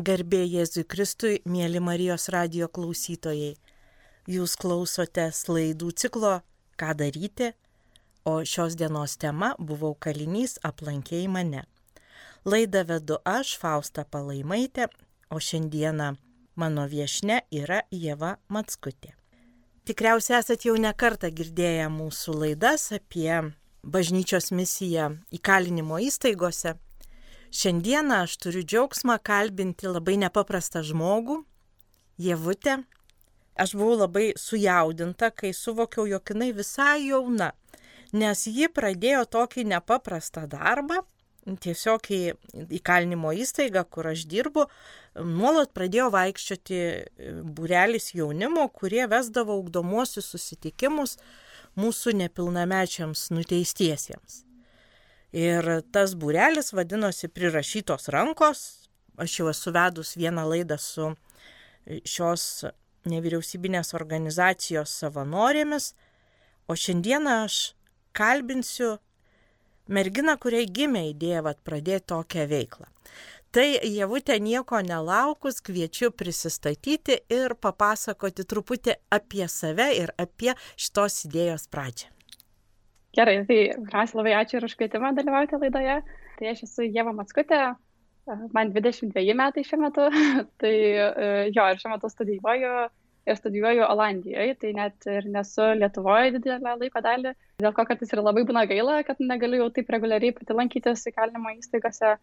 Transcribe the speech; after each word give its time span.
Garbė 0.00 0.46
Jėzui 0.48 0.86
Kristui, 0.88 1.42
mėly 1.44 1.80
Marijos 1.84 2.30
radio 2.32 2.70
klausytojai. 2.72 3.50
Jūs 4.32 4.54
klausotės 4.56 5.42
laidų 5.50 5.90
ciklo 5.92 6.38
Ką 6.80 6.94
daryti, 6.96 7.50
o 8.24 8.38
šios 8.40 8.78
dienos 8.80 9.18
tema 9.20 9.50
buvau 9.58 9.92
kalinys 9.92 10.56
aplankiai 10.64 11.28
mane. 11.28 11.66
Laidą 12.48 12.86
vedu 12.88 13.20
aš, 13.28 13.58
Fausta 13.60 14.06
Palaimaitė, 14.08 14.88
o 15.28 15.36
šiandieną 15.36 16.14
mano 16.56 16.88
viešne 16.88 17.42
yra 17.52 17.82
Jėva 17.92 18.38
Matskutė. 18.48 19.12
Tikriausiai 19.84 20.38
esate 20.40 20.70
jau 20.70 20.80
nekartą 20.80 21.28
girdėję 21.28 21.90
mūsų 21.92 22.40
laidas 22.46 22.88
apie 22.96 23.34
bažnyčios 23.84 24.48
misiją 24.48 25.18
įkalinimo 25.28 26.00
įstaigose 26.08 26.78
Šiandieną 27.50 28.22
aš 28.24 28.36
turiu 28.38 28.62
džiaugsmą 28.62 29.16
kalbinti 29.26 29.88
labai 29.90 30.14
nepaprastą 30.22 30.84
žmogų, 30.86 31.40
Jėvutę. 32.20 32.76
Aš 33.58 33.72
buvau 33.74 33.96
labai 33.98 34.26
sujaudinta, 34.38 35.32
kai 35.34 35.50
suvokiau, 35.56 36.04
jog 36.06 36.30
jinai 36.30 36.52
visai 36.54 37.08
jauna, 37.08 37.50
nes 38.12 38.44
ji 38.46 38.68
pradėjo 38.70 39.24
tokį 39.34 39.64
nepaprastą 39.72 40.44
darbą, 40.52 41.00
tiesiog 41.64 42.06
į 42.14 42.20
įkalinimo 42.78 43.32
įstaigą, 43.42 43.82
kur 43.90 44.12
aš 44.12 44.26
dirbu, 44.30 44.68
nuolat 45.18 45.72
pradėjo 45.74 46.10
vaikščioti 46.14 46.80
būrelis 47.56 48.12
jaunimo, 48.14 48.68
kurie 48.68 49.08
vesdavo 49.10 49.56
augdomuosius 49.58 50.30
susitikimus 50.36 51.16
mūsų 51.80 52.14
nepilnamečiams 52.20 53.26
nuteistiesiems. 53.34 54.44
Ir 55.36 55.66
tas 55.94 56.16
būrelis 56.18 56.72
vadinosi 56.74 57.30
Prirašytos 57.30 58.10
rankos. 58.10 58.88
Aš 59.20 59.38
jau 59.38 59.50
esu 59.50 59.70
vedus 59.74 60.16
vieną 60.18 60.46
laidą 60.48 60.78
su 60.80 61.12
šios 61.86 62.64
nevyriausybinės 63.08 63.94
organizacijos 63.96 64.92
savanorėmis, 65.02 65.92
o 66.68 66.76
šiandieną 66.76 67.36
aš 67.46 67.58
kalbinsiu 68.16 68.98
merginą, 69.88 70.36
kuriai 70.40 70.68
gimė 70.68 71.06
idėja 71.10 71.42
vat, 71.46 71.60
pradėti 71.64 72.10
tokią 72.12 72.46
veiklą. 72.50 72.88
Tai 73.50 73.66
Jevutė 73.82 74.36
nieko 74.38 74.78
nelaukus 74.86 75.58
kviečiu 75.66 76.12
prisistatyti 76.14 77.16
ir 77.34 77.56
papasakoti 77.58 78.46
truputį 78.46 78.94
apie 79.10 79.48
save 79.50 79.88
ir 79.98 80.14
apie 80.22 80.54
šitos 80.76 81.24
idėjos 81.26 81.66
pradžią. 81.72 82.12
Gerai, 83.16 83.40
tai 83.42 83.58
pirmiausia 83.74 84.18
labai 84.20 84.32
ačiū 84.38 84.60
ir 84.60 84.64
už 84.68 84.76
kvietimą 84.78 85.10
dalyvauti 85.16 85.58
laidoje. 85.58 85.96
Tai 86.38 86.50
aš 86.52 86.62
esu 86.66 86.86
Jėva 86.86 87.10
Matskutė, 87.16 87.58
man 88.54 88.70
22 88.76 89.34
metai 89.40 89.64
šiuo 89.66 89.80
metu, 89.82 90.06
tai 90.62 90.74
e, 90.74 91.30
jo 91.56 91.66
ir 91.72 91.80
šiuo 91.82 91.90
metu 91.96 92.10
studijuoju 92.12 92.74
ir 93.30 93.38
studijuoju 93.40 93.88
Olandijoje, 93.88 94.54
tai 94.62 94.70
net 94.78 95.10
ir 95.10 95.26
nesu 95.34 95.72
Lietuvoje 95.80 96.36
didelę 96.36 96.76
laiko 96.84 97.02
dalį, 97.04 97.34
dėl 97.64 97.74
ko 97.76 97.84
kartais 97.88 98.14
ir 98.14 98.22
labai 98.22 98.46
būna 98.46 98.62
gaila, 98.70 99.02
kad 99.06 99.18
negaliu 99.20 99.64
jau 99.64 99.70
taip 99.74 99.90
reguliariai 99.96 100.36
pati 100.38 100.56
lankytis 100.56 101.06
įkalinimo 101.10 101.56
įstaigose. 101.58 102.16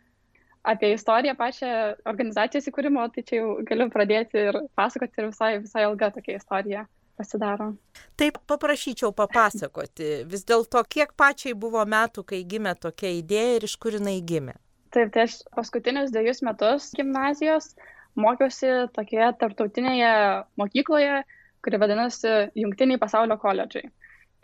Apie 0.68 0.90
istoriją 0.96 1.36
pačią 1.40 1.68
organizacijos 2.12 2.66
įkūrimo, 2.72 3.06
tai 3.14 3.22
čia 3.28 3.42
jau 3.42 3.52
galiu 3.68 3.92
pradėti 3.92 4.48
ir 4.50 4.58
pasakoti 4.76 5.22
ir 5.22 5.30
visai, 5.30 5.52
visai 5.64 5.86
ilga 5.86 6.10
tokia 6.16 6.40
istorija 6.40 6.88
pasidaro. 7.18 7.72
Taip 8.20 8.40
paprašyčiau 8.50 9.12
papasakoti, 9.18 10.24
vis 10.30 10.46
dėlto, 10.48 10.84
kiek 10.90 11.14
pačiai 11.18 11.58
buvo 11.58 11.84
metų, 11.86 12.24
kai 12.30 12.44
gimė 12.46 12.76
tokia 12.80 13.12
idėja 13.18 13.58
ir 13.58 13.68
iš 13.68 13.76
kur 13.82 13.98
jinai 13.98 14.20
gimė? 14.22 14.56
Taip, 14.96 15.12
tai 15.14 15.26
aš 15.28 15.42
paskutinius 15.58 16.14
dviejus 16.14 16.44
metus 16.46 16.92
gimnazijos 16.96 17.74
mokiausi 18.18 18.70
tokioje 18.96 19.32
tarptautinėje 19.42 20.12
mokykloje, 20.60 21.22
kuri 21.66 21.80
vadinasi 21.82 22.34
Junktiniai 22.58 23.02
pasaulio 23.02 23.38
koledžai. 23.42 23.88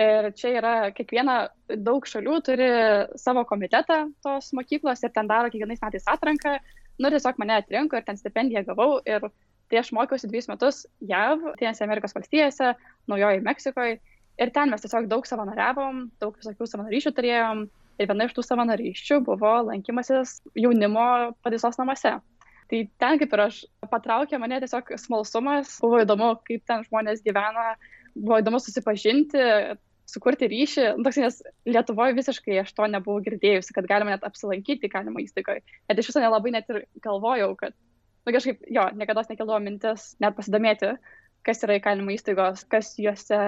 Ir 0.04 0.32
čia 0.34 0.56
yra 0.58 0.74
kiekviena, 0.96 1.36
daug 1.86 2.06
šalių 2.10 2.40
turi 2.46 2.70
savo 3.22 3.44
komitetą 3.50 4.00
tos 4.26 4.50
mokyklos 4.58 5.04
ir 5.06 5.14
ten 5.14 5.30
daro 5.30 5.52
kiekvienais 5.54 5.84
metais 5.86 6.10
atranką. 6.10 6.58
Nu, 7.02 7.10
tiesiog 7.14 7.38
mane 7.42 7.60
atrinko 7.60 7.98
ir 7.98 8.06
ten 8.06 8.18
stipendiją 8.18 8.66
gavau 8.68 8.98
ir 9.06 9.30
Tai 9.72 9.80
aš 9.80 9.94
mokiausi 9.96 10.30
dviejus 10.30 10.50
metus 10.52 10.82
JAV, 11.10 11.54
Tinėse 11.60 11.86
Amerikos 11.86 12.16
valstijose, 12.16 12.74
Naujojo 13.10 13.44
Meksikoje 13.46 14.00
ir 14.42 14.52
ten 14.54 14.74
mes 14.74 14.84
tiesiog 14.84 15.08
daug 15.12 15.26
savanoriavom, 15.30 16.08
daug 16.22 16.38
visokių 16.40 16.68
savanoryšių 16.70 17.14
turėjom 17.16 17.66
ir 18.02 18.10
viena 18.10 18.28
iš 18.28 18.36
tų 18.36 18.46
savanoryščių 18.48 19.20
buvo 19.26 19.54
lankymasis 19.70 20.40
jaunimo 20.58 21.08
pataisos 21.46 21.80
namuose. 21.80 22.18
Tai 22.72 22.80
ten 23.02 23.20
kaip 23.22 23.34
ir 23.36 23.44
aš 23.44 23.64
patraukė 23.92 24.40
mane 24.42 24.58
tiesiog 24.64 24.94
smalsumas, 24.98 25.76
buvo 25.84 26.02
įdomu, 26.02 26.34
kaip 26.48 26.64
ten 26.70 26.86
žmonės 26.88 27.22
gyvena, 27.26 27.74
buvo 28.16 28.40
įdomu 28.42 28.62
susipažinti, 28.64 29.44
sukurti 30.10 30.50
ryšį, 30.50 30.88
toks, 31.06 31.20
nes 31.22 31.40
Lietuvoje 31.70 32.16
visiškai 32.18 32.60
aš 32.64 32.74
to 32.78 32.88
nebuvau 32.90 33.22
girdėjusi, 33.26 33.76
kad 33.76 33.88
galima 33.90 34.16
net 34.16 34.26
apsilankyti 34.28 34.90
įkalinimo 34.90 35.22
įstaigoje. 35.24 35.64
Net 35.90 36.02
iš 36.02 36.12
viso 36.12 36.24
nelabai 36.24 36.54
net 36.56 36.70
ir 36.72 36.84
galvojau, 37.04 37.54
kad 37.60 37.76
nu 38.24 38.36
kažkaip 38.36 38.64
jo 38.72 38.88
niekados 39.00 39.30
nekildavo 39.32 39.60
mintis 39.64 40.14
net 40.24 40.38
pasidomėti 40.38 40.96
kas 41.44 41.64
yra 41.66 41.78
įkalinimo 41.80 42.14
įstaigos 42.16 42.64
kas 42.72 42.94
juose 43.00 43.40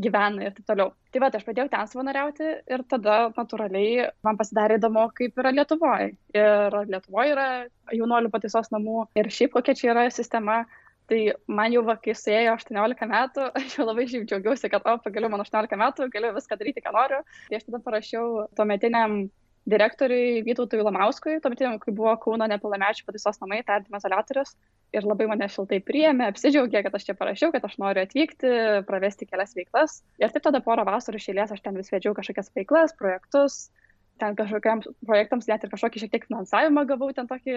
gyvena 0.00 0.46
ir 0.46 0.54
taip 0.56 0.66
toliau. 0.70 0.92
Tai 1.12 1.22
vat 1.24 1.34
aš 1.36 1.44
pradėjau 1.46 1.70
ten 1.72 1.88
savanoriauti 1.90 2.50
ir 2.72 2.84
tada 2.90 3.16
natūraliai 3.36 4.08
man 4.26 4.38
pasidarė 4.40 4.78
įdomu 4.80 5.06
kaip 5.16 5.40
yra 5.42 5.52
lietuvoj. 5.54 6.12
Ir 6.36 6.76
lietuvoj 6.92 7.32
yra 7.34 7.48
jaunuolių 7.94 8.30
pataisos 8.32 8.70
namų 8.74 9.08
ir 9.20 9.28
šiaip 9.34 9.52
kokia 9.56 9.76
čia 9.76 9.90
yra 9.94 10.06
sistema. 10.14 10.62
Tai 11.10 11.18
man 11.50 11.74
jau 11.74 11.82
va 11.82 11.96
kai 11.98 12.14
suėjo 12.14 12.54
aštuoniolika 12.54 13.08
metų 13.10 13.48
aš 13.58 13.76
jau 13.76 13.86
labai 13.88 14.06
šiaip 14.10 14.28
džiaugiausi 14.30 14.70
kad 14.70 14.86
o 14.86 14.96
pagaliau 15.04 15.32
man 15.32 15.42
aštuoniolika 15.42 15.78
metų 15.80 16.06
galiu 16.14 16.32
viską 16.36 16.58
daryti 16.60 16.84
ką 16.84 16.94
noriu. 16.96 17.20
Tai 17.50 17.58
aš 17.58 17.66
tada 17.66 17.82
parašiau 17.86 18.46
tuometiniam 18.56 19.24
direktoriui 19.70 20.42
Vytautui 20.46 20.82
Lamauskui, 20.84 21.38
tuometiniam, 21.42 21.78
kai 21.82 21.94
buvo 21.96 22.12
Kauno 22.22 22.48
nepilnamečių 22.50 23.06
pataisos 23.06 23.40
namai, 23.42 23.62
tardymo 23.66 24.00
izolatorius. 24.00 24.54
Ir 24.96 25.06
labai 25.06 25.28
mane 25.30 25.46
šiltai 25.50 25.78
priėmė, 25.86 26.26
apsidžiaugė, 26.32 26.82
kad 26.86 26.96
aš 26.98 27.06
čia 27.08 27.14
parašiau, 27.18 27.52
kad 27.54 27.66
aš 27.66 27.76
noriu 27.82 28.02
atvykti, 28.02 28.50
pravesti 28.88 29.28
kelias 29.30 29.54
veiklas. 29.54 30.00
Ir 30.18 30.32
taip 30.34 30.48
tada 30.48 30.62
porą 30.64 30.86
vasarų 30.88 31.20
išėlės 31.20 31.54
aš 31.54 31.62
ten 31.62 31.78
vis 31.78 31.92
vedžiau 31.94 32.16
kažkokias 32.16 32.50
veiklas, 32.56 32.96
projektus, 32.98 33.60
ten 34.20 34.36
kažkokiams 34.38 34.90
projektams 35.06 35.48
net 35.50 35.64
ir 35.64 35.72
kažkokį 35.72 36.02
šiek 36.02 36.12
tiek 36.14 36.26
finansavimą 36.28 36.84
gavau 36.90 37.12
ten 37.16 37.30
tokį, 37.30 37.54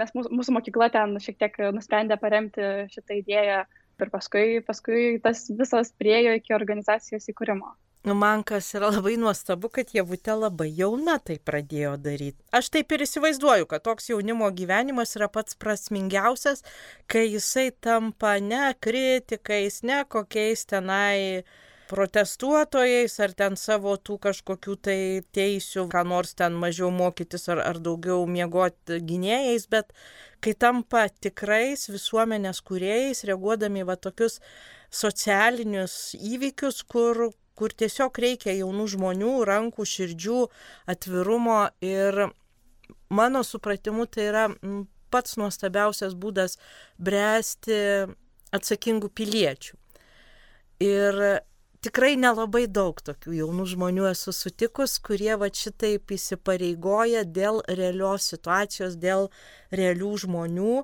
nes 0.00 0.16
mūsų, 0.16 0.32
mūsų 0.40 0.56
mokykla 0.56 0.90
ten 0.96 1.14
šiek 1.22 1.38
tiek 1.42 1.60
nusprendė 1.76 2.18
paremti 2.20 2.72
šitą 2.94 3.20
idėją. 3.20 3.62
Ir 4.00 4.08
paskui, 4.08 4.44
paskui 4.64 5.18
tas 5.20 5.44
visas 5.52 5.92
priejo 6.00 6.32
iki 6.38 6.56
organizacijos 6.56 7.28
įkūrimo. 7.28 7.74
Nu, 8.02 8.14
man 8.14 8.42
kas 8.48 8.70
yra 8.72 8.88
labai 8.94 9.18
nuostabu, 9.20 9.68
kad 9.68 9.90
Jėvutė 9.92 10.32
labai 10.32 10.70
jauna 10.72 11.18
tai 11.20 11.34
pradėjo 11.36 11.98
daryti. 12.00 12.38
Aš 12.56 12.70
taip 12.72 12.94
ir 12.96 13.04
įsivaizduoju, 13.04 13.66
kad 13.68 13.84
toks 13.84 14.08
jaunimo 14.08 14.48
gyvenimas 14.56 15.12
yra 15.18 15.28
pats 15.28 15.58
prasmingiausias, 15.60 16.64
kai 17.12 17.26
jisai 17.26 17.66
tampa 17.84 18.38
ne 18.40 18.70
kritikais, 18.80 19.82
ne 19.84 19.98
kokiais 20.08 20.64
tenai 20.70 21.44
protestuotojais 21.90 23.18
ar 23.20 23.34
ten 23.36 23.58
savo 23.60 23.92
tų 23.98 24.16
kažkokių 24.24 24.76
tai 24.86 24.98
teisių, 25.36 25.84
ką 25.92 26.04
nors 26.08 26.32
ten 26.38 26.56
mažiau 26.56 26.88
mokytis 26.94 27.50
ar, 27.52 27.60
ar 27.66 27.82
daugiau 27.84 28.24
miegoti 28.30 29.00
gynėjais, 29.10 29.66
bet 29.68 29.92
kai 30.40 30.54
tampa 30.56 31.04
tikrais 31.20 31.84
visuomenės 31.92 32.62
kuriejais, 32.64 33.26
reaguodami 33.28 33.84
va 33.84 33.98
tokius 34.00 34.38
socialinius 34.88 36.14
įvykius, 36.16 36.80
kur, 36.88 37.26
kur 37.60 37.74
tiesiog 37.76 38.16
reikia 38.24 38.54
jaunų 38.56 38.86
žmonių, 38.94 39.34
rankų, 39.48 39.84
širdžių, 39.84 40.40
atvirumo 40.88 41.60
ir 41.84 42.30
mano 43.12 43.44
supratimu 43.44 44.06
tai 44.08 44.30
yra 44.30 44.46
pats 45.12 45.36
nuostabiausias 45.36 46.16
būdas 46.16 46.56
bręsti 46.96 47.76
atsakingų 48.56 49.10
piliečių. 49.12 49.76
Ir 50.80 51.20
tikrai 51.84 52.14
nelabai 52.20 52.64
daug 52.68 53.00
tokių 53.04 53.34
jaunų 53.42 53.66
žmonių 53.74 54.08
esu 54.14 54.32
sutikus, 54.32 54.96
kurie 55.04 55.34
va 55.40 55.50
šitaip 55.52 56.14
įsipareigoja 56.16 57.26
dėl 57.28 57.60
realios 57.68 58.30
situacijos, 58.32 58.96
dėl 59.00 59.28
realių 59.76 60.14
žmonių 60.24 60.80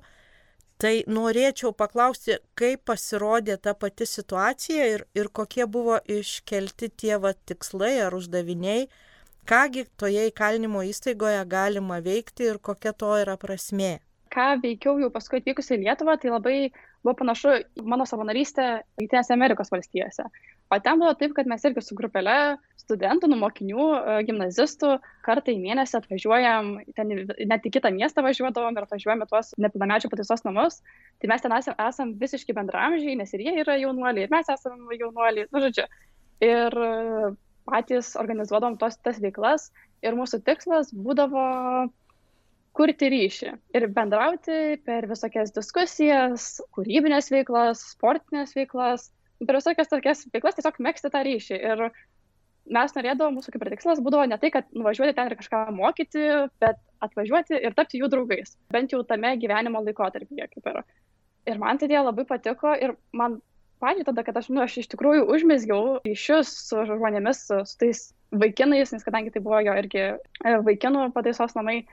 Tai 0.76 0.92
norėčiau 1.08 1.70
paklausti, 1.72 2.34
kaip 2.60 2.82
pasirodė 2.90 3.54
ta 3.64 3.72
pati 3.72 4.04
situacija 4.04 4.88
ir, 4.92 5.04
ir 5.16 5.30
kokie 5.32 5.64
buvo 5.64 5.96
iškelti 6.04 6.90
tie 7.02 7.14
va, 7.22 7.32
tikslai 7.48 7.94
ar 8.04 8.16
uždaviniai, 8.18 8.82
kągi 9.48 9.86
toje 9.96 10.26
įkalinimo 10.28 10.82
įstaigoje 10.84 11.46
galima 11.48 12.02
veikti 12.04 12.50
ir 12.50 12.60
kokia 12.68 12.92
to 12.92 13.14
yra 13.22 13.38
prasmė. 13.40 13.94
Ką 14.36 14.50
veikiau 14.60 14.98
jau 15.00 15.08
paskui 15.14 15.40
atvykus 15.40 15.72
į 15.72 15.80
Lietuvą, 15.86 16.18
tai 16.20 16.34
labai 16.34 16.56
buvo 17.00 17.14
panašu 17.22 17.56
mano 17.80 18.04
savanorystę 18.04 18.68
Junktinėse 19.00 19.32
Amerikos 19.32 19.72
valstijose. 19.72 20.28
O 20.70 20.78
ten 20.82 20.98
buvo 20.98 21.12
taip, 21.14 21.30
kad 21.36 21.46
mes 21.46 21.62
irgi 21.68 21.82
su 21.84 21.94
grupelė 21.94 22.56
studentų, 22.80 23.28
nu, 23.30 23.36
mokinių, 23.38 23.84
e, 23.94 24.16
gimnazistų 24.26 24.96
kartą 25.26 25.52
į 25.54 25.60
mėnesį 25.62 26.00
atvažiuojam, 26.00 26.72
ten 26.98 27.12
net 27.52 27.68
į 27.68 27.72
kitą 27.76 27.92
miestą 27.94 28.24
važiuodavom 28.26 28.74
ir 28.74 28.86
atvažiuojame 28.86 29.28
tuos 29.30 29.52
nepilnamečių 29.62 30.10
pataisos 30.10 30.42
namus. 30.46 30.80
Tai 31.22 31.30
mes 31.30 31.44
ten 31.44 31.54
esam, 31.54 31.78
esam 31.86 32.14
visiškai 32.18 32.56
bendramžiai, 32.58 33.14
nes 33.20 33.30
ir 33.34 33.46
jie 33.46 33.54
yra 33.62 33.78
jaunuoliai, 33.78 34.26
ir 34.26 34.34
mes 34.34 34.50
esame 34.56 34.98
jaunuoliai, 34.98 35.46
nu, 35.54 35.62
žodžiu. 35.68 35.86
Ir 36.46 36.78
e, 36.88 37.30
patys 37.70 38.14
organizuodavom 38.18 38.78
tos, 38.82 38.98
tas 39.06 39.22
veiklas 39.22 39.70
ir 40.02 40.18
mūsų 40.18 40.42
tikslas 40.46 40.90
būdavo 40.94 41.46
kurti 42.76 43.08
ryšį 43.12 43.52
ir 43.78 43.86
bendrauti 43.96 44.76
per 44.84 45.06
visokias 45.08 45.54
diskusijas, 45.56 46.56
kūrybinės 46.76 47.30
veiklas, 47.32 47.82
sportinės 47.94 48.52
veiklas 48.58 49.08
per 49.42 49.58
visokias 49.58 49.90
tokias 49.90 50.24
veiklas 50.32 50.56
tiesiog 50.58 50.78
mėgsti 50.86 51.10
tą 51.12 51.22
ryšį. 51.26 51.58
Ir 51.70 51.84
mes 52.76 52.94
norėdavom, 52.96 53.36
mūsų 53.38 53.54
kaip 53.54 53.64
ir 53.64 53.72
tikslas 53.76 54.02
būdavo 54.02 54.26
ne 54.30 54.38
tai, 54.42 54.50
kad 54.54 54.70
nuvažiuoti 54.74 55.14
ten 55.16 55.30
ir 55.30 55.36
kažką 55.38 55.66
mokyti, 55.76 56.24
bet 56.62 56.80
atvažiuoti 57.04 57.60
ir 57.60 57.76
tapti 57.76 58.00
jų 58.00 58.10
draugais. 58.12 58.56
Bent 58.74 58.94
jau 58.94 59.02
tame 59.06 59.34
gyvenimo 59.42 59.82
laikotarpyje 59.86 60.48
kaip 60.54 60.72
yra. 60.72 60.86
Ir 61.46 61.60
man 61.62 61.78
tai 61.78 61.90
labai 61.94 62.24
patiko 62.26 62.72
ir 62.74 62.96
man 63.14 63.38
pačiai 63.80 64.06
tada, 64.08 64.24
kad 64.26 64.36
aš, 64.40 64.48
nu, 64.50 64.62
aš 64.64 64.80
iš 64.82 64.88
tikrųjų 64.94 65.26
užmėsgiau 65.30 66.00
ryšius 66.06 66.50
su 66.70 66.82
žmonėmis, 66.88 67.44
su, 67.46 67.60
su 67.68 67.78
tais 67.82 68.02
vaikinais, 68.32 68.92
nes 68.92 69.04
kadangi 69.04 69.32
tai 69.34 69.42
buvo 69.44 69.60
jo 69.62 69.76
irgi 69.78 70.02
e, 70.02 70.16
vaikinų 70.66 71.10
pataisos 71.14 71.54
namai, 71.58 71.84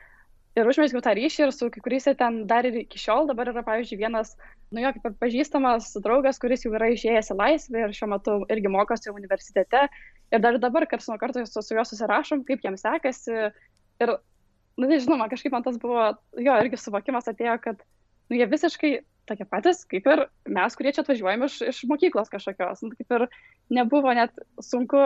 ir 0.57 0.69
užmėsgiau 0.69 1.01
tą 1.03 1.13
ryšį 1.17 1.45
ir 1.47 1.53
su 1.55 1.69
kai 1.73 1.81
kuriais 1.85 2.05
ten 2.19 2.43
dar 2.49 2.67
ir 2.69 2.75
iki 2.83 2.99
šiol 3.01 3.29
dabar 3.29 3.49
yra, 3.49 3.63
pavyzdžiui, 3.65 3.99
vienas, 4.01 4.35
nu 4.73 4.83
jo, 4.83 4.91
kaip 4.95 5.07
ir 5.09 5.15
pažįstamas 5.21 5.89
draugas, 6.05 6.39
kuris 6.41 6.65
jau 6.65 6.73
yra 6.77 6.91
išėjęs 6.93 7.31
į 7.33 7.37
laisvę 7.39 7.85
ir 7.85 7.95
šiuo 7.97 8.09
metu 8.13 8.37
irgi 8.53 8.73
mokosi 8.73 9.13
universitete. 9.13 9.87
Ir 10.33 10.43
dar 10.43 10.59
dabar 10.61 10.85
karts 10.89 11.09
nuo 11.09 11.17
karto 11.21 11.45
su, 11.45 11.61
su 11.61 11.77
juo 11.77 11.85
susirašom, 11.87 12.45
kaip 12.47 12.65
jam 12.65 12.77
sekasi. 12.77 13.49
Ir, 14.03 14.15
nu 14.77 14.89
nežinau, 14.89 15.17
man 15.21 15.33
kažkaip 15.33 15.53
man 15.53 15.65
tas 15.65 15.79
buvo, 15.81 16.11
jo, 16.37 16.59
irgi 16.65 16.81
suvokimas 16.81 17.29
atėjo, 17.29 17.57
kad, 17.63 17.81
nu 18.29 18.37
jie 18.37 18.49
visiškai 18.49 18.95
tokie 19.29 19.45
patys, 19.49 19.85
kaip 19.89 20.07
ir 20.09 20.25
mes, 20.51 20.75
kurie 20.77 20.91
čia 20.93 21.03
atvažiuojame 21.05 21.47
iš, 21.49 21.61
iš 21.71 21.83
mokyklos 21.89 22.31
kažkokios. 22.33 22.83
Nu, 22.85 22.91
kaip 22.97 23.17
ir 23.17 23.29
nebuvo 23.73 24.13
net 24.17 24.35
sunku 24.61 24.99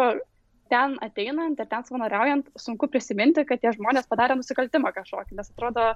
ten 0.69 0.97
ateinant 1.03 1.59
ir 1.59 1.69
ten 1.71 1.85
savanoriaujant 1.87 2.51
sunku 2.59 2.89
prisiminti, 2.91 3.45
kad 3.47 3.61
tie 3.61 3.73
žmonės 3.75 4.09
padarė 4.09 4.37
nusikaltimą 4.39 4.93
kažkokį, 4.95 5.37
nes 5.39 5.51
atrodo 5.53 5.91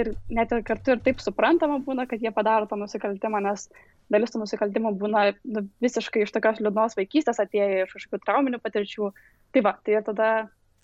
ir 0.00 0.12
net 0.32 0.52
ir 0.52 0.62
kartu 0.66 0.94
ir 0.94 1.02
taip 1.04 1.20
suprantama 1.20 1.78
būna, 1.84 2.06
kad 2.08 2.22
jie 2.22 2.32
padaro 2.34 2.68
tą 2.68 2.78
nusikaltimą, 2.80 3.42
nes 3.44 3.68
dalis 4.12 4.32
tų 4.32 4.42
nusikaltimų 4.42 4.94
būna 5.00 5.26
nu, 5.44 5.66
visiškai 5.84 6.24
iš 6.24 6.32
tokios 6.34 6.60
liūdnos 6.64 6.96
vaikystės 6.98 7.40
atėję 7.42 7.86
iš 7.86 7.96
kažkokių 7.96 8.24
trauminių 8.26 8.60
patirčių. 8.62 9.12
Tai 9.52 9.64
va, 9.66 9.76
tai 9.84 10.00
tada 10.06 10.30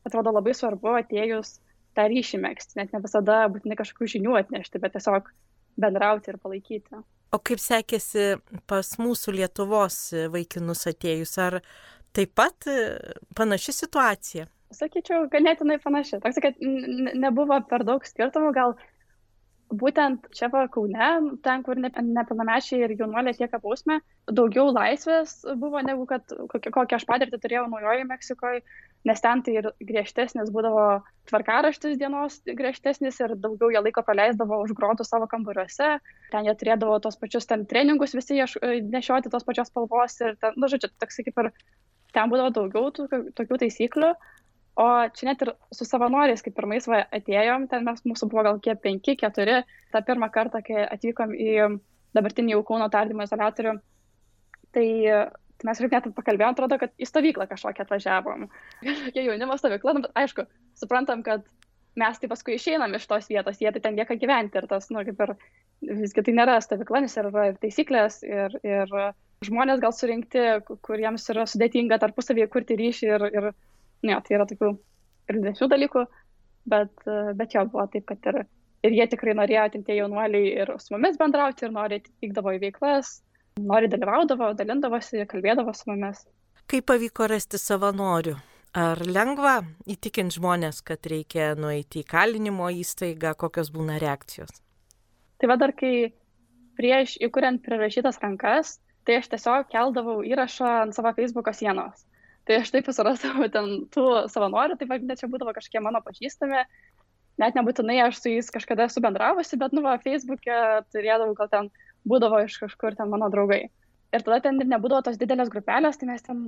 atrodo 0.09 0.32
labai 0.35 0.55
svarbu 0.56 0.97
atėjus 1.00 1.59
tą 1.97 2.06
ryšį 2.11 2.41
mėgsti, 2.44 2.79
net 2.81 2.93
ne 2.94 3.03
visada 3.05 3.44
būtinai 3.53 3.79
kažkokių 3.81 4.11
žinių 4.15 4.37
atnešti, 4.43 4.81
bet 4.82 4.94
tiesiog 4.97 5.31
bendrauti 5.81 6.32
ir 6.32 6.41
palaikyti. 6.43 7.00
O 7.35 7.38
kaip 7.44 7.61
sekėsi 7.61 8.38
pas 8.70 8.94
mūsų 9.00 9.35
Lietuvos 9.37 9.99
vaikinus 10.32 10.87
atėjus? 10.88 11.35
Ar 11.44 11.59
taip 12.16 12.34
pat 12.38 12.69
e, 12.70 12.78
panaši 13.38 13.75
situacija. 13.76 14.46
Sakyčiau, 14.75 15.26
ganėtinai 15.32 15.78
panaši. 15.81 16.20
Toks, 16.20 16.40
kad 16.44 16.58
nebuvo 16.60 17.56
per 17.70 17.87
daug 17.88 18.05
skirtumų, 18.05 18.52
gal 18.56 18.76
būtent 19.69 20.28
čia 20.32 20.49
va 20.52 20.64
Kaune, 20.72 21.08
ten, 21.44 21.62
kur 21.64 21.76
nepilnamečiai 21.76 22.84
ir 22.84 22.94
jaunuoliai 22.96 23.34
atlieka 23.34 23.60
bausmę, 23.60 23.99
daugiau 24.32 24.70
laisvės 24.72 25.43
buvo 25.60 25.82
negu 25.84 26.06
kad 26.08 26.25
kokią 26.49 26.96
aš 26.96 27.05
patirtį 27.08 27.40
turėjau 27.43 27.66
Naujojo 27.69 28.06
Meksikoje, 28.08 28.62
nes 29.08 29.20
ten 29.25 29.43
tai 29.44 29.58
ir 29.60 29.69
griežtesnis 29.84 30.52
būdavo 30.55 30.87
tvarkaraštis 31.28 31.99
dienos 32.00 32.40
griežtesnis 32.49 33.20
ir 33.20 33.37
daugiau 33.37 33.70
jie 33.75 33.82
laiko 33.84 34.05
praleisdavo 34.06 34.62
už 34.64 34.72
grotų 34.78 35.05
savo 35.05 35.28
kambariuose, 35.31 35.99
ten 36.32 36.49
jie 36.49 36.56
turėdavo 36.60 36.99
tos 37.05 37.20
pačius 37.20 37.49
ten 37.49 37.66
treningus 37.69 38.16
visi 38.16 38.40
nešioti 38.40 39.32
tos 39.32 39.44
pačios 39.44 39.69
spalvos 39.69 40.16
ir, 40.25 40.37
ten, 40.40 40.56
na, 40.56 40.64
nu, 40.64 40.72
žodžiu, 40.72 40.93
toks 40.96 41.20
kaip 41.28 41.44
ir 41.44 41.52
ten 42.16 42.32
būdavo 42.32 42.52
daugiau 42.55 42.93
tų, 42.94 43.08
tokių 43.38 43.60
taisyklių. 43.64 44.12
O 44.78 44.87
čia 45.10 45.26
net 45.26 45.40
ir 45.43 45.50
su 45.75 45.82
savanoriais, 45.88 46.43
kaip 46.44 46.55
pirmais 46.55 46.84
va, 46.87 47.00
atėjom, 47.19 47.66
ten 47.70 47.82
mes 47.87 48.05
mūsų 48.06 48.28
buvo 48.31 48.44
gal 48.46 48.60
kiek 48.62 48.78
penki, 48.84 49.16
keturi, 49.19 49.56
tą 49.90 50.02
pirmą 50.06 50.28
kartą, 50.31 50.60
kai 50.62 50.84
atvykom 50.87 51.34
į 51.34 51.55
dabartinį 52.14 52.55
jau 52.55 52.60
Kauno 52.69 52.87
tardymo 52.93 53.26
izolatorių, 53.26 53.72
tai, 54.76 54.87
tai 55.58 55.69
mes 55.69 55.82
ir 55.82 55.90
net 55.90 56.06
pakalbėjom, 56.14 56.55
atrodo, 56.55 56.78
kad 56.78 56.94
į 56.94 57.08
stovyklą 57.10 57.49
kažkokią 57.50 57.88
atvažiavom. 57.88 58.46
Kažkokia 58.87 59.26
jaunimo 59.26 59.58
stovykla, 59.58 59.96
nu, 59.96 60.05
bet 60.06 60.22
aišku, 60.22 60.46
suprantam, 60.78 61.26
kad 61.26 61.43
mes 61.98 62.20
tai 62.20 62.30
paskui 62.30 62.56
išeinam 62.56 62.94
iš 62.96 63.06
tos 63.10 63.28
vietos, 63.30 63.60
jie 63.62 63.72
tai 63.74 63.82
ten 63.84 63.96
lieka 63.98 64.16
gyventi 64.20 64.60
ir 64.60 64.66
tas, 64.70 64.88
nu, 64.94 65.02
kaip 65.06 65.22
ir 65.24 65.34
visgi 66.02 66.24
tai 66.24 66.34
nėra 66.36 66.58
stovykla, 66.64 67.02
nes 67.04 67.16
yra 67.20 67.48
ir 67.50 67.58
taisyklės, 67.62 68.20
ir, 68.26 68.54
ir 68.66 68.94
žmonės 69.46 69.82
gal 69.82 69.94
surinkti, 69.94 70.44
kuriems 70.86 71.28
yra 71.34 71.46
sudėtinga 71.48 72.00
tarpusavėje 72.02 72.50
kurti 72.52 72.78
ryšį 72.78 73.10
ir, 73.10 73.26
ir 73.32 73.50
ne, 74.06 74.18
tai 74.24 74.38
yra 74.38 74.46
tokių 74.50 74.72
ir 75.28 75.40
didesnių 75.40 75.70
dalykų, 75.74 76.04
bet, 76.72 77.06
bet 77.38 77.54
jo 77.54 77.64
buvo 77.70 77.86
taip, 77.92 78.08
kad 78.10 78.30
ir, 78.32 78.42
ir 78.86 78.98
jie 78.98 79.08
tikrai 79.14 79.36
norėjo, 79.38 79.68
tie 79.78 80.00
jaunuoliai 80.00 80.52
ir 80.62 80.74
su 80.82 80.96
mumis 80.96 81.18
bendrauti, 81.20 81.66
ir 81.66 81.74
nori 81.74 82.02
vykdavo 82.24 82.56
į 82.56 82.62
veiklas, 82.66 83.18
nori 83.60 83.90
dalyvaudavo, 83.92 84.52
dalindavosi, 84.58 85.26
kalbėdavo 85.30 85.74
su 85.74 85.90
mumis. 85.90 86.24
Kaip 86.68 86.88
pavyko 86.90 87.30
rasti 87.30 87.60
savanorių? 87.60 88.36
Ar 88.78 89.00
lengva 89.02 89.56
įtikinti 89.90 90.36
žmonės, 90.38 90.82
kad 90.86 91.06
reikia 91.10 91.54
nueiti 91.58 92.04
į 92.04 92.06
kalinimo 92.06 92.69
įstaigą, 92.70 93.32
kokios 93.40 93.72
būna 93.75 93.96
reakcijos? 93.98 94.52
Tai 95.40 95.48
va 95.50 95.56
dar 95.58 95.72
kai 95.75 96.12
prieš 96.78 97.16
įkuriant 97.25 97.64
prirašytas 97.64 98.20
rankas, 98.22 98.76
tai 99.02 99.19
aš 99.19 99.30
tiesiog 99.32 99.66
keldavau 99.72 100.20
įrašą 100.26 100.69
ant 100.84 100.94
savo 100.94 101.10
Facebook'o 101.16 101.54
sienos. 101.56 102.04
Tai 102.46 102.60
aš 102.62 102.70
taip 102.75 102.86
susirasdavau 102.86 103.48
ten 103.56 103.72
tų 103.94 104.04
savanorių, 104.30 104.78
taip 104.78 104.92
pat 104.92 105.19
čia 105.19 105.31
būdavo 105.32 105.56
kažkiek 105.56 105.82
mano 105.82 106.04
pažįstami, 106.04 106.62
net 107.42 107.58
nebūtinai 107.58 107.98
aš 108.06 108.22
su 108.22 108.31
jais 108.36 108.52
kažkada 108.54 108.86
esu 108.86 109.02
bendravusi, 109.02 109.58
bet, 109.58 109.74
nu, 109.74 109.82
va, 109.84 109.98
Facebook'e 110.04 110.84
turėdavau, 110.94 111.34
gal 111.38 111.50
ten 111.50 111.70
būdavo 112.08 112.44
iš 112.46 112.60
kažkur 112.62 112.94
ten 112.98 113.10
mano 113.10 113.31
draugai. 113.32 113.64
Ir 114.14 114.24
tada 114.24 114.38
ten 114.46 114.62
ir 114.62 114.70
nebūdavo 114.70 115.02
tos 115.08 115.19
didelės 115.20 115.50
grupelės, 115.52 115.98
tai 116.00 116.12
mes 116.12 116.24
ten, 116.24 116.46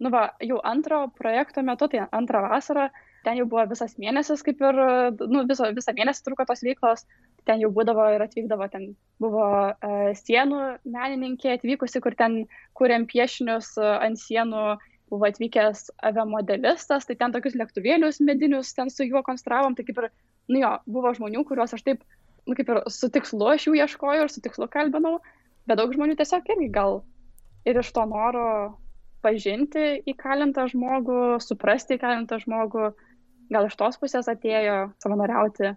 nu, 0.00 0.10
va, 0.12 0.30
jau 0.40 0.58
antro 0.64 1.04
projekto 1.16 1.62
metu, 1.66 1.88
tai 1.92 2.06
antrą 2.16 2.42
vasarą, 2.48 2.88
ten 3.24 3.36
jau 3.36 3.46
buvo 3.50 3.66
visas 3.68 3.96
mėnesis, 4.00 4.42
kaip 4.46 4.62
ir, 4.64 4.78
nu, 5.28 5.44
viso, 5.48 5.68
visą 5.76 5.92
mėnesį 5.96 6.24
truko 6.24 6.46
tos 6.48 6.64
veiklos, 6.64 7.04
ten 7.48 7.60
jau 7.60 7.68
būdavo 7.76 8.06
ir 8.14 8.24
atvykdavo, 8.24 8.68
ten 8.72 8.94
buvo 9.20 9.44
uh, 9.72 10.06
sienų 10.16 10.62
menininkė 10.88 11.52
atvykusi, 11.58 12.00
kur 12.04 12.16
ten 12.16 12.44
kuriam 12.76 13.04
piešinius 13.10 13.74
uh, 13.80 13.98
ant 14.06 14.20
sienų, 14.20 14.78
buvo 15.10 15.26
atvykęs 15.26 15.88
aviamodelistas, 16.06 17.06
tai 17.08 17.16
ten 17.18 17.34
tokius 17.34 17.58
lėktuvėlius 17.58 18.20
medinius 18.24 18.72
ten 18.76 18.92
su 18.94 19.04
juo 19.08 19.24
konstravom, 19.26 19.74
tai 19.74 19.84
kaip 19.88 19.98
ir, 20.00 20.10
nu 20.48 20.62
jo, 20.62 20.74
buvo 20.86 21.12
žmonių, 21.16 21.42
kuriuos 21.48 21.74
aš 21.76 21.82
taip, 21.86 22.04
nu 22.46 22.56
kaip 22.56 22.70
ir 22.70 22.84
su 22.94 23.10
tikslu 23.12 23.50
aš 23.52 23.66
jų 23.68 23.80
ieškojau 23.82 24.24
ir 24.24 24.32
su 24.32 24.42
tikslu 24.44 24.70
kalbinau, 24.70 25.18
bet 25.66 25.82
daug 25.82 25.92
žmonių 25.96 26.14
tiesiog 26.20 26.46
irgi 26.54 26.70
gal 26.72 27.02
ir 27.66 27.82
iš 27.82 27.90
to 27.96 28.06
noro 28.08 28.46
pažinti 29.24 30.00
įkalintą 30.10 30.66
žmogų, 30.72 31.38
suprasti 31.44 31.98
įkalintą 31.98 32.40
žmogų, 32.42 32.90
gal 33.50 33.68
iš 33.68 33.76
tos 33.78 34.00
pusės 34.00 34.30
atėjo 34.30 34.90
savanoriauti 35.02 35.74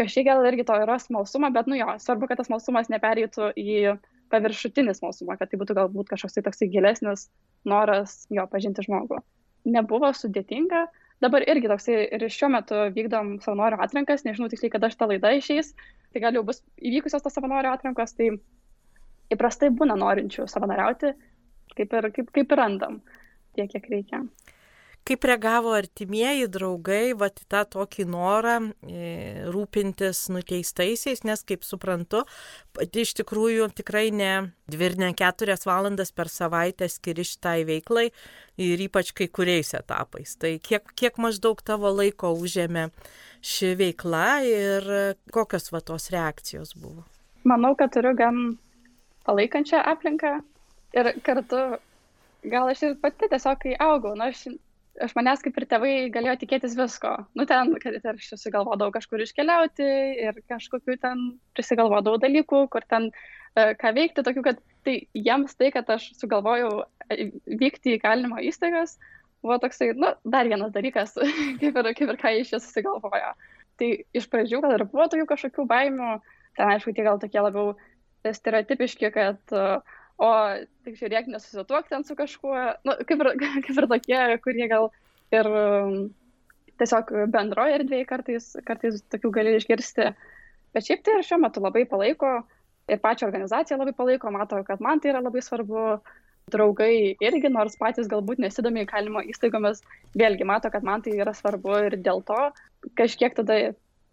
kažkiek 0.00 0.26
gal 0.28 0.46
irgi 0.48 0.64
to 0.68 0.76
yra 0.80 0.96
smalsumo, 1.02 1.50
bet, 1.54 1.68
nu 1.70 1.78
jo, 1.78 1.88
svarbu, 2.00 2.28
kad 2.30 2.40
tas 2.40 2.48
smalsumas 2.48 2.88
nepereitų 2.92 3.52
į 3.58 3.96
paviršutinį 4.32 4.94
smalsumą, 4.96 5.36
kad 5.40 5.50
tai 5.50 5.58
būtų 5.60 5.76
galbūt 5.76 6.12
kažkoks 6.12 6.36
tai 6.36 6.44
toksai 6.46 6.70
gilesnis 6.72 7.26
noras 7.68 8.24
jo 8.32 8.46
pažinti 8.50 8.86
žmogų. 8.86 9.20
Nebuvo 9.68 10.12
sudėtinga. 10.16 10.86
Dabar 11.20 11.44
irgi 11.52 11.68
toksai 11.68 11.96
ir 12.16 12.22
šiuo 12.32 12.48
metu 12.54 12.78
vykdom 12.94 13.34
savanorių 13.44 13.82
atrankas, 13.84 14.24
nežinau 14.24 14.48
tiksliai, 14.48 14.72
kada 14.72 14.88
šitą 14.92 15.10
laidą 15.10 15.34
išeis, 15.36 15.74
tai 16.14 16.22
gal 16.24 16.38
jau 16.38 16.46
bus 16.46 16.62
įvykusios 16.80 17.26
tos 17.26 17.36
savanorių 17.36 17.74
atrankos, 17.74 18.14
tai 18.16 18.30
įprastai 19.34 19.68
būna 19.76 19.98
norinčių 20.00 20.46
savanoriauti, 20.48 21.12
kaip 21.76 21.98
ir, 21.98 22.10
kaip, 22.16 22.32
kaip 22.34 22.54
ir 22.54 22.60
randam 22.60 23.00
tiek, 23.56 23.70
kiek 23.70 23.90
reikia. 23.90 24.24
Kaip 25.08 25.24
reagavo 25.24 25.72
artimieji 25.72 26.44
draugai, 26.52 27.14
va, 27.18 27.30
tą 27.32 27.62
tokį 27.72 28.04
norą 28.12 28.56
e, 28.84 29.46
rūpintis 29.48 30.26
nuteistaisiais, 30.30 31.24
nes, 31.24 31.40
kaip 31.48 31.64
suprantu, 31.64 32.20
pati 32.76 33.06
iš 33.06 33.14
tikrųjų 33.22 33.70
tikrai 33.80 34.10
ne 34.12 34.52
dvi 34.70 34.90
ir 34.90 34.98
ne 35.00 35.08
keturias 35.16 35.64
valandas 35.66 36.12
per 36.12 36.28
savaitę 36.30 36.86
skiri 36.92 37.24
šitai 37.26 37.64
veiklai 37.66 38.10
ir 38.60 38.84
ypač 38.86 39.14
kai 39.16 39.30
kuriais 39.32 39.72
etapais. 39.80 40.36
Tai 40.36 40.52
kiek, 40.62 40.92
kiek 40.92 41.16
maždaug 41.18 41.64
tavo 41.64 41.90
laiko 41.96 42.34
užėmė 42.36 42.90
ši 43.40 43.72
veikla 43.80 44.28
ir 44.46 44.92
kokios 45.32 45.72
va 45.72 45.80
tos 45.80 46.10
reakcijos 46.12 46.76
buvo? 46.76 47.08
Manau, 47.48 47.72
kad 47.72 47.96
turiu 47.96 48.12
gan 48.14 48.58
palaikančią 49.24 49.80
aplinką 49.80 50.42
ir 50.96 51.12
kartu 51.26 51.62
gal 52.50 52.70
aš 52.72 52.84
ir 52.88 52.98
pati 53.02 53.28
tiesiog, 53.30 53.58
kai 53.62 53.74
augau, 53.84 54.14
nu, 54.18 54.28
aš, 54.30 54.46
aš 55.04 55.16
manęs 55.18 55.42
kaip 55.44 55.58
ir 55.60 55.66
tėvai 55.70 55.92
galėjo 56.14 56.38
tikėtis 56.40 56.76
visko. 56.78 57.12
Nu, 57.36 57.46
ten, 57.48 57.74
kad 57.82 57.98
ir 57.98 58.14
aš 58.14 58.30
susigalvodavau 58.32 58.94
kažkur 58.94 59.22
iškeliauti 59.24 59.90
ir 60.26 60.40
kažkokiu 60.50 60.96
ten 61.02 61.26
prisigalvodavau 61.56 62.20
dalykų, 62.22 62.64
kur 62.72 62.86
ten 62.88 63.10
uh, 63.10 63.28
ką 63.54 63.94
veikti, 63.96 64.24
tokių, 64.24 64.42
kad 64.46 64.60
tai 64.86 64.96
jiems 65.14 65.56
tai, 65.58 65.70
kad 65.74 65.88
aš 65.90 66.10
sugalvojau 66.18 66.84
e, 67.10 67.30
vykti 67.46 67.96
į 67.96 68.02
kalinimo 68.02 68.40
įstaigas, 68.46 68.96
buvo 69.42 69.58
toksai, 69.62 69.92
nu, 69.98 70.12
dar 70.24 70.48
vienas 70.48 70.72
dalykas, 70.72 71.16
kaip 71.60 71.76
ir, 71.82 71.92
kaip 71.98 72.08
ir 72.08 72.20
ką 72.20 72.34
iš 72.40 72.54
čia 72.54 72.60
susigalvojo. 72.62 73.32
Tai 73.80 73.88
iš 74.16 74.28
pradžių 74.30 74.60
gal 74.64 74.76
ir 74.76 74.86
buvo 74.88 75.08
tokių 75.10 75.26
kažkokių 75.28 75.66
baimių, 75.68 76.10
ten 76.58 76.74
aišku, 76.74 76.94
tie 76.94 77.06
gal 77.06 77.20
tokie 77.20 77.40
labiau 77.40 77.74
stereotipiški, 78.20 79.08
kad 79.14 79.56
uh, 79.56 79.80
o 80.20 80.30
tik 80.84 80.98
žiūrėk, 81.00 81.30
nesusituok 81.32 81.88
ten 81.90 82.04
su 82.04 82.16
kažkuo, 82.18 82.54
nu, 82.86 82.96
kaip, 83.08 83.24
ir, 83.24 83.32
kaip 83.66 83.76
ir 83.76 83.88
tokie, 83.90 84.20
kurie 84.44 84.68
gal 84.70 84.90
ir 85.34 85.48
um, 85.48 85.98
tiesiog 86.80 87.12
bendroje 87.32 87.80
erdvėje 87.80 88.08
kartais, 88.08 88.48
kartais 88.66 89.02
tokių 89.12 89.32
gali 89.36 89.56
išgirsti. 89.58 90.10
Bet 90.74 90.86
šiaip 90.86 91.04
tai 91.04 91.18
ir 91.18 91.26
šiuo 91.26 91.40
metu 91.42 91.62
labai 91.64 91.84
palaiko 91.88 92.40
ir 92.90 93.02
pačią 93.02 93.28
organizaciją 93.28 93.78
labai 93.80 93.94
palaiko, 93.96 94.32
mato, 94.34 94.60
kad 94.66 94.82
man 94.84 95.02
tai 95.02 95.14
yra 95.14 95.22
labai 95.24 95.44
svarbu. 95.44 96.00
Draugai 96.50 97.14
irgi, 97.22 97.46
nors 97.52 97.76
patys 97.78 98.08
galbūt 98.10 98.40
nesidomi 98.42 98.80
įkalinimo 98.82 99.20
įstaigomis, 99.30 99.84
vėlgi 100.18 100.46
mato, 100.48 100.70
kad 100.72 100.82
man 100.82 101.04
tai 101.04 101.12
yra 101.20 101.30
svarbu 101.36 101.76
ir 101.86 101.94
dėl 102.02 102.24
to 102.26 102.38
kažkiek 102.98 103.36
tada 103.36 103.58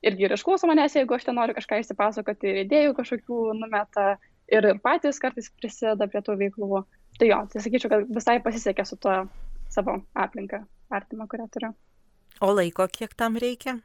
irgi 0.06 0.28
ir 0.28 0.36
išklauso 0.36 0.70
manęs, 0.70 0.94
jeigu 1.00 1.16
aš 1.16 1.26
ten 1.26 1.38
noriu 1.40 1.56
kažką 1.58 1.80
įsipasakoti 1.82 2.52
ir 2.52 2.60
idėjų 2.66 2.94
kažkokių 3.00 3.40
numeta, 3.58 4.18
ir, 4.52 4.70
patys 4.84 5.20
kartais 5.24 5.50
prisideda 5.60 6.08
prie 6.12 6.22
tų 6.24 6.38
veiklų. 6.42 6.84
Tai 7.18 7.28
jo, 7.30 7.42
tai 7.52 7.64
sakyčiau, 7.64 7.92
kad 7.92 8.10
visai 8.14 8.38
pasisekė 8.44 8.86
su 8.86 8.98
tuo 9.02 9.20
savo 9.74 10.00
aplinka 10.16 10.62
artimą, 10.94 11.28
kurią 11.30 11.48
turiu. 11.54 11.72
O 12.42 12.52
laiko 12.54 12.86
kiek 12.92 13.16
tam 13.18 13.40
reikia? 13.42 13.80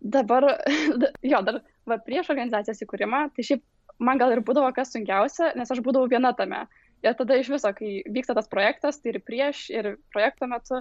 Dabar, 0.00 0.46
jo, 1.32 1.42
dar 1.44 1.60
va, 1.88 1.98
prieš 2.00 2.32
organizacijos 2.32 2.80
įkūrimą, 2.86 3.26
tai 3.36 3.44
šiaip 3.46 3.64
man 4.00 4.20
gal 4.20 4.32
ir 4.32 4.40
būdavo 4.46 4.70
kas 4.76 4.94
sunkiausia, 4.94 5.52
nes 5.58 5.70
aš 5.70 5.82
būdavau 5.84 6.08
viena 6.10 6.32
tame. 6.36 6.64
Ir 7.04 7.16
tada 7.16 7.36
iš 7.40 7.48
viso, 7.52 7.68
kai 7.76 8.00
vyksta 8.12 8.36
tas 8.36 8.48
projektas, 8.48 9.00
tai 9.00 9.14
ir 9.14 9.22
prieš, 9.24 9.66
ir 9.72 9.94
projekto 10.12 10.48
metu 10.48 10.80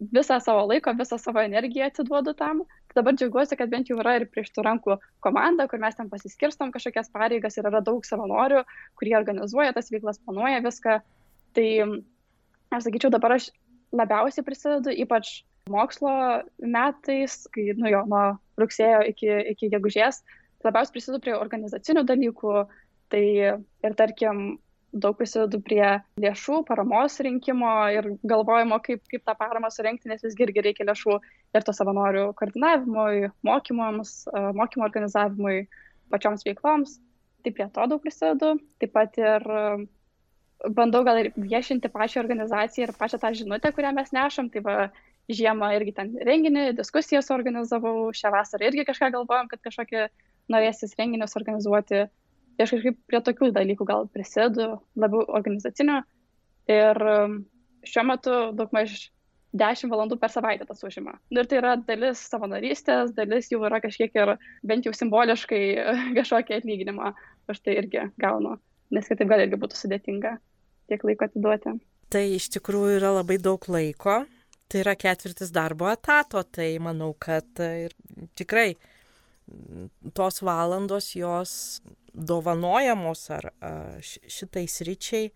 visą 0.00 0.38
savo 0.40 0.64
laiko, 0.70 0.92
visą 0.98 1.18
savo 1.18 1.42
energiją 1.42 1.88
atiduodu 1.88 2.34
tam. 2.38 2.62
Dabar 2.96 3.14
džiaugiuosi, 3.14 3.56
kad 3.58 3.70
bent 3.70 3.90
jau 3.90 3.98
yra 4.00 4.16
ir 4.18 4.26
prieš 4.30 4.50
tų 4.54 4.64
rankų 4.66 4.96
komanda, 5.24 5.68
kur 5.70 5.80
mes 5.82 5.96
ten 5.98 6.08
pasiskirstom 6.10 6.72
kažkokias 6.74 7.10
pareigas 7.14 7.58
ir 7.58 7.68
yra 7.70 7.82
daug 7.84 8.06
savanorių, 8.06 8.64
kurie 8.98 9.14
organizuoja 9.18 9.74
tas 9.76 9.92
veiklas, 9.92 10.20
planuoja 10.24 10.62
viską. 10.64 10.98
Tai 11.58 11.68
aš 12.74 12.88
sakyčiau, 12.88 13.12
dabar 13.14 13.36
aš 13.38 13.50
labiausiai 13.96 14.44
prisidedu, 14.46 14.92
ypač 15.04 15.42
mokslo 15.70 16.12
metais, 16.58 17.42
kai, 17.54 17.70
nu 17.76 17.90
jo, 17.92 18.04
nuo 18.08 18.24
rugsėjo 18.60 19.02
iki, 19.12 19.30
iki 19.54 19.70
gegužės, 19.72 20.22
labiausiai 20.64 20.96
prisidedu 20.96 21.22
prie 21.24 21.36
organizacinių 21.38 22.06
dalykų. 22.08 22.54
Tai 23.08 23.24
ir 23.24 23.94
tarkim, 23.96 24.58
daug 24.92 25.16
prisidedu 25.18 25.60
prie 25.64 25.84
lėšų, 26.20 26.62
paramos 26.68 27.18
rinkimo 27.24 27.72
ir 27.92 28.08
galvojimo, 28.28 28.78
kaip, 28.84 29.02
kaip 29.10 29.24
tą 29.26 29.34
paramą 29.38 29.70
surinkti, 29.72 30.08
nes 30.08 30.24
visgi 30.24 30.46
irgi 30.46 30.64
reikia 30.64 30.86
lėšų 30.88 31.18
ir 31.58 31.66
to 31.66 31.74
savanorių 31.76 32.30
koordinavimui, 32.38 33.28
mokymams, 33.44 34.14
mokymo 34.56 34.88
organizavimui, 34.88 35.66
pačioms 36.12 36.46
veikloms. 36.48 36.98
Tai 37.44 37.52
prie 37.54 37.68
to 37.74 37.86
daug 37.90 38.02
prisidedu. 38.02 38.56
Taip 38.82 38.94
pat 38.96 39.18
ir 39.20 39.44
bandau 40.74 41.04
gal 41.06 41.20
ir 41.20 41.30
viešinti 41.36 41.90
pačią 41.92 42.22
organizaciją 42.24 42.88
ir 42.88 42.96
pačią 42.98 43.20
tą 43.22 43.30
žinutę, 43.36 43.72
kurią 43.76 43.92
mes 43.94 44.10
nešam. 44.16 44.48
Tai 44.50 44.64
va, 44.64 44.76
žiemą 45.28 45.68
irgi 45.76 45.92
ten 45.96 46.14
renginį, 46.24 46.70
diskusijas 46.78 47.28
organizavau, 47.34 48.08
šią 48.16 48.32
vasarą 48.32 48.70
irgi 48.70 48.86
kažką 48.88 49.10
galvojom, 49.12 49.50
kad 49.50 49.60
kažkokį 49.66 50.06
norėsis 50.48 50.96
renginius 50.98 51.36
organizuoti 51.36 52.06
Tai 52.58 52.66
aš 52.66 52.74
kažkaip 52.74 52.96
prie 53.06 53.20
tokių 53.22 53.52
dalykų 53.54 53.86
gal 53.86 54.08
prisėdu, 54.10 54.72
labiau 54.98 55.22
organizacinio. 55.38 56.00
Ir 56.68 56.98
um, 57.06 57.36
šiuo 57.86 58.02
metu 58.08 58.32
daug 58.58 58.72
maž 58.74 58.96
10 59.56 59.88
valandų 59.92 60.18
per 60.20 60.32
savaitę 60.32 60.66
tas 60.68 60.82
užima. 60.84 61.14
Ir 61.32 61.46
tai 61.48 61.60
yra 61.60 61.76
dalis 61.80 62.20
savanorystės, 62.28 63.14
dalis 63.16 63.48
jau 63.52 63.62
yra 63.64 63.78
kažkiek 63.80 64.10
ir 64.18 64.34
bent 64.66 64.88
jau 64.88 64.92
simboliškai 64.96 65.62
kažkokį 66.18 66.58
atlyginimą 66.58 67.12
už 67.48 67.62
tai 67.62 67.78
irgi 67.80 68.08
gaunu, 68.20 68.58
nes 68.90 69.06
kitaip 69.08 69.30
gal 69.30 69.44
irgi 69.44 69.60
būtų 69.62 69.78
sudėtinga 69.78 70.34
tiek 70.90 71.06
laiko 71.06 71.28
atiduoti. 71.28 71.78
Tai 72.12 72.24
iš 72.34 72.50
tikrųjų 72.56 72.98
yra 72.98 73.14
labai 73.20 73.38
daug 73.40 73.64
laiko, 73.70 74.22
tai 74.68 74.82
yra 74.82 74.96
ketvirtis 74.98 75.52
darbo 75.54 75.88
etato, 75.92 76.42
tai 76.42 76.74
manau, 76.82 77.14
kad 77.14 77.48
ir 77.62 77.94
tikrai 78.36 78.72
tos 80.16 80.42
valandos 80.44 81.14
jos 81.16 81.52
dovanojamos 82.18 83.30
ar 83.30 83.50
šitai 84.02 84.66
sričiai 84.68 85.30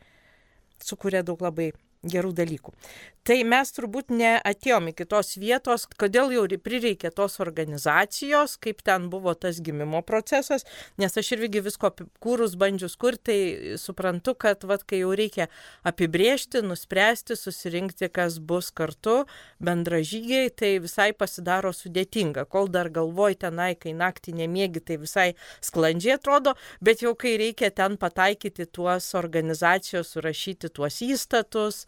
sukuria 0.82 1.22
daug 1.22 1.42
labai 1.42 1.70
gerų 2.02 2.32
dalykų. 2.34 2.74
Tai 3.22 3.36
mes 3.46 3.70
turbūt 3.70 4.08
neatėjom 4.10 4.88
iki 4.90 5.04
tos 5.06 5.36
vietos, 5.38 5.84
kodėl 5.86 6.32
jau 6.34 6.42
prireikė 6.58 7.12
tos 7.14 7.38
organizacijos, 7.38 8.56
kaip 8.58 8.80
ten 8.82 9.04
buvo 9.12 9.30
tas 9.38 9.60
gimimo 9.62 10.00
procesas, 10.02 10.66
nes 10.98 11.14
aš 11.14 11.30
irgi 11.36 11.62
visko 11.62 11.92
kūrus 12.18 12.56
bandžius 12.58 12.96
kur, 12.98 13.14
tai 13.14 13.78
suprantu, 13.78 14.34
kad 14.34 14.66
vat, 14.66 14.82
kai 14.82 15.04
jau 15.04 15.12
reikia 15.14 15.46
apibriežti, 15.86 16.64
nuspręsti, 16.66 17.36
susirinkti, 17.38 18.08
kas 18.10 18.40
bus 18.42 18.72
kartu, 18.74 19.20
bendražygiai, 19.62 20.50
tai 20.50 20.72
visai 20.82 21.12
pasidaro 21.14 21.70
sudėtinga. 21.70 22.48
Kol 22.50 22.66
dar 22.74 22.90
galvoj 22.90 23.38
tenai, 23.46 23.76
kai 23.78 23.94
naktį 23.94 24.34
nemiegi, 24.42 24.82
tai 24.82 24.98
visai 24.98 25.28
sklandžiai 25.62 26.16
atrodo, 26.18 26.56
bet 26.82 27.06
jau 27.06 27.14
kai 27.14 27.36
reikia 27.38 27.70
ten 27.70 27.94
pataikyti 28.02 28.66
tuos 28.66 29.12
organizacijos, 29.14 30.10
surašyti 30.16 30.74
tuos 30.74 30.98
įstatus, 31.06 31.84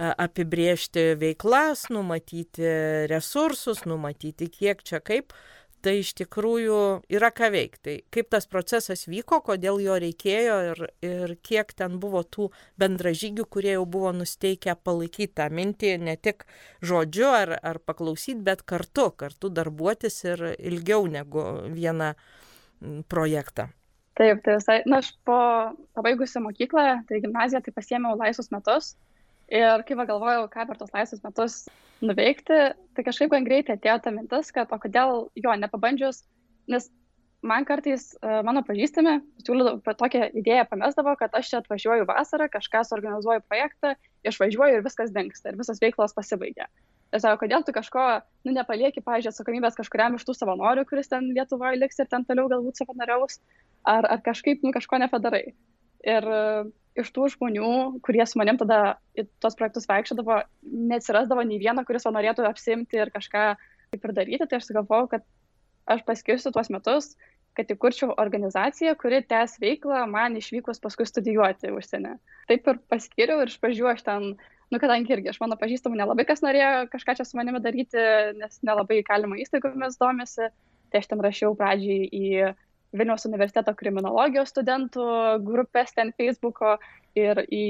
apibriežti 0.00 1.14
veiklas, 1.20 1.88
numatyti 1.92 2.66
resursus, 3.10 3.84
numatyti 3.88 4.48
kiek 4.52 4.82
čia 4.86 5.00
kaip, 5.04 5.34
tai 5.84 5.96
iš 6.00 6.12
tikrųjų 6.18 6.78
yra 7.12 7.30
ką 7.32 7.50
veikti. 7.52 7.80
Tai 7.84 7.94
kaip 8.12 8.28
tas 8.34 8.46
procesas 8.50 9.06
vyko, 9.08 9.40
kodėl 9.44 9.80
jo 9.82 9.96
reikėjo 10.02 10.56
ir, 10.70 10.82
ir 11.04 11.34
kiek 11.46 11.72
ten 11.76 11.98
buvo 12.02 12.22
tų 12.24 12.50
bendražygių, 12.80 13.46
kurie 13.48 13.74
jau 13.74 13.86
buvo 13.88 14.12
nusteikę 14.16 14.76
palaikyti 14.84 15.32
tą 15.40 15.48
mintį 15.52 15.94
ne 16.04 16.16
tik 16.20 16.46
žodžiu 16.84 17.28
ar, 17.32 17.56
ar 17.62 17.80
paklausyti, 17.84 18.40
bet 18.44 18.64
kartu, 18.68 19.10
kartu 19.16 19.52
darbuotis 19.52 20.22
ir 20.28 20.46
ilgiau 20.58 21.08
negu 21.08 21.44
vieną 21.72 22.14
projektą. 23.08 23.70
Taip, 24.20 24.42
tai 24.44 24.58
visai, 24.58 24.80
na, 24.90 24.98
aš 25.00 25.14
po 25.24 25.36
pabaigusi 25.96 26.42
mokyklą, 26.44 27.06
tai 27.08 27.22
gimnaziją, 27.24 27.62
tai 27.64 27.72
pasiėmiau 27.72 28.18
laisvus 28.20 28.50
metus 28.52 28.94
Ir 29.50 29.82
kai 29.86 29.96
pagalvojau, 29.98 30.46
ką 30.52 30.66
per 30.68 30.78
tos 30.78 30.92
laisvus 30.94 31.22
metus 31.24 31.54
nuveikti, 32.06 32.58
tai 32.94 33.04
kažkaip 33.06 33.32
gan 33.32 33.46
greitai 33.46 33.74
atėjo 33.76 33.96
ta 34.04 34.12
mintis, 34.14 34.52
kad 34.54 34.70
o 34.70 34.78
kodėl 34.78 35.24
jo 35.34 35.54
nepabandžius, 35.58 36.22
nes 36.70 36.86
man 37.42 37.64
kartais 37.66 38.12
mano 38.46 38.62
pažįstami 38.66 39.16
siūlydavo 39.42 39.94
tokią 39.98 40.28
idėją 40.38 40.68
pamestavo, 40.70 41.16
kad 41.18 41.34
aš 41.34 41.50
čia 41.50 41.58
atvažiuoju 41.62 42.06
vasarą, 42.08 42.46
kažką 42.52 42.84
suorganizuoju 42.86 43.42
projektą, 43.48 43.96
išvažiuoju 44.28 44.78
ir 44.78 44.86
viskas 44.86 45.10
dinksta 45.14 45.50
ir 45.50 45.58
visos 45.60 45.82
veiklos 45.82 46.14
pasibaigia. 46.16 46.68
Ir 47.10 47.22
sako, 47.22 47.40
kodėl 47.42 47.64
tu 47.66 47.74
kažko, 47.74 48.04
nu, 48.46 48.54
nepalieki, 48.54 49.02
pažiūrėjau, 49.02 49.34
atsakomybės 49.34 49.78
kažkuriam 49.78 50.14
iš 50.14 50.28
tų 50.28 50.36
savanorių, 50.36 50.84
kuris 50.86 51.10
ten 51.10 51.32
Lietuvoje 51.34 51.80
liks 51.80 51.98
ir 51.98 52.06
ten 52.12 52.22
toliau 52.28 52.46
galbūt 52.52 52.78
savanoriaus, 52.78 53.40
ar, 53.82 54.06
ar 54.06 54.22
kažkaip, 54.22 54.62
nu, 54.62 54.70
kažko 54.76 55.00
nepadarai. 55.02 55.48
Ir 56.06 56.26
iš 57.00 57.10
tų 57.14 57.28
žmonių, 57.34 57.72
kurie 58.04 58.24
su 58.26 58.38
manim 58.40 58.58
tada 58.60 58.98
į 59.18 59.26
tos 59.42 59.56
projektus 59.58 59.88
vaikščiodavo, 59.90 60.40
neatsirasdavo 60.90 61.44
nei 61.46 61.60
vieno, 61.62 61.84
kuris 61.86 62.06
to 62.06 62.12
norėtų 62.14 62.46
apsimti 62.48 62.98
ir 62.98 63.12
kažką 63.14 63.44
kaip 63.90 64.06
ir 64.06 64.14
daryti, 64.14 64.46
tai 64.46 64.60
aš 64.60 64.70
sugalvojau, 64.70 65.10
kad 65.14 65.26
aš 65.90 66.04
paskirsiu 66.06 66.52
tuos 66.54 66.70
metus, 66.70 67.12
kad 67.58 67.70
įkurčiau 67.72 68.14
organizaciją, 68.22 68.94
kuri 68.98 69.22
tęs 69.26 69.56
veiklą 69.62 70.04
man 70.10 70.38
išvykus 70.38 70.78
paskui 70.82 71.06
studijuoti 71.08 71.72
užsienį. 71.74 72.14
Taip 72.50 72.70
ir 72.70 72.80
paskiriau 72.92 73.42
ir 73.42 73.50
iš 73.50 73.58
pradžių 73.62 73.90
aš 73.90 74.04
ten, 74.06 74.28
nu 74.70 74.80
kadangi 74.82 75.16
irgi 75.16 75.32
aš 75.32 75.40
mano 75.42 75.58
pažįstamų 75.58 75.98
nelabai 75.98 76.26
kas 76.28 76.44
norėjo 76.46 76.86
kažką 76.92 77.18
čia 77.18 77.26
su 77.26 77.38
manimi 77.38 77.62
daryti, 77.64 78.06
nes 78.38 78.60
nelabai 78.66 79.00
įkalimo 79.02 79.38
įstaigomis 79.42 79.98
domisi, 80.00 80.50
tai 80.90 81.02
aš 81.02 81.10
ten 81.10 81.22
rašiau 81.26 81.56
pradžiai 81.58 82.06
į 82.06 82.54
Vilniaus 82.96 83.26
universiteto 83.28 83.72
kriminologijos 83.78 84.50
studentų 84.50 85.04
grupės 85.46 85.94
ten 85.94 86.10
Facebook'o 86.18 86.74
ir 87.18 87.42
į 87.46 87.62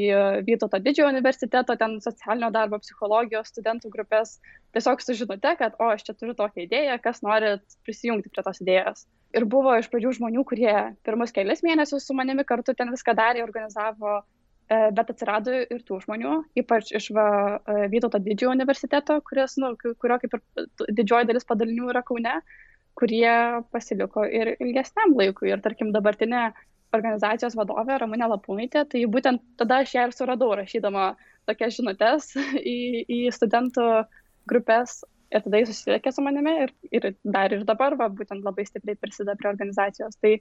Vytauto 0.46 0.80
didžiojo 0.80 1.10
universiteto 1.12 1.76
ten 1.80 1.98
socialinio 2.04 2.48
darbo 2.54 2.80
psichologijos 2.80 3.52
studentų 3.52 3.92
grupės. 3.92 4.38
Tiesiog 4.76 5.04
sužinote, 5.04 5.54
kad, 5.60 5.76
o, 5.78 5.90
aš 5.92 6.06
čia 6.08 6.16
turiu 6.16 6.36
tokią 6.38 6.64
idėją, 6.64 6.98
kas 7.04 7.20
norit 7.26 7.78
prisijungti 7.84 8.32
prie 8.32 8.44
tos 8.46 8.62
idėjos. 8.64 9.06
Ir 9.36 9.46
buvo 9.50 9.76
iš 9.78 9.90
pradžių 9.92 10.16
žmonių, 10.18 10.44
kurie 10.48 10.74
pirmus 11.06 11.36
kelias 11.36 11.64
mėnesius 11.66 12.08
su 12.08 12.16
manimi 12.16 12.46
kartu 12.48 12.74
ten 12.76 12.92
viską 12.94 13.14
darė, 13.18 13.44
organizavo 13.44 14.22
bet 14.70 15.10
atsirado 15.10 15.52
ir 15.66 15.80
tų 15.82 15.98
žmonių, 16.04 16.34
ypač 16.62 16.92
iš 16.94 17.10
va, 17.16 17.58
Vytauto 17.90 18.20
didžiojo 18.22 18.54
universiteto, 18.54 19.18
kuris, 19.26 19.56
nu, 19.58 19.72
kurio 19.74 20.18
kaip 20.22 20.36
ir 20.36 20.68
didžioji 20.94 21.26
dalis 21.26 21.48
padalinių 21.48 21.90
yra 21.90 22.04
Kaune, 22.06 22.36
kurie 22.98 23.62
pasiliko 23.72 24.24
ir 24.26 24.54
ilgesniam 24.58 25.14
laikui. 25.18 25.52
Ir 25.52 25.62
tarkim 25.64 25.92
dabartinė 25.94 26.50
organizacijos 26.96 27.54
vadovė 27.58 28.00
Ramūnė 28.02 28.28
Lapūnaitė, 28.32 28.84
tai 28.90 29.04
būtent 29.06 29.42
tada 29.60 29.82
aš 29.84 29.94
ją 29.94 30.08
ir 30.08 30.16
suradau 30.16 30.50
rašydama 30.58 31.12
tokias 31.48 31.76
žinutės 31.78 32.32
į, 32.74 33.06
į 33.06 33.20
studentų 33.34 33.86
grupės 34.50 35.00
ir 35.30 35.44
tada 35.44 35.60
jis 35.60 35.70
susisiekė 35.70 36.12
su 36.12 36.24
manimi 36.26 36.56
ir, 36.64 36.72
ir 36.90 37.12
dar 37.22 37.54
ir 37.54 37.62
dabar, 37.68 37.94
va, 37.98 38.10
būtent 38.10 38.42
labai 38.46 38.66
stipriai 38.66 38.98
prisideda 38.98 39.36
prie 39.38 39.52
organizacijos. 39.52 40.18
Tai 40.18 40.34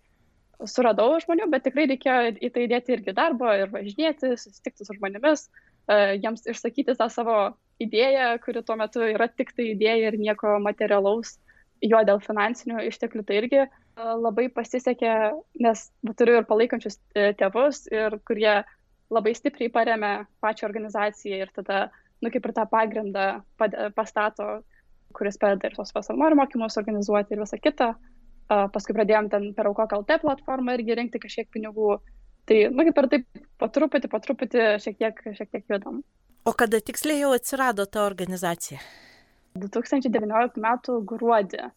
suradau 0.68 1.14
žmonių, 1.22 1.48
bet 1.54 1.68
tikrai 1.68 1.86
reikėjo 1.92 2.34
į 2.42 2.50
tai 2.56 2.66
įdėti 2.66 2.96
irgi 2.98 3.16
darbo 3.16 3.52
ir 3.56 3.70
važinėti, 3.72 4.34
susitikti 4.42 4.88
su 4.88 4.98
žmonėmis, 4.98 5.46
uh, 5.46 5.70
jiems 6.18 6.46
išsakyti 6.50 6.98
tą 7.00 7.08
savo 7.10 7.38
idėją, 7.82 8.34
kuri 8.44 8.64
tuo 8.66 8.76
metu 8.80 9.06
yra 9.08 9.30
tik 9.32 9.54
tai 9.56 9.72
idėja 9.74 10.12
ir 10.12 10.20
nieko 10.20 10.58
materialaus. 10.64 11.38
Jo 11.86 12.02
dėl 12.04 12.20
finansinių 12.20 12.82
išteklių 12.90 13.24
tai 13.24 13.36
irgi 13.40 13.62
uh, 13.64 13.78
labai 14.00 14.50
pasisekė, 14.54 15.14
nes 15.64 15.86
turiu 16.18 16.40
ir 16.40 16.48
palaikančius 16.48 17.00
e, 17.16 17.32
tėvus, 17.40 17.86
ir 17.92 18.20
kurie 18.28 18.62
labai 19.10 19.34
stipriai 19.36 19.72
paremė 19.74 20.12
pačią 20.44 20.68
organizaciją 20.70 21.40
ir 21.44 21.52
tada, 21.56 21.90
nu, 22.22 22.30
kaip 22.32 22.46
ir 22.46 22.54
tą 22.56 22.66
pagrindą 22.70 23.26
pastato, 23.96 24.62
kuris 25.16 25.40
padeda 25.42 25.70
ir 25.70 25.76
tos 25.78 25.92
savanorių 25.96 26.38
mokymus 26.44 26.78
organizuoti 26.78 27.36
ir 27.36 27.44
visą 27.44 27.60
kitą. 27.62 27.94
Paskui 28.50 28.96
pradėjom 28.98 29.28
ten 29.30 29.52
per 29.54 29.68
Aukok 29.70 29.94
LT 30.00 30.22
platformą 30.24 30.74
irgi 30.78 30.96
rinkti 30.98 31.22
kažkiek 31.22 31.50
pinigų. 31.54 32.00
Tai, 32.50 32.58
nu, 32.74 32.86
kaip 32.88 33.02
ir 33.02 33.08
taip, 33.12 33.44
po 33.62 33.68
truputį, 33.70 34.10
po 34.10 34.22
truputį 34.26 34.64
šiek 34.82 34.98
tiek, 34.98 35.22
šiek 35.38 35.52
tiek 35.54 35.70
judam. 35.70 36.02
O 36.50 36.56
kada 36.58 36.80
tiksliai 36.82 37.22
jau 37.22 37.36
atsirado 37.36 37.86
ta 37.86 38.08
organizacija? 38.08 38.82
2019 39.66 40.64
m. 40.64 40.72
gruodį 41.14 41.70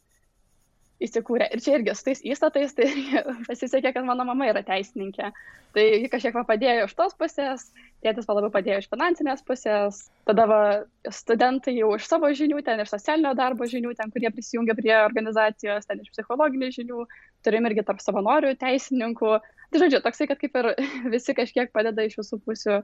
įsikūrė. 1.02 1.48
Ir 1.52 1.62
čia 1.62 1.76
irgi 1.78 1.94
su 1.96 2.06
tais 2.06 2.22
įstatais, 2.34 2.74
tai 2.76 2.88
pasisekė, 3.48 3.92
kad 3.96 4.06
mano 4.06 4.26
mama 4.28 4.48
yra 4.50 4.62
teisininkė. 4.66 5.32
Tai 5.72 5.84
ji 5.88 6.10
kažkiek 6.12 6.34
va 6.36 6.44
padėjo 6.48 6.86
iš 6.86 6.94
tos 6.98 7.14
pusės, 7.18 7.64
tėtis 8.04 8.28
va 8.28 8.36
labiau 8.36 8.52
padėjo 8.52 8.82
iš 8.82 8.88
finansinės 8.92 9.44
pusės, 9.48 10.02
tada 10.28 10.44
va 10.50 10.60
studentai 11.08 11.74
jau 11.78 11.94
iš 11.96 12.08
savo 12.10 12.28
žinių, 12.28 12.60
ten 12.66 12.82
iš 12.84 12.92
socialinio 12.92 13.32
darbo 13.38 13.68
žinių, 13.68 13.94
ten, 13.96 14.12
kurie 14.12 14.30
prisijungia 14.34 14.76
prie 14.78 14.94
organizacijos, 14.98 15.88
ten 15.88 16.04
iš 16.04 16.12
psichologinių 16.12 16.70
žinių, 16.76 17.06
turim 17.46 17.70
irgi 17.70 17.86
tarp 17.88 18.04
savanorių, 18.04 18.52
teisininkų. 18.60 19.36
Tai 19.72 19.80
žodžiu, 19.80 20.02
toksai, 20.04 20.28
kad 20.28 20.42
kaip 20.42 20.60
ir 20.60 20.74
visi 21.14 21.36
kažkiek 21.38 21.72
padeda 21.72 22.04
iš 22.04 22.20
visų 22.20 22.42
pusių, 22.44 22.82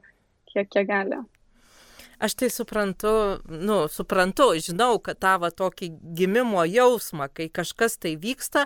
kiek, 0.54 0.72
kiek 0.72 0.88
gali. 0.88 1.20
Aš 2.18 2.34
tai 2.34 2.48
suprantu, 2.50 3.10
nu, 3.46 3.76
suprantu, 3.94 4.48
žinau, 4.58 4.96
kad 4.98 5.20
tavo 5.22 5.50
tokį 5.54 5.88
gimimo 6.18 6.64
jausmą, 6.66 7.28
kai 7.30 7.46
kažkas 7.46 7.94
tai 8.02 8.16
vyksta, 8.18 8.64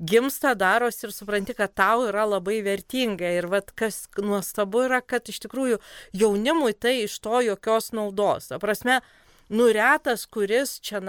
gimsta, 0.00 0.54
darosi 0.56 1.04
ir 1.04 1.12
supranti, 1.12 1.52
kad 1.58 1.74
tau 1.76 2.06
yra 2.08 2.24
labai 2.24 2.62
vertinga. 2.64 3.28
Ir 3.36 3.50
vad 3.52 3.74
kas 3.76 4.06
nuostabu 4.16 4.86
yra, 4.86 5.02
kad 5.04 5.28
iš 5.28 5.42
tikrųjų 5.44 5.82
jaunimui 6.16 6.72
tai 6.72 7.02
iš 7.02 7.18
to 7.20 7.42
jokios 7.44 7.90
naudos. 7.92 8.48
Ta 8.48 8.60
prasme, 8.62 9.02
nuretas, 9.52 10.24
kuris 10.24 10.78
čia 10.80 11.02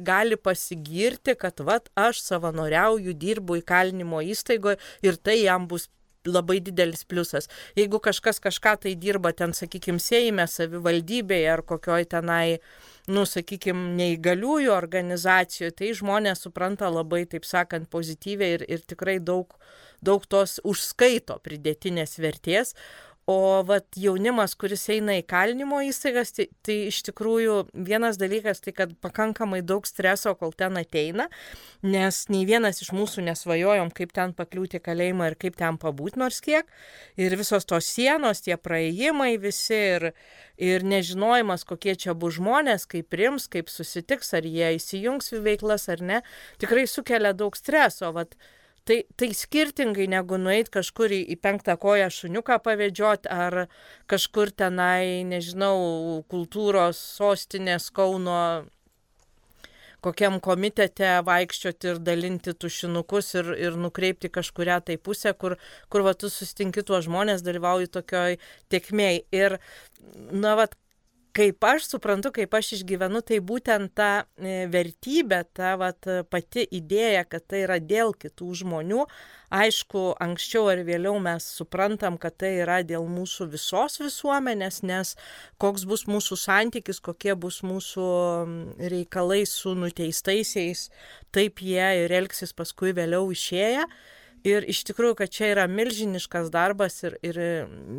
gali 0.00 0.40
pasigirti, 0.40 1.36
kad 1.36 1.60
vat 1.60 1.92
aš 1.94 2.22
savanoriauju, 2.24 3.12
dirbu 3.12 3.60
įkalinimo 3.60 4.24
įstaigoje 4.24 4.80
ir 5.04 5.20
tai 5.20 5.42
jam 5.42 5.68
bus 5.68 5.90
labai 6.28 6.58
didelis 6.64 7.04
pliusas. 7.08 7.50
Jeigu 7.78 8.00
kažkas 8.02 8.40
kažką 8.42 8.76
tai 8.84 8.94
dirba 8.98 9.32
ten, 9.36 9.54
sakykime, 9.56 10.02
Seime, 10.02 10.46
savivaldybėje 10.50 11.48
ar 11.52 11.62
kokioj 11.66 12.06
tenai, 12.12 12.58
nu, 13.10 13.24
sakykime, 13.28 13.94
neįgaliųjų 13.98 14.74
organizacijoje, 14.74 15.74
tai 15.78 15.92
žmonės 15.96 16.46
supranta 16.46 16.90
labai, 16.92 17.24
taip 17.30 17.46
sakant, 17.48 17.90
pozityviai 17.90 18.58
ir, 18.58 18.66
ir 18.68 18.84
tikrai 18.86 19.18
daug, 19.22 19.54
daug 20.04 20.26
tos 20.28 20.58
užskaito 20.64 21.38
pridėtinės 21.44 22.18
vertės, 22.22 22.74
O 23.26 23.64
vat 23.66 23.96
jaunimas, 23.98 24.52
kuris 24.54 24.84
eina 24.94 25.16
į 25.18 25.24
kalinimo 25.26 25.80
įstaigas, 25.82 26.30
tai, 26.36 26.44
tai 26.62 26.76
iš 26.92 27.00
tikrųjų 27.08 27.56
vienas 27.88 28.20
dalykas, 28.20 28.60
tai 28.62 28.70
kad 28.70 28.92
pakankamai 29.02 29.64
daug 29.66 29.88
streso, 29.88 30.30
kol 30.38 30.52
ten 30.54 30.78
ateina, 30.78 31.26
nes 31.82 32.20
nei 32.30 32.44
vienas 32.46 32.78
iš 32.84 32.92
mūsų 32.94 33.24
nesvajojom, 33.26 33.90
kaip 33.98 34.14
ten 34.14 34.30
pakliūti 34.38 34.78
kalėjimą 34.78 35.32
ir 35.32 35.38
kaip 35.42 35.58
ten 35.58 35.74
pabūti 35.82 36.22
nors 36.22 36.38
kiek. 36.44 36.70
Ir 37.18 37.34
visos 37.40 37.66
tos 37.66 37.88
sienos, 37.90 38.44
tie 38.46 38.54
praėjimai 38.54 39.32
visi 39.42 39.80
ir, 39.96 40.12
ir 40.62 40.86
nežinojimas, 40.86 41.66
kokie 41.66 41.96
čia 41.98 42.14
bus 42.14 42.38
žmonės, 42.38 42.86
kaip 42.94 43.10
prims, 43.10 43.48
kaip 43.50 43.74
susitiks, 43.74 44.30
ar 44.38 44.46
jie 44.46 44.76
įsijungs 44.78 45.34
į 45.34 45.42
veiklas 45.48 45.88
ar 45.90 46.06
ne, 46.12 46.22
tikrai 46.62 46.86
sukelia 46.86 47.34
daug 47.34 47.58
streso. 47.58 48.14
Vat, 48.14 48.38
Tai, 48.86 49.00
tai 49.18 49.32
skirtingai 49.34 50.06
negu 50.06 50.38
nueit 50.38 50.68
kažkur 50.70 51.10
į, 51.10 51.18
į 51.34 51.36
penktą 51.42 51.74
koją 51.82 52.06
šuniuką 52.14 52.60
pavedžiot 52.62 53.26
ar 53.26 53.64
kažkur 54.06 54.52
tenai, 54.54 55.24
nežinau, 55.26 56.22
kultūros 56.30 57.00
sostinės 57.18 57.90
Kauno 57.90 58.38
kokiam 60.06 60.38
komitete 60.42 61.08
vaikščioti 61.26 61.90
ir 61.92 62.00
dalinti 62.06 62.54
tušinukus 62.54 63.32
ir, 63.40 63.52
ir 63.58 63.78
nukreipti 63.80 64.30
kažkuria 64.32 64.78
tai 64.86 64.98
pusę, 65.02 65.32
kur, 65.34 65.56
kur 65.90 66.06
va, 66.06 66.14
tu 66.14 66.30
sustinki 66.30 66.84
tuos 66.86 67.06
žmonės, 67.08 67.44
dalyvauji 67.46 67.90
tokioj 67.96 68.38
tiekmėj. 68.72 69.22
Ir, 69.34 69.58
na, 70.30 70.54
va, 70.60 70.68
kaip 71.36 71.64
aš 71.68 71.90
suprantu, 71.90 72.30
kaip 72.34 72.54
aš 72.56 72.72
išgyvenu, 72.78 73.20
tai 73.26 73.38
būtent 73.44 73.92
ta 73.98 74.10
e, 74.40 74.64
vertybė, 74.72 75.42
ta 75.56 75.74
vat, 75.80 76.08
pati 76.32 76.64
idėja, 76.78 77.26
kad 77.28 77.44
tai 77.50 77.64
yra 77.66 77.76
dėl 77.82 78.14
kitų 78.16 78.48
žmonių. 78.62 79.04
Aišku, 79.56 80.16
anksčiau 80.22 80.66
ar 80.72 80.80
vėliau 80.86 81.20
mes 81.22 81.44
suprantam, 81.58 82.16
kad 82.18 82.34
tai 82.40 82.56
yra 82.64 82.80
dėl 82.86 83.06
mūsų 83.10 83.46
visos 83.52 84.00
visuomenės, 84.02 84.80
nes 84.82 85.14
koks 85.62 85.86
bus 85.86 86.06
mūsų 86.10 86.40
santykis, 86.40 86.98
kokie 87.04 87.36
bus 87.38 87.60
mūsų 87.66 88.08
reikalai 88.90 89.44
su 89.46 89.76
nuteistaisiais, 89.78 90.88
taip 91.36 91.62
jie 91.62 91.86
ir 92.02 92.16
elgsis 92.22 92.56
paskui 92.56 92.96
vėliau 92.96 93.30
išėję. 93.36 93.86
Ir 94.46 94.62
iš 94.70 94.84
tikrųjų, 94.86 95.16
kad 95.18 95.32
čia 95.34 95.48
yra 95.50 95.64
milžiniškas 95.66 96.52
darbas 96.54 97.00
ir, 97.02 97.16
ir 97.26 97.38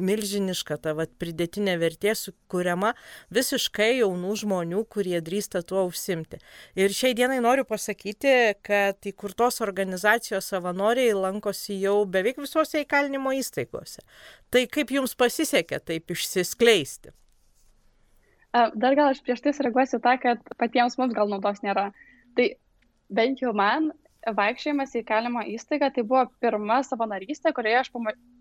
milžiniška 0.07 0.77
ta 0.79 0.93
vat, 0.95 1.12
pridėtinė 1.19 1.73
vertė 1.81 2.13
sukūriama 2.15 2.93
visiškai 3.36 3.97
jaunų 3.97 4.36
žmonių, 4.43 4.86
kurie 4.88 5.19
drįsta 5.23 5.63
tuo 5.67 5.83
užsimti. 5.89 6.39
Ir 6.79 6.95
šiai 6.95 7.17
dienai 7.17 7.41
noriu 7.43 7.67
pasakyti, 7.67 8.33
kad 8.63 9.10
įkurtos 9.12 9.60
organizacijos 9.65 10.47
savanoriai 10.53 11.12
lankosi 11.17 11.81
jau 11.81 11.99
beveik 12.07 12.39
visose 12.39 12.86
įkalinimo 12.86 13.36
įstaigose. 13.36 14.05
Tai 14.47 14.63
kaip 14.71 14.95
jums 14.95 15.17
pasisekė 15.19 15.81
taip 15.83 16.15
išsiskleisti? 16.15 17.12
Dar 18.55 18.95
gal 18.95 19.12
aš 19.12 19.19
prieš 19.25 19.43
tai 19.43 19.51
sureaguosiu 19.53 19.99
tą, 19.99 20.15
kad 20.21 20.39
patiems 20.57 20.95
mums 20.97 21.13
gal 21.17 21.27
naudos 21.29 21.60
nėra. 21.65 21.89
Tai 22.39 22.51
bent 23.12 23.43
jau 23.43 23.51
man 23.51 23.91
vaikščiojimas 24.25 24.95
į 24.95 25.01
įkalinimo 25.03 25.43
įstaigą 25.53 25.89
tai 25.93 26.03
buvo 26.08 26.25
pirma 26.41 26.82
savanorystė, 26.86 27.53
kurioje 27.56 27.80
aš 27.82 27.91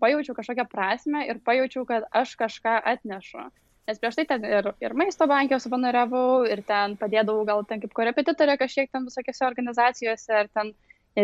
pajaučiau 0.01 0.35
kažkokią 0.37 0.65
prasme 0.71 1.23
ir 1.27 1.39
pajaučiau, 1.45 1.85
kad 1.89 2.07
aš 2.11 2.35
kažką 2.39 2.79
atnešu. 2.93 3.47
Nes 3.87 4.01
prieš 4.01 4.17
tai 4.19 4.25
ten 4.27 4.43
ir, 4.43 4.67
ir 4.83 4.95
maisto 4.99 5.27
bankė 5.31 5.61
savanoriavau, 5.63 6.43
ir 6.51 6.63
ten 6.67 6.97
padėdavau 6.99 7.45
gal 7.47 7.63
ten 7.69 7.79
kaip 7.83 7.93
korepetitorė 7.95 8.57
kažkiek 8.59 8.91
ten 8.91 9.05
visokiose 9.07 9.45
organizacijose, 9.47 10.33
ar 10.41 10.49
ten 10.51 10.73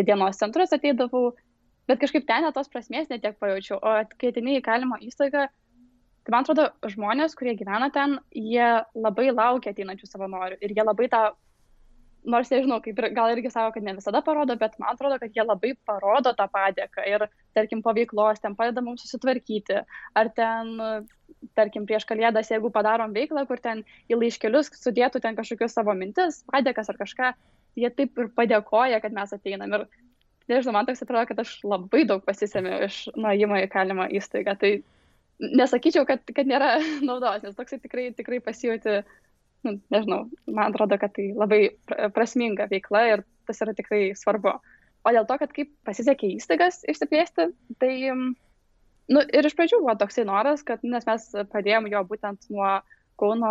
dienos 0.08 0.40
centrus 0.40 0.72
ateidavau, 0.76 1.34
bet 1.90 2.00
kažkaip 2.00 2.24
ten 2.30 2.48
tos 2.56 2.72
prasmės 2.72 3.12
netiek 3.12 3.36
pajaučiau. 3.42 3.82
O 3.84 3.98
kai 4.16 4.32
ateini 4.32 4.56
į 4.56 4.62
įkalinimo 4.62 5.02
įstaigą, 5.04 5.50
tai 6.24 6.32
man 6.32 6.48
atrodo, 6.48 6.70
žmonės, 6.88 7.36
kurie 7.36 7.58
gyvena 7.60 7.92
ten, 7.92 8.16
jie 8.32 8.70
labai 8.96 9.28
laukia 9.34 9.76
ateinančių 9.76 10.08
savanorių 10.08 10.62
ir 10.64 10.78
jie 10.78 10.88
labai 10.88 11.10
tą 11.12 11.26
nors 12.24 12.52
nežinau, 12.52 12.80
kaip 12.84 13.00
ir 13.00 13.10
gal 13.16 13.32
irgi 13.34 13.52
savo, 13.52 13.72
kad 13.76 13.84
ne 13.84 13.96
visada 13.98 14.22
parodo, 14.26 14.56
bet 14.60 14.78
man 14.82 14.94
atrodo, 14.94 15.18
kad 15.22 15.34
jie 15.36 15.44
labai 15.46 15.74
parodo 15.88 16.34
tą 16.38 16.48
padėką 16.52 17.06
ir, 17.10 17.26
tarkim, 17.58 17.82
po 17.86 17.94
veiklos 17.96 18.42
ten 18.44 18.56
padeda 18.60 18.84
mums 18.86 19.04
susitvarkyti, 19.06 19.82
ar 20.20 20.32
ten, 20.38 20.72
tarkim, 21.58 21.88
prieš 21.90 22.08
kalėdas, 22.10 22.52
jeigu 22.54 22.72
padarom 22.74 23.16
veiklą, 23.16 23.46
kur 23.50 23.62
ten 23.64 23.84
į 24.12 24.20
laiškelius 24.22 24.72
sudėtų 24.80 25.24
ten 25.24 25.38
kažkokius 25.40 25.76
savo 25.76 25.96
mintis, 25.98 26.42
padėkas 26.52 26.92
ar 26.94 27.00
kažką, 27.02 27.34
jie 27.80 27.92
taip 27.92 28.18
ir 28.20 28.32
padėkoja, 28.38 29.02
kad 29.04 29.16
mes 29.16 29.36
ateinam. 29.36 29.78
Ir, 29.80 29.88
nežinau, 30.52 30.76
man 30.78 30.88
toks 30.88 31.04
atrodo, 31.04 31.26
kad 31.30 31.44
aš 31.44 31.58
labai 31.68 32.04
daug 32.10 32.24
pasisėmiau 32.26 32.84
iš 32.88 33.06
nuėjimo 33.16 33.60
į 33.64 33.70
kalimą 33.72 34.10
įstaigą. 34.20 34.56
Tai 34.60 34.74
nesakyčiau, 35.40 36.08
kad, 36.10 36.24
kad 36.36 36.50
nėra 36.50 36.78
naudos, 37.10 37.44
nes 37.46 37.58
toksai 37.58 37.80
tikrai, 37.84 38.10
tikrai 38.18 38.42
pasijauti 38.44 39.02
nu, 39.68 39.78
nežinau, 39.94 40.22
man 40.48 40.72
atrodo, 40.72 41.00
kad 41.02 41.16
tai 41.16 41.32
labai 41.36 41.62
prasminga 42.16 42.70
veikla 42.72 43.04
ir 43.12 43.26
tas 43.48 43.60
yra 43.64 43.76
tikrai 43.76 44.14
svarbu. 44.18 44.58
O 45.04 45.12
dėl 45.12 45.28
to, 45.28 45.36
kad 45.42 45.52
kaip 45.56 45.72
pasisekė 45.88 46.36
įstaigas 46.38 46.84
išsiplėsti, 46.88 47.50
tai 47.82 47.94
Nu, 49.12 49.20
ir 49.36 49.44
iš 49.44 49.56
pradžių 49.58 49.82
buvo 49.84 49.96
toksai 50.00 50.24
noras, 50.28 50.64
kad, 50.64 50.84
nes 50.88 51.04
mes 51.08 51.26
pradėjom 51.52 51.90
jo 51.92 52.04
būtent 52.08 52.46
nuo 52.54 52.78
Kauno 53.20 53.50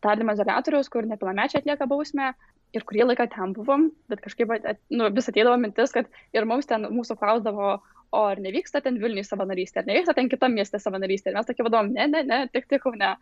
tardymo 0.00 0.32
izolatoriaus, 0.32 0.88
kur 0.88 1.04
nepilnamečiai 1.04 1.60
atlieka 1.60 1.84
bausmę 1.90 2.30
ir 2.72 2.84
kurį 2.88 3.10
laiką 3.10 3.26
ten 3.34 3.50
buvom, 3.52 3.90
bet 4.08 4.22
kažkaip 4.24 4.54
at, 4.56 4.80
nu, 4.88 5.10
vis 5.12 5.28
ateidavo 5.28 5.58
mintis, 5.60 5.92
kad 5.92 6.08
ir 6.32 6.46
mums 6.48 6.70
ten 6.70 6.86
mūsų 6.88 7.18
klausdavo, 7.20 7.74
o 8.12 8.22
ar 8.30 8.40
nevyksta 8.40 8.80
ten 8.84 8.96
Vilniui 9.02 9.26
savanorystė, 9.26 9.82
ar 9.82 9.90
nevyksta 9.90 10.14
ten 10.16 10.30
kitam 10.32 10.56
miestė 10.56 10.80
savanorystė. 10.80 11.32
Ir 11.32 11.38
mes 11.38 11.50
tokie 11.50 11.66
vadom, 11.66 11.92
ne, 11.92 12.08
ne, 12.08 12.22
ne, 12.28 12.40
tik 12.52 12.70
tik 12.72 12.88
ne. 12.96 13.12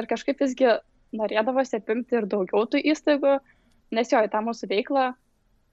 Ir 0.00 0.08
kažkaip 0.08 0.40
visgi 0.40 0.70
norėdavosi 1.18 1.78
apimti 1.78 2.18
ir 2.18 2.28
daugiau 2.30 2.66
tų 2.70 2.82
įstaigų, 2.92 3.38
nes 3.94 4.12
jo 4.12 4.22
į 4.24 4.30
tą 4.32 4.42
mūsų 4.44 4.70
veiklą 4.70 5.12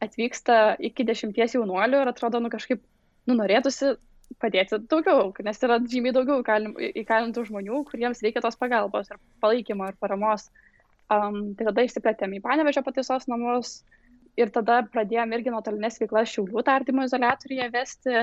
atvyksta 0.02 0.78
iki 0.82 1.06
dešimties 1.06 1.56
jaunuolių 1.58 2.02
ir 2.02 2.12
atrodo, 2.12 2.42
nu 2.42 2.50
kažkaip, 2.54 2.82
nu 3.30 3.38
norėtųsi 3.38 3.94
padėti 4.42 4.80
daugiau, 4.90 5.32
nes 5.46 5.60
yra 5.66 5.78
žymiai 5.92 6.16
daugiau 6.16 6.42
įkalintų 7.04 7.46
žmonių, 7.50 7.84
kuriems 7.90 8.22
reikia 8.24 8.44
tos 8.44 8.58
pagalbos 8.60 9.12
ir 9.12 9.20
palaikymo 9.44 9.92
ir 9.92 9.98
paramos. 10.02 10.50
Um, 11.12 11.52
tai 11.60 11.68
tada 11.68 11.84
išsiplėtėm 11.84 12.38
į 12.38 12.44
Panevežio 12.46 12.86
pataisos 12.86 13.26
namus 13.28 13.82
ir 14.40 14.52
tada 14.56 14.78
pradėjom 14.94 15.34
irgi 15.36 15.52
nuotolinės 15.52 16.00
veiklas 16.00 16.32
Šiaulių 16.32 16.64
tardymo 16.64 17.04
izolatoriuje 17.04 17.68
vesti, 17.74 18.22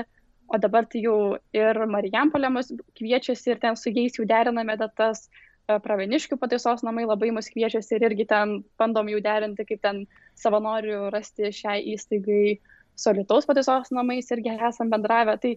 o 0.49 0.57
dabar 0.57 0.87
tai 0.89 1.03
jau 1.03 1.19
ir 1.53 1.79
Marijampolė 1.85 2.49
mus 2.49 2.71
kviečiasi 2.97 3.53
ir 3.53 3.61
ten 3.61 3.77
su 3.77 3.93
jais 3.93 4.17
jau 4.17 4.25
deriname 4.25 4.73
datas, 4.81 5.27
e, 5.27 5.48
Praveniškių 5.69 6.39
pataisos 6.41 6.81
namai 6.81 7.03
labai 7.05 7.29
mus 7.35 7.49
kviečiasi 7.53 7.97
ir 7.97 8.07
irgi 8.07 8.25
ten 8.29 8.55
bandom 8.81 9.09
jau 9.11 9.19
derinti, 9.21 9.65
kaip 9.69 9.81
ten 9.85 10.05
savanorių 10.41 11.09
rasti 11.13 11.51
šiai 11.53 11.83
įstaigai. 11.93 12.59
Solitaus 12.99 13.45
pataisos 13.47 13.93
namais 13.95 14.27
irgi 14.33 14.55
esam 14.57 14.89
bendravę. 14.91 15.37
Tai 15.39 15.51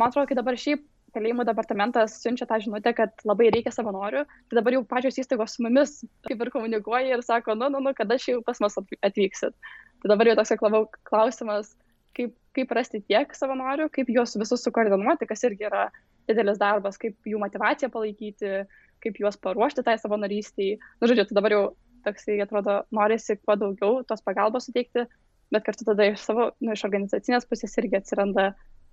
man 0.00 0.08
atrodo, 0.08 0.26
kai 0.30 0.38
dabar 0.38 0.56
šiaip 0.58 0.86
kalėjimų 1.14 1.44
departamentas 1.48 2.16
siunčia 2.22 2.46
tą 2.48 2.58
žinutę, 2.64 2.92
kad 2.96 3.12
labai 3.28 3.50
reikia 3.54 3.72
savanorių, 3.74 4.24
tai 4.48 4.58
dabar 4.58 4.76
jau 4.76 4.82
pačios 4.88 5.20
įstaigos 5.20 5.56
su 5.56 5.64
mumis 5.64 5.98
kaip 6.26 6.42
ir 6.44 6.50
komunikuoja 6.54 7.16
ir 7.16 7.24
sako, 7.24 7.56
nu, 7.58 7.70
nu, 7.72 7.80
nu, 7.84 7.94
kada 7.96 8.18
jau 8.20 8.40
pas 8.44 8.60
mus 8.64 8.76
atvyksit. 8.80 9.56
Tai 10.02 10.12
dabar 10.12 10.30
jau 10.30 10.36
toks 10.38 10.54
aklavau 10.54 10.84
klausimas, 11.08 11.72
kaip, 12.16 12.34
kaip 12.56 12.74
rasti 12.76 13.00
tiek 13.04 13.32
savanorių, 13.34 13.88
kaip 13.94 14.10
juos 14.12 14.36
visus 14.40 14.64
sukoordinuoti, 14.66 15.28
kas 15.28 15.44
irgi 15.48 15.68
yra 15.70 15.88
didelis 16.28 16.60
darbas, 16.60 17.00
kaip 17.00 17.16
jų 17.26 17.40
motivaciją 17.40 17.90
palaikyti, 17.92 18.62
kaip 19.04 19.20
juos 19.22 19.38
paruošti 19.42 19.84
tai 19.86 19.96
savanorystiai. 20.00 20.76
Na, 20.78 21.04
nu, 21.04 21.10
žodžiu, 21.12 21.28
tai 21.28 21.38
dabar 21.38 21.54
jau 21.54 21.62
toksai, 22.06 22.38
atrodo, 22.44 22.82
norisi 22.94 23.38
kuo 23.40 23.56
daugiau 23.58 24.02
tos 24.08 24.24
pagalbos 24.24 24.68
suteikti, 24.68 25.06
bet 25.54 25.66
kartu 25.66 25.86
tada 25.88 26.08
iš 26.12 26.22
savo, 26.24 26.50
nu, 26.62 26.74
iš 26.74 26.84
organizacinės 26.88 27.48
pusės 27.48 27.76
irgi 27.80 28.00
atsiranda 28.00 28.52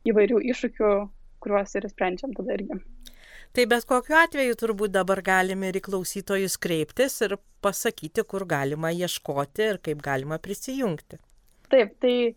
įvairių 0.10 0.42
iššūkių, 0.54 0.94
kuriuos 1.44 1.76
ir 1.78 1.90
sprendžiam 1.92 2.34
tada 2.38 2.58
irgi. 2.58 2.80
Tai 3.56 3.64
bet 3.72 3.86
kokiu 3.88 4.18
atveju 4.20 4.56
turbūt 4.60 4.92
dabar 4.92 5.22
galime 5.24 5.70
ir 5.72 5.78
į 5.80 5.86
klausytojus 5.86 6.58
kreiptis 6.60 7.22
ir 7.24 7.38
pasakyti, 7.64 8.26
kur 8.28 8.44
galima 8.50 8.92
ieškoti 8.92 9.70
ir 9.70 9.80
kaip 9.86 10.02
galima 10.04 10.40
prisijungti. 10.44 11.22
Taip, 11.72 11.94
tai 12.04 12.36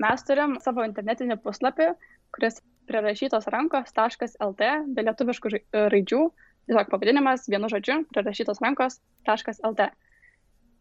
mes 0.00 0.26
turim 0.28 0.58
savo 0.60 0.84
internetinį 0.84 1.38
puslapį, 1.44 1.88
kuris 2.36 2.60
prirašytos 2.90 3.48
rankos.lt 3.54 4.68
be 4.94 5.06
lietuviškų 5.06 5.54
raidžių, 5.94 6.20
tiesiog 6.70 6.90
pavadinimas 6.92 7.48
vienu 7.50 7.68
žodžiu 7.70 8.04
prirašytos 8.14 8.62
rankos.lt. 8.62 9.90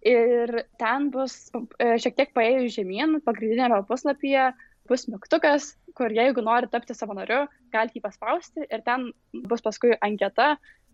Ir 0.07 0.53
ten 0.79 1.09
bus 1.11 1.49
e, 1.81 1.97
šiek 1.99 2.15
tiek 2.15 2.33
paėjus 2.37 2.77
žemyn, 2.77 3.17
pagrindinėme 3.25 3.81
puslapyje 3.89 4.51
bus 4.89 5.07
mygtukas, 5.11 5.73
kur 5.97 6.13
jeigu 6.13 6.41
nori 6.45 6.69
tapti 6.71 6.95
savanoriu, 6.95 7.43
galite 7.73 7.99
jį 7.99 8.03
paspausti 8.05 8.63
ir 8.69 8.85
ten 8.85 9.09
bus 9.49 9.65
paskui 9.65 9.97
anketa, 10.05 10.53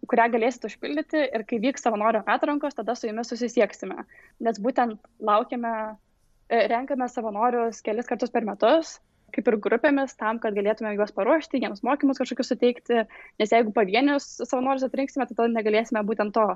kurią 0.09 0.25
galėsite 0.33 0.71
užpildyti 0.71 1.21
ir 1.27 1.45
kai 1.47 1.61
vyks 1.61 1.85
savanorių 1.85 2.23
atrankos, 2.29 2.75
tada 2.77 2.95
su 2.97 3.07
jumis 3.09 3.29
susisieksime. 3.31 4.07
Nes 4.43 4.59
būtent 4.61 4.97
laukiame, 5.21 5.75
e, 6.49 6.65
renkame 6.71 7.07
savanorius 7.11 7.83
kelis 7.85 8.09
kartus 8.09 8.33
per 8.33 8.47
metus, 8.47 8.97
kaip 9.33 9.49
ir 9.49 9.57
grupėmis, 9.63 10.15
tam, 10.19 10.39
kad 10.43 10.55
galėtume 10.55 10.93
juos 10.95 11.11
paruošti, 11.15 11.59
jiems 11.63 11.83
mokymus 11.85 12.21
kažkokius 12.21 12.53
suteikti, 12.53 13.03
nes 13.41 13.51
jeigu 13.51 13.73
pavienius 13.75 14.27
savanorius 14.43 14.85
atrinksime, 14.87 15.27
tai 15.27 15.35
tada 15.35 15.51
negalėsime 15.51 16.03
būtent 16.07 16.35
to 16.35 16.47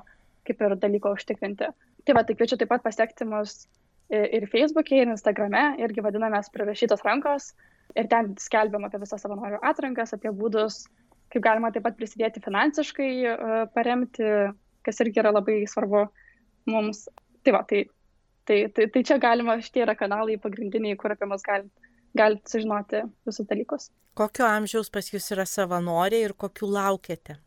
kaip 0.48 0.62
ir 0.64 0.76
dalyko 0.80 1.14
užtikrinti. 1.16 1.68
Tai 2.06 2.16
va, 2.16 2.24
tai 2.24 2.36
kviečiu 2.38 2.58
taip 2.60 2.70
pat 2.72 2.84
pasiekti 2.84 3.26
mus 3.28 3.66
ir 4.10 4.46
Facebook'e, 4.50 5.02
ir 5.02 5.12
Instagram'e, 5.12 5.76
irgi 5.84 6.02
vadinamės 6.04 6.50
prirašytos 6.54 7.04
rankos. 7.06 7.52
Ir 7.98 8.08
ten 8.10 8.34
skelbiam 8.38 8.86
apie 8.86 9.00
visą 9.02 9.18
savanorių 9.18 9.60
atrankas, 9.66 10.14
apie 10.14 10.32
būdus, 10.34 10.84
kaip 11.30 11.44
galima 11.44 11.72
taip 11.74 11.84
pat 11.86 11.96
prisidėti 11.98 12.42
finansiškai, 12.42 13.10
e, 13.26 13.62
paremti, 13.74 14.26
kas 14.86 15.02
irgi 15.02 15.22
yra 15.22 15.32
labai 15.34 15.60
svarbu 15.70 16.04
mums. 16.70 17.08
Tai 17.44 17.54
va, 17.56 17.64
tai, 17.66 17.84
tai, 18.46 18.60
tai, 18.74 18.86
tai 18.94 19.02
čia 19.06 19.18
galima, 19.22 19.58
šitie 19.62 19.82
yra 19.86 19.96
kanalai 19.98 20.38
pagrindiniai, 20.42 20.98
kur 20.98 21.14
apie 21.14 21.28
mus 21.30 21.46
galite 21.46 21.89
galit 22.16 22.42
sužinoti 22.48 23.04
visus 23.26 23.46
dalykus. 23.46 23.90
Kokio 24.18 24.46
amžiaus 24.48 24.90
pas 24.92 25.06
jūs 25.12 25.30
yra 25.34 25.46
savanoriai 25.46 26.26
ir 26.26 26.34
kokiu 26.34 26.68
laukiate? 26.70 27.38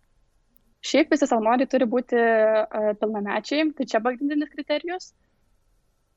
Šiaip 0.84 1.14
visi 1.14 1.28
savanoriai 1.28 1.70
turi 1.72 1.88
būti 1.88 2.18
uh, 2.20 2.90
pilnamečiai, 3.00 3.70
tai 3.78 3.88
čia 3.88 4.02
pagrindinis 4.04 4.52
kriterijus. 4.52 5.14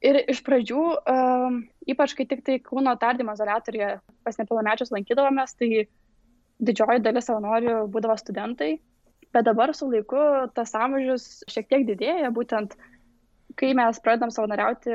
Ir 0.06 0.18
iš 0.28 0.42
pradžių, 0.46 0.82
um, 1.09 1.61
ypač 1.88 2.14
kai 2.18 2.26
tik 2.28 2.42
tai 2.46 2.59
kūno 2.62 2.92
tardymo 3.00 3.32
izolatoriuje 3.37 3.94
pas 4.26 4.37
nepilnamečius 4.40 4.92
lankydavomės, 4.92 5.54
tai 5.56 5.87
didžioji 6.66 7.02
dalis 7.04 7.28
savanorių 7.30 7.78
būdavo 7.92 8.16
studentai, 8.20 8.76
bet 9.32 9.46
dabar 9.46 9.72
su 9.74 9.88
laiku 9.88 10.20
tas 10.56 10.74
amžius 10.76 11.44
šiek 11.52 11.70
tiek 11.70 11.87
didėja, 11.88 12.32
būtent 12.35 12.76
kai 13.56 13.72
mes 13.76 14.00
pradedam 14.04 14.32
savanoriauti 14.35 14.92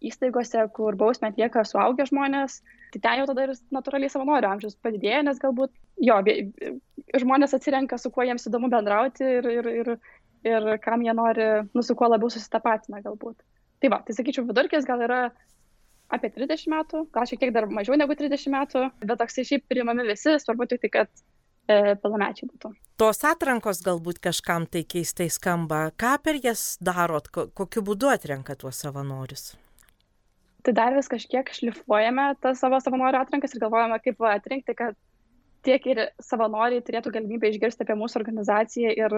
įstaigose, 0.00 0.64
kur 0.76 0.96
bausmę 0.98 1.30
atlieka 1.30 1.64
suaugę 1.68 2.06
žmonės, 2.08 2.60
tai 2.94 3.02
ten 3.04 3.20
jau 3.20 3.28
tada 3.30 3.46
ir 3.46 3.52
natūraliai 3.74 4.12
savanorių 4.12 4.50
amžius 4.54 4.78
padidėja, 4.82 5.22
nes 5.26 5.40
galbūt 5.42 5.72
jo, 6.00 6.16
žmonės 7.20 7.54
atsirenka, 7.56 7.98
su 8.00 8.12
kuo 8.14 8.24
jiems 8.26 8.48
įdomu 8.48 8.70
bendrauti 8.72 9.26
ir, 9.38 9.48
ir, 9.60 9.70
ir, 9.82 9.92
ir 10.48 10.68
kam 10.84 11.04
jie 11.04 11.14
nori, 11.16 11.48
nu, 11.74 11.84
su 11.84 11.96
kuo 11.98 12.08
labiau 12.10 12.32
susitapatina 12.32 13.02
galbūt. 13.04 13.38
Tai 13.80 13.92
va, 13.92 14.02
tai 14.04 14.16
sakyčiau, 14.16 14.46
vidurkis 14.48 14.88
gal 14.88 15.04
yra 15.06 15.20
apie 16.12 16.32
30 16.34 16.70
metų, 16.72 17.04
gal 17.14 17.28
šiek 17.28 17.44
tiek 17.44 17.54
dar 17.54 17.68
mažiau 17.70 17.96
negu 17.98 18.16
30 18.18 18.52
metų, 18.52 18.86
bet 19.04 19.20
toksai 19.20 19.46
šiaip 19.46 19.68
priimami 19.70 20.08
visi, 20.08 20.34
svarbu 20.42 20.66
tik 20.68 20.82
tai, 20.84 20.90
kad 20.96 21.10
e, 21.70 21.94
pilnamečiai 22.02 22.50
būtų. 22.50 22.72
Tos 23.00 23.22
atrankos 23.24 23.80
galbūt 23.86 24.20
kažkam 24.26 24.66
tai 24.68 24.82
keistai 24.84 25.30
skamba. 25.32 25.86
Ką 25.96 26.16
per 26.24 26.40
jas 26.42 26.74
darot, 26.82 27.30
ko, 27.32 27.46
kokiu 27.56 27.84
būdu 27.86 28.10
atrenka 28.12 28.58
tuos 28.58 28.82
savanorius? 28.82 29.52
Tai 30.66 30.74
dar 30.76 30.96
vis 30.96 31.08
kažkiek 31.08 31.48
šlifuojame 31.56 32.26
tas 32.42 32.60
savo 32.60 32.80
savanorių 32.82 33.22
atrankas 33.22 33.54
ir 33.54 33.62
galvojame, 33.62 33.96
kaip 34.04 34.18
va, 34.20 34.34
atrinkti, 34.36 34.74
kad 34.76 34.98
tiek 35.64 35.86
ir 35.88 36.02
savanoriai 36.24 36.82
turėtų 36.84 37.12
galimybę 37.14 37.48
išgirsti 37.48 37.86
apie 37.86 37.96
mūsų 37.96 38.20
organizaciją 38.20 38.92
ir 38.96 39.16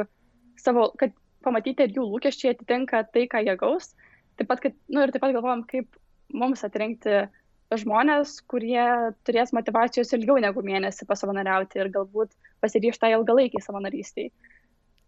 savo, 0.61 0.91
kad 0.99 1.15
pamatyti, 1.43 1.87
ar 1.87 1.95
jų 1.95 2.07
lūkesčiai 2.07 2.53
atitinka 2.55 3.03
tai, 3.11 3.27
ką 3.31 3.43
jie 3.47 3.57
gaus 3.59 3.91
taip 4.39 4.49
pat, 4.49 4.63
kad, 4.65 4.77
nu, 4.89 5.03
ir 5.03 5.13
taip 5.13 5.23
pat 5.25 5.35
galvojam, 5.35 5.65
kaip 5.69 5.99
mums 6.33 6.65
atrinkti 6.67 7.27
žmonės, 7.73 8.37
kurie 8.51 8.85
turės 9.27 9.53
motivacijos 9.57 10.13
ilgiau 10.17 10.39
negu 10.43 10.65
mėnesį 10.65 11.07
pasavanoriauti 11.09 11.81
ir 11.81 11.93
galbūt 11.93 12.35
pasiryšta 12.65 13.13
ilgalaikiai 13.15 13.65
savanorystiai. 13.65 14.33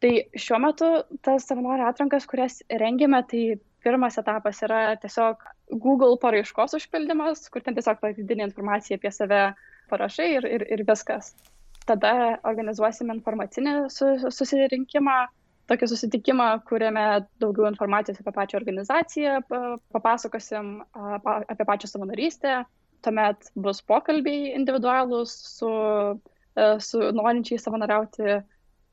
Tai 0.01 0.13
šiuo 0.41 0.61
metu 0.65 0.89
tas 1.25 1.47
savanorių 1.49 1.87
atrankas, 1.89 2.27
kurias 2.29 2.61
rengime, 2.69 3.21
tai 3.29 3.45
pirmas 3.85 4.19
etapas 4.21 4.61
yra 4.67 4.81
tiesiog 5.01 5.43
Google 5.85 6.17
paraiškos 6.23 6.77
užpildymas, 6.79 7.49
kur 7.53 7.65
ten 7.65 7.77
tiesiog 7.77 8.01
pagrindinė 8.03 8.49
informacija 8.49 8.99
apie 8.99 9.13
save 9.15 9.43
parašai 9.91 10.29
ir, 10.39 10.49
ir, 10.57 10.67
ir 10.77 10.85
viskas. 10.89 11.35
Tada 11.89 12.13
organizuosime 12.49 13.13
informacinį 13.19 13.75
susirinkimą, 13.93 15.17
tokį 15.69 15.89
susitikimą, 15.91 16.49
kuriame 16.69 17.05
daugiau 17.41 17.69
informacijos 17.69 18.21
apie 18.21 18.33
pačią 18.37 18.61
organizaciją 18.61 19.37
papasakosim, 19.93 20.79
apie 20.95 21.69
pačią 21.69 21.93
savanorystę. 21.93 22.63
Tuomet 23.05 23.51
bus 23.61 23.83
pokalbiai 23.85 24.55
individualūs 24.57 25.33
su, 25.59 25.71
e, 26.57 26.69
su 26.81 27.01
norinčiai 27.13 27.61
savanoriauti. 27.61 28.39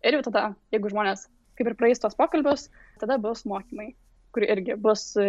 Ir 0.04 0.18
jau 0.18 0.26
tada, 0.26 0.50
jeigu 0.76 0.92
žmonės 0.92 1.30
kaip 1.62 1.70
ir 1.72 1.78
praeis 1.80 2.02
tos 2.02 2.18
pokalbius, 2.18 2.68
tada 3.00 3.18
bus 3.22 3.46
mokymai, 3.48 3.92
kur 4.36 4.46
irgi 4.48 4.78
bus 4.80 5.06
e, 5.20 5.26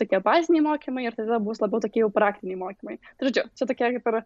tokie 0.00 0.20
baziniai 0.24 0.64
mokymai 0.64 1.06
ir 1.06 1.16
tada 1.16 1.40
bus 1.42 1.60
labiau 1.62 1.82
tokie 1.84 2.04
jau 2.04 2.12
praktiniai 2.12 2.60
mokymai. 2.60 2.98
Tai 3.16 3.28
žodžiu, 3.28 3.48
čia 3.58 3.68
tokie 3.68 3.90
kaip 3.96 4.08
ir 4.12 4.22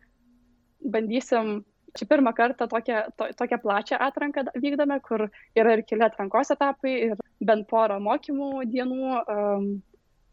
bandysim 0.95 1.59
čia 1.97 2.07
pirmą 2.11 2.33
kartą 2.37 2.69
tokią, 2.69 3.03
to, 3.17 3.29
tokią 3.39 3.59
plačią 3.63 3.99
atranką 4.09 4.47
vykdome, 4.55 5.01
kur 5.05 5.29
yra 5.57 5.77
ir 5.77 5.83
keli 5.89 6.05
atrankos 6.07 6.53
etapai, 6.53 6.95
ir 7.11 7.21
bent 7.41 7.69
porą 7.71 7.99
mokymų 8.05 8.67
dienų. 8.73 9.21
Um, 9.27 9.69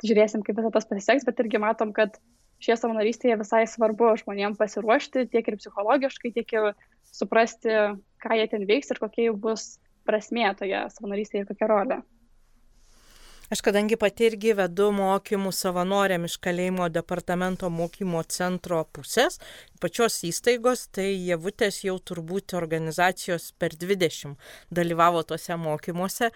žiūrėsim, 0.04 0.44
kaip 0.44 0.58
visą 0.60 0.72
tas 0.74 0.88
pasiseks, 0.90 1.24
bet 1.28 1.40
irgi 1.40 1.62
matom, 1.64 1.94
kad 1.96 2.18
šie 2.64 2.76
savanorystėje 2.80 3.38
visai 3.40 3.64
svarbu 3.70 4.14
žmonėms 4.20 4.60
pasiruošti 4.60 5.28
tiek 5.32 5.48
ir 5.48 5.60
psichologiškai, 5.60 6.34
tiek 6.36 6.56
ir 6.58 6.74
suprasti, 7.08 7.78
ką 8.24 8.40
jie 8.40 8.50
ten 8.52 8.68
veiks 8.68 8.92
ir 8.92 9.00
kokia 9.00 9.30
jų 9.30 9.38
bus 9.46 9.68
prasmė 10.08 10.50
toje 10.60 10.82
savanorystėje 10.96 11.46
ir 11.46 11.50
kokia 11.52 11.72
rolė. 11.72 12.02
Aš 13.52 13.60
kadangi 13.62 13.98
pati 14.00 14.30
irgi 14.30 14.54
vedu 14.56 14.86
mokymų 14.96 15.52
savanoriam 15.52 16.24
iš 16.28 16.38
kalėjimo 16.44 16.88
departamento 16.94 17.68
mokymo 17.70 18.22
centro 18.32 18.80
pusės, 18.96 19.40
pačios 19.84 20.22
įstaigos, 20.24 20.86
tai 20.96 21.10
Jevutės 21.28 21.82
jau 21.84 21.98
turbūt 22.00 22.56
organizacijos 22.56 23.52
per 23.60 23.76
20 23.76 24.38
dalyvavo 24.72 25.26
tuose 25.28 25.60
mokymuose, 25.60 26.32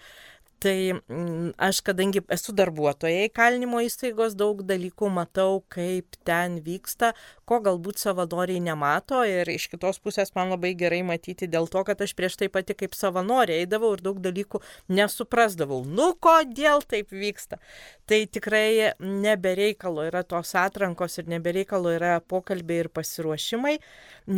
Tai 0.58 0.90
mm, 0.90 1.52
aš, 1.62 1.78
kadangi 1.86 2.18
esu 2.34 2.50
darbuotoja 2.58 3.28
įkalinimo 3.28 3.78
įstaigos, 3.86 4.34
daug 4.34 4.64
dalykų 4.66 5.10
matau, 5.14 5.60
kaip 5.70 6.18
ten 6.26 6.56
vyksta, 6.64 7.12
ko 7.48 7.58
galbūt 7.64 8.00
savanoriai 8.02 8.60
nemato 8.60 9.22
ir 9.26 9.48
iš 9.48 9.68
kitos 9.72 10.00
pusės 10.04 10.34
man 10.36 10.52
labai 10.52 10.74
gerai 10.78 11.00
matyti 11.06 11.48
dėl 11.50 11.68
to, 11.72 11.82
kad 11.88 12.00
aš 12.04 12.12
prieš 12.18 12.36
tai 12.42 12.50
pati 12.52 12.76
kaip 12.76 12.96
savanorė 12.96 13.62
eidavau 13.62 13.94
ir 13.96 14.02
daug 14.04 14.20
dalykų 14.24 14.60
nesuprasdavau. 14.92 15.80
Nu, 15.88 16.10
kodėl 16.20 16.84
taip 16.88 17.14
vyksta? 17.14 17.60
Tai 18.08 18.20
tikrai 18.32 18.92
nebereikalo 19.00 20.06
yra 20.08 20.22
tos 20.28 20.54
atrankos 20.56 21.18
ir 21.20 21.28
nebereikalo 21.32 21.92
yra 21.96 22.18
pokalbiai 22.20 22.84
ir 22.84 22.90
pasiruošimai, 22.92 23.76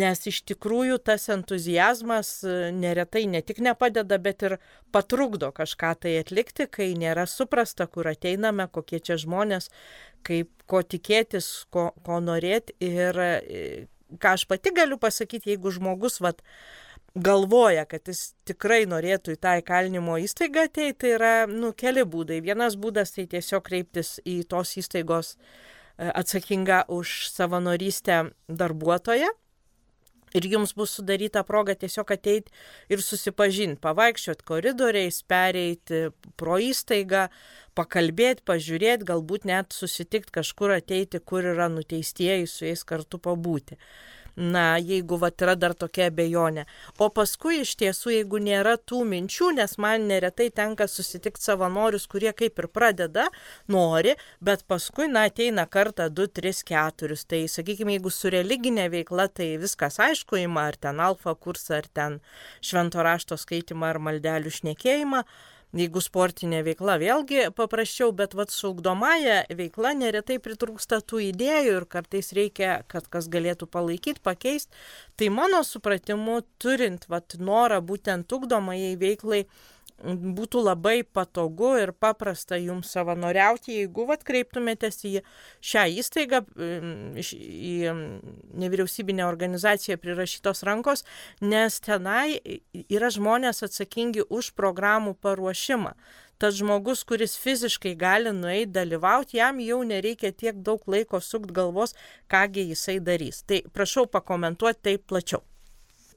nes 0.01 0.27
iš 0.31 0.43
tikrųjų 0.51 0.99
tas 1.11 1.29
entuzijazmas 1.35 2.33
neretai 2.75 3.27
ne 3.31 3.43
tik 3.47 3.63
nepadeda, 3.63 4.19
bet 4.23 4.47
ir 4.47 4.57
patrukdo 4.95 5.51
kažką 5.55 5.93
tai 6.03 6.17
atlikti, 6.21 6.67
kai 6.71 6.93
nėra 6.99 7.27
suprasta, 7.31 7.87
kur 7.87 8.11
ateiname, 8.11 8.67
kokie 8.75 8.99
čia 9.03 9.19
žmonės, 9.21 9.71
kaip 10.27 10.51
ko 10.71 10.83
tikėtis, 10.87 11.49
ko, 11.75 11.91
ko 12.07 12.21
norėti. 12.25 12.77
Ir 12.85 13.19
e, 13.25 13.65
ką 14.21 14.37
aš 14.39 14.47
pati 14.51 14.73
galiu 14.77 14.99
pasakyti, 15.01 15.53
jeigu 15.55 15.73
žmogus 15.75 16.21
vat, 16.25 16.43
galvoja, 17.15 17.85
kad 17.91 18.07
jis 18.07 18.37
tikrai 18.47 18.85
norėtų 18.87 19.35
į 19.35 19.41
tą 19.43 19.57
įkalinimo 19.59 20.15
įstaigą 20.23 20.69
ateiti, 20.69 20.99
tai 21.03 21.15
yra 21.17 21.35
nu, 21.51 21.73
keli 21.75 22.07
būdai. 22.07 22.39
Vienas 22.45 22.79
būdas 22.79 23.17
tai 23.17 23.27
tiesiog 23.31 23.65
kreiptis 23.67 24.19
į 24.23 24.43
tos 24.51 24.77
įstaigos 24.79 25.35
e, 25.35 25.39
atsakingą 26.07 26.85
už 27.01 27.31
savanorystę 27.35 28.23
darbuotoją 28.49 29.33
Ir 30.35 30.47
jums 30.47 30.75
bus 30.79 30.93
sudaryta 30.95 31.43
proga 31.47 31.75
tiesiog 31.75 32.13
ateiti 32.15 32.53
ir 32.93 33.03
susipažinti, 33.03 33.81
pavaikščioti 33.83 34.47
koridoriais, 34.47 35.23
pereiti 35.27 36.05
pro 36.39 36.59
įstaigą, 36.63 37.27
pakalbėti, 37.81 38.47
pažiūrėti, 38.53 39.09
galbūt 39.11 39.49
net 39.51 39.75
susitikti 39.75 40.39
kažkur 40.39 40.77
ateiti, 40.77 41.25
kur 41.25 41.51
yra 41.55 41.73
nuteistieji, 41.73 42.49
su 42.49 42.69
jais 42.69 42.87
kartu 42.87 43.19
pabūti 43.19 43.81
na, 44.41 44.79
jeigu 44.79 45.19
vat 45.21 45.43
yra 45.43 45.55
dar 45.59 45.75
tokia 45.77 46.09
abejonė. 46.11 46.65
O 47.01 47.11
paskui 47.15 47.61
iš 47.61 47.75
tiesų, 47.81 48.15
jeigu 48.15 48.41
nėra 48.43 48.77
tų 48.79 49.03
minčių, 49.09 49.53
nes 49.59 49.77
man 49.83 50.07
neretai 50.11 50.49
tenka 50.55 50.87
susitikti 50.89 51.45
savanorius, 51.45 52.07
kurie 52.11 52.33
kaip 52.37 52.59
ir 52.59 52.71
pradeda, 52.73 53.29
nori, 53.69 54.17
bet 54.41 54.65
paskui, 54.71 55.11
na, 55.13 55.27
ateina 55.31 55.67
kartą, 55.67 56.09
du, 56.13 56.27
tris, 56.27 56.65
keturis. 56.67 57.27
Tai, 57.31 57.45
sakykime, 57.51 57.97
jeigu 57.99 58.13
su 58.15 58.33
religinė 58.33 58.89
veikla, 58.93 59.29
tai 59.29 59.53
viskas 59.61 60.01
aišku, 60.03 60.41
ima 60.41 60.69
ar 60.71 60.81
ten 60.81 61.01
alfa 61.05 61.35
kursą, 61.35 61.81
ar 61.81 61.89
ten 61.93 62.21
švento 62.65 63.05
rašto 63.05 63.39
skaitimą, 63.41 63.93
ar 63.93 64.03
maldelių 64.03 64.53
šnekėjimą. 64.61 65.25
Jeigu 65.71 66.01
sportinė 66.03 66.65
veikla 66.67 66.97
vėlgi 66.99 67.45
paprasčiau, 67.55 68.11
bet 68.11 68.33
vat 68.35 68.51
su 68.51 68.73
ugdomąją 68.73 69.37
veikla 69.55 69.93
neretai 69.95 70.41
pritrūksta 70.43 70.99
tų 71.07 71.21
idėjų 71.29 71.77
ir 71.79 71.87
kartais 71.93 72.33
reikia, 72.35 72.81
kad 72.91 73.07
kas 73.07 73.29
galėtų 73.31 73.69
palaikyti, 73.71 74.19
pakeisti. 74.19 74.75
Tai 75.15 75.29
mano 75.31 75.63
supratimu, 75.63 76.41
turint 76.59 77.07
vat 77.13 77.39
norą 77.39 77.79
būtent 77.87 78.35
ugdomąjai 78.35 78.97
veiklai, 78.99 79.45
būtų 80.05 80.63
labai 80.65 81.03
patogu 81.05 81.75
ir 81.81 81.93
paprasta 81.93 82.59
jums 82.61 82.93
savanoriauti, 82.95 83.77
jeigu 83.83 84.07
atkreiptumėtės 84.15 85.05
į 85.05 85.13
šią 85.61 85.85
įstaigą, 86.01 86.43
į 87.21 87.75
nevyriausybinę 88.63 89.27
organizaciją 89.29 89.99
prirašytos 90.01 90.65
rankos, 90.67 91.05
nes 91.41 91.81
tenai 91.85 92.41
yra 92.89 93.13
žmonės 93.13 93.65
atsakingi 93.67 94.27
už 94.29 94.53
programų 94.59 95.17
paruošimą. 95.21 95.95
Tas 96.41 96.55
žmogus, 96.57 97.03
kuris 97.05 97.35
fiziškai 97.37 97.93
gali 98.01 98.33
nueiti 98.33 98.73
dalyvauti, 98.73 99.37
jam 99.37 99.59
jau 99.61 99.83
nereikia 99.85 100.33
tiek 100.33 100.57
daug 100.65 100.87
laiko 100.89 101.21
sukt 101.21 101.53
galvos, 101.53 101.93
kągi 102.33 102.65
jisai 102.71 102.97
darys. 103.05 103.43
Tai 103.45 103.61
prašau 103.75 104.07
pakomentuoti 104.09 104.81
taip 104.89 105.05
plačiau. 105.13 105.45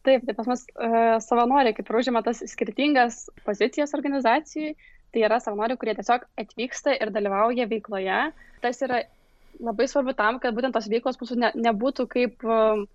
Taip, 0.04 0.26
tai 0.28 0.36
pas 0.36 0.50
mus 0.50 0.66
uh, 0.76 1.16
savanoriai 1.24 1.76
kaip 1.78 1.88
ir 1.90 1.98
užima 2.02 2.24
tas 2.26 2.42
skirtingas 2.52 3.28
pozicijas 3.46 3.96
organizacijai. 3.96 4.74
Tai 5.14 5.22
yra 5.22 5.38
savanoriai, 5.40 5.78
kurie 5.78 5.94
tiesiog 5.96 6.26
atvyksta 6.42 6.96
ir 6.98 7.12
dalyvauja 7.14 7.68
veikloje. 7.70 8.20
Tas 8.64 8.82
yra 8.82 9.04
labai 9.62 9.86
svarbu 9.88 10.16
tam, 10.18 10.40
kad 10.42 10.56
būtent 10.58 10.74
tos 10.74 10.90
veiklos 10.90 11.20
mūsų 11.22 11.38
ne, 11.40 11.52
nebūtų 11.68 12.08
kaip 12.10 12.46
um, 12.48 12.88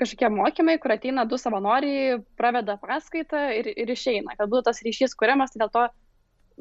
kažkokie 0.00 0.30
mokymai, 0.34 0.76
kur 0.82 0.92
ateina 0.96 1.24
du 1.28 1.38
savanoriai, 1.40 2.18
praveda 2.38 2.76
paskaitą 2.82 3.46
ir, 3.56 3.70
ir 3.72 3.92
išeina. 3.94 4.34
Kad 4.36 4.50
būtų 4.50 4.66
tas 4.68 4.82
ryšys 4.84 5.14
kuriamas, 5.18 5.54
tai 5.54 5.62
dėl 5.64 5.72
to 5.72 5.86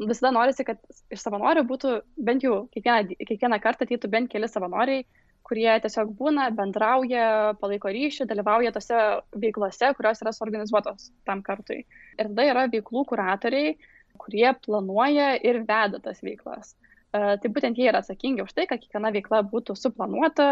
visada 0.06 0.32
norisi, 0.36 0.66
kad 0.68 0.80
iš 1.14 1.24
savanorių 1.24 1.66
būtų 1.68 1.96
bent 2.28 2.44
jau 2.46 2.66
kiekvieną, 2.76 3.18
kiekvieną 3.28 3.60
kartą 3.64 3.88
ateitų 3.88 4.12
bent 4.12 4.32
keli 4.32 4.50
savanoriai, 4.52 5.06
kurie 5.46 5.70
tiesiog 5.84 6.14
būna, 6.18 6.48
bendrauja, 6.58 7.54
palaiko 7.62 7.92
ryšį, 7.94 8.26
dalyvauja 8.30 8.74
tose 8.76 9.02
veiklose, 9.38 9.92
kurios 9.98 10.24
yra 10.24 10.34
suorganizuotos 10.34 11.12
tam 11.28 11.44
kartui. 11.46 11.84
Ir 12.18 12.32
tada 12.32 12.48
yra 12.50 12.66
veiklų 12.72 13.06
kuratoriai, 13.12 13.76
kurie 14.22 14.48
planuoja 14.66 15.36
ir 15.46 15.62
veda 15.68 16.02
tas 16.02 16.24
veiklas. 16.26 16.74
E, 16.74 17.36
tai 17.42 17.52
būtent 17.52 17.78
jie 17.78 17.90
yra 17.92 18.02
atsakingi 18.02 18.46
už 18.46 18.56
tai, 18.58 18.66
kad 18.70 18.82
kiekviena 18.82 19.12
veikla 19.14 19.44
būtų 19.52 19.76
suplanuota, 19.78 20.48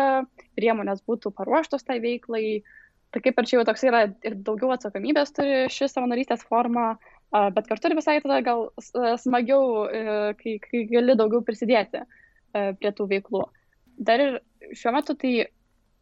priemonės 0.59 1.01
būtų 1.09 1.33
paruoštos 1.39 1.87
tai 1.87 1.97
veiklai. 2.03 2.61
Tai 3.13 3.21
kaip 3.21 3.39
ir 3.39 3.49
čia 3.49 3.59
jau 3.59 3.65
toks 3.69 3.83
yra 3.85 4.05
ir 4.25 4.37
daugiau 4.45 4.71
atsakomybės 4.73 5.33
turi 5.37 5.65
ši 5.73 5.89
savanorystės 5.89 6.45
forma, 6.49 6.93
e, 7.33 7.47
bet 7.55 7.71
kartu 7.71 7.89
ir 7.89 7.97
visai 7.97 8.19
tada 8.21 8.43
gal 8.45 8.69
smagiau, 9.25 9.87
e, 9.89 10.05
kai, 10.37 10.59
kai 10.61 10.85
gali 10.93 11.17
daugiau 11.17 11.41
prisidėti 11.45 12.05
prie 12.53 12.89
tų 12.93 13.07
veiklų 13.09 13.47
dar 13.97 14.21
ir 14.23 14.39
šiuo 14.73 14.93
metu 14.95 15.15
tai 15.19 15.33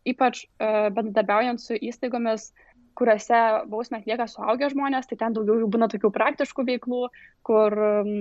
ypač 0.07 0.45
uh, 0.45 0.89
bendradarbiaujant 0.93 1.61
su 1.61 1.77
įstaigomis, 1.77 2.51
kuriuose 2.97 3.39
bausmę 3.71 4.01
atlieka 4.01 4.27
suaugę 4.27 4.69
žmonės, 4.73 5.07
tai 5.09 5.17
ten 5.19 5.35
daugiau 5.35 5.69
būna 5.71 5.87
tokių 5.91 6.11
praktiškų 6.15 6.65
veiklų, 6.67 7.01
kur 7.47 7.75
um, 7.87 8.15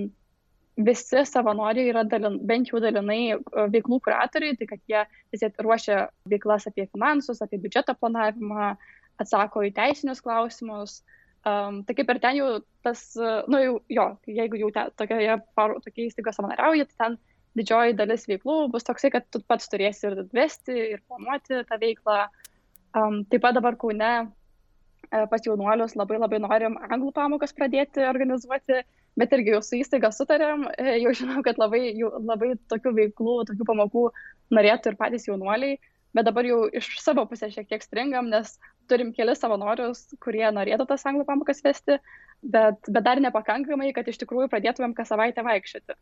visi 0.87 1.25
savanoriai 1.27 1.91
yra 1.91 2.05
dalin, 2.09 2.39
bent 2.47 2.71
jau 2.71 2.81
dalinai 2.83 3.37
veiklų 3.73 4.01
kuratoriai, 4.05 4.57
tai 4.59 4.69
kad 4.71 4.83
jie 4.89 5.05
vis 5.33 5.43
tiek 5.43 5.63
ruošia 5.65 6.05
veiklas 6.31 6.69
apie 6.71 6.87
finansus, 6.89 7.43
apie 7.45 7.61
biudžeto 7.61 7.97
planavimą, 7.99 8.75
atsako 9.21 9.65
į 9.67 9.75
teisinius 9.77 10.23
klausimus. 10.25 11.01
Um, 11.41 11.81
tai 11.89 11.97
kaip 11.97 12.11
ir 12.13 12.21
ten 12.21 12.37
jau 12.37 12.49
tas, 12.85 13.03
nu 13.49 13.61
jau, 13.61 13.77
jo, 13.89 14.07
jeigu 14.29 14.61
jau 14.61 14.71
te, 14.77 14.87
tokioje, 15.01 15.39
tokia 15.57 16.07
įstaiga 16.07 16.35
savanoriauja, 16.37 16.89
tai 16.91 16.99
ten 17.01 17.19
didžioji 17.59 17.97
dalis 17.99 18.27
veiklų 18.31 18.69
bus 18.73 18.87
toksai, 18.87 19.11
kad 19.15 19.27
tu 19.33 19.41
pats 19.47 19.71
turėsi 19.71 20.07
ir 20.09 20.23
vesti, 20.35 20.77
ir 20.95 21.03
planuoti 21.09 21.65
tą 21.69 21.79
veiklą. 21.83 22.21
Um, 22.97 23.21
taip 23.31 23.45
pat 23.45 23.55
dabar 23.55 23.77
Kaune 23.79 24.11
e, 24.19 25.27
pas 25.31 25.45
jaunuolius 25.47 25.95
labai 25.99 26.19
labai 26.19 26.41
norim 26.43 26.75
anglų 26.89 27.13
pamokas 27.15 27.55
pradėti 27.55 28.03
organizuoti, 28.07 28.81
bet 29.19 29.37
irgi 29.37 29.55
jau 29.55 29.61
su 29.63 29.79
įstaiga 29.79 30.11
sutarėm, 30.15 30.67
e, 30.75 30.97
jau 31.05 31.15
žinom, 31.21 31.45
kad 31.47 31.61
labai, 31.63 31.85
jau, 31.99 32.11
labai 32.19 32.57
tokių 32.73 32.95
veiklų, 32.99 33.37
tokių 33.51 33.69
pamokų 33.69 34.05
norėtų 34.57 34.93
ir 34.93 34.99
patys 34.99 35.29
jaunuoliai, 35.31 35.79
bet 36.19 36.27
dabar 36.27 36.47
jau 36.47 36.65
iš 36.81 36.89
savo 37.03 37.27
pusės 37.31 37.55
šiek 37.55 37.71
tiek 37.71 37.87
stringam, 37.87 38.31
nes 38.33 38.57
turim 38.91 39.13
kelis 39.15 39.39
savanorius, 39.43 40.09
kurie 40.23 40.49
norėtų 40.51 40.89
tas 40.91 41.07
anglų 41.07 41.29
pamokas 41.29 41.63
vesti, 41.63 42.01
bet, 42.43 42.91
bet 42.91 43.07
dar 43.07 43.23
nepakankamai, 43.23 43.93
kad 43.95 44.11
iš 44.11 44.19
tikrųjų 44.25 44.51
pradėtumėm 44.51 44.99
kas 44.99 45.15
savaitę 45.15 45.47
vaikščioti 45.47 45.99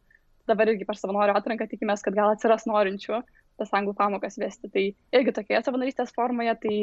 dabar 0.48 0.72
irgi 0.72 0.86
per 0.88 0.98
savanorių 0.98 1.36
atranką 1.38 1.68
tikimės, 1.70 2.02
kad 2.04 2.16
gal 2.16 2.32
atsiras 2.34 2.66
norinčių 2.68 3.22
tas 3.58 3.72
anglų 3.74 3.94
pamokas 3.98 4.38
vesti. 4.40 4.70
Tai 4.72 4.84
irgi 5.18 5.34
tokioje 5.34 5.64
savanorystės 5.66 6.14
formoje, 6.16 6.54
tai 6.62 6.76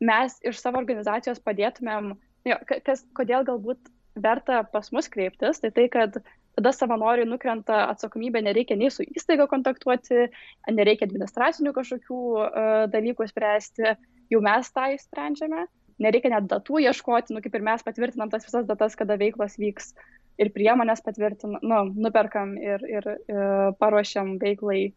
mes 0.00 0.36
iš 0.46 0.60
savo 0.60 0.80
organizacijos 0.80 1.40
padėtumėm, 1.44 2.12
jo, 2.48 2.60
kas, 2.86 3.04
kodėl 3.16 3.46
galbūt 3.48 3.90
verta 4.20 4.62
pas 4.72 4.90
mus 4.92 5.08
kreiptis, 5.12 5.60
tai 5.62 5.70
tai, 5.76 5.86
kad 5.92 6.20
tada 6.58 6.72
savanoriui 6.74 7.28
nukrenta 7.28 7.86
atsakomybė, 7.92 8.42
nereikia 8.44 8.76
nei 8.76 8.90
su 8.92 9.04
įstaiga 9.06 9.46
kontaktuoti, 9.50 10.28
nereikia 10.72 11.06
administracinių 11.08 11.72
kažkokių 11.76 12.22
uh, 12.36 12.48
dalykų 12.92 13.28
spręsti, 13.30 13.94
jau 14.32 14.40
mes 14.44 14.72
tą 14.74 14.88
įsprendžiame, 14.96 15.66
nereikia 16.02 16.32
net 16.34 16.48
datų 16.50 16.82
ieškoti, 16.88 17.36
nu 17.36 17.44
kaip 17.44 17.54
ir 17.56 17.66
mes 17.66 17.84
patvirtinam 17.86 18.32
tas 18.32 18.46
visas 18.46 18.66
datas, 18.68 18.96
kada 18.98 19.18
veiklos 19.20 19.56
vyks 19.60 19.92
ir 20.40 20.52
priemonės 20.54 21.04
patvirtinam, 21.04 21.60
nu, 21.62 21.80
nuperkam 22.06 22.56
ir, 22.60 22.84
ir, 22.88 23.08
ir 23.30 23.50
paruošiam 23.80 24.36
veiklai. 24.42 24.90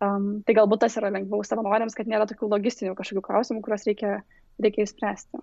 Um, 0.00 0.40
tai 0.48 0.54
galbūt 0.56 0.80
tas 0.86 0.94
yra 0.96 1.10
lengviau 1.12 1.44
savanoriams, 1.44 1.96
kad 1.96 2.08
nėra 2.08 2.24
tokių 2.28 2.48
logistinių 2.54 2.94
kažkokių 2.96 3.24
klausimų, 3.26 3.64
kuriuos 3.66 3.84
reikia, 3.88 4.12
reikia 4.64 4.86
įspręsti. 4.86 5.42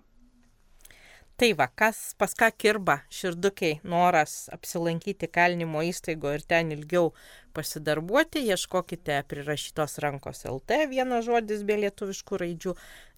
Tai 1.38 1.52
va, 1.54 1.68
kas 1.70 1.98
pas 2.18 2.32
ką 2.34 2.48
kirba, 2.58 2.96
širdukiai, 3.14 3.76
noras 3.86 4.48
apsilankyti 4.50 5.28
kalinimo 5.30 5.84
įstaigo 5.86 6.32
ir 6.34 6.42
ten 6.42 6.72
ilgiau 6.74 7.12
pasidarbuoti, 7.54 8.42
ieškokite 8.50 9.20
prirašytos 9.30 10.00
rankos 10.02 10.42
LT, 10.50 10.80
vienas 10.90 11.28
žodis 11.28 11.62
be 11.68 11.76
lietuviškų 11.84 12.40
raidžių, 12.42 12.74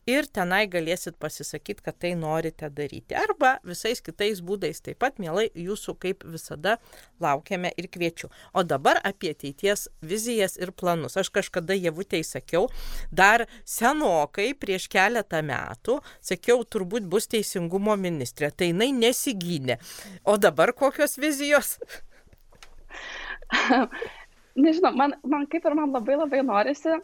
ir 0.09 0.27
tenai 0.33 0.65
galėsit 0.71 1.17
pasisakyti, 1.21 1.83
kad 1.85 1.99
tai 2.01 2.13
norite 2.19 2.69
daryti. 2.73 3.15
Arba 3.17 3.59
visais 3.67 4.01
kitais 4.05 4.41
būdais 4.45 4.81
taip 4.85 5.01
pat, 5.03 5.19
mielai, 5.23 5.49
jūsų 5.55 5.97
kaip 6.01 6.25
visada 6.25 6.77
laukiame 7.21 7.73
ir 7.77 7.89
kviečiu. 7.93 8.31
O 8.55 8.65
dabar 8.65 9.01
apie 9.05 9.33
ateities 9.35 9.89
vizijas 10.03 10.57
ir 10.61 10.73
planus. 10.73 11.17
Aš 11.21 11.31
kažkada 11.35 11.77
javutei 11.77 12.23
sakiau, 12.27 12.69
dar 13.13 13.47
senokai 13.65 14.53
prieš 14.55 14.89
keletą 14.93 15.43
metų, 15.47 16.01
sakiau, 16.21 16.65
turbūt 16.65 17.09
bus 17.11 17.29
teisingumo 17.31 17.97
ministrė. 18.01 18.51
Tai 18.51 18.71
jinai 18.73 18.93
nesigynė. 18.97 19.81
O 20.25 20.37
dabar 20.41 20.73
kokios 20.73 21.19
vizijos? 21.21 21.77
Nežinau, 24.61 24.93
man, 24.97 25.15
man 25.25 25.47
kaip 25.51 25.65
ir 25.67 25.77
man 25.79 25.93
labai 25.95 26.17
labai 26.19 26.43
norisi 26.45 26.97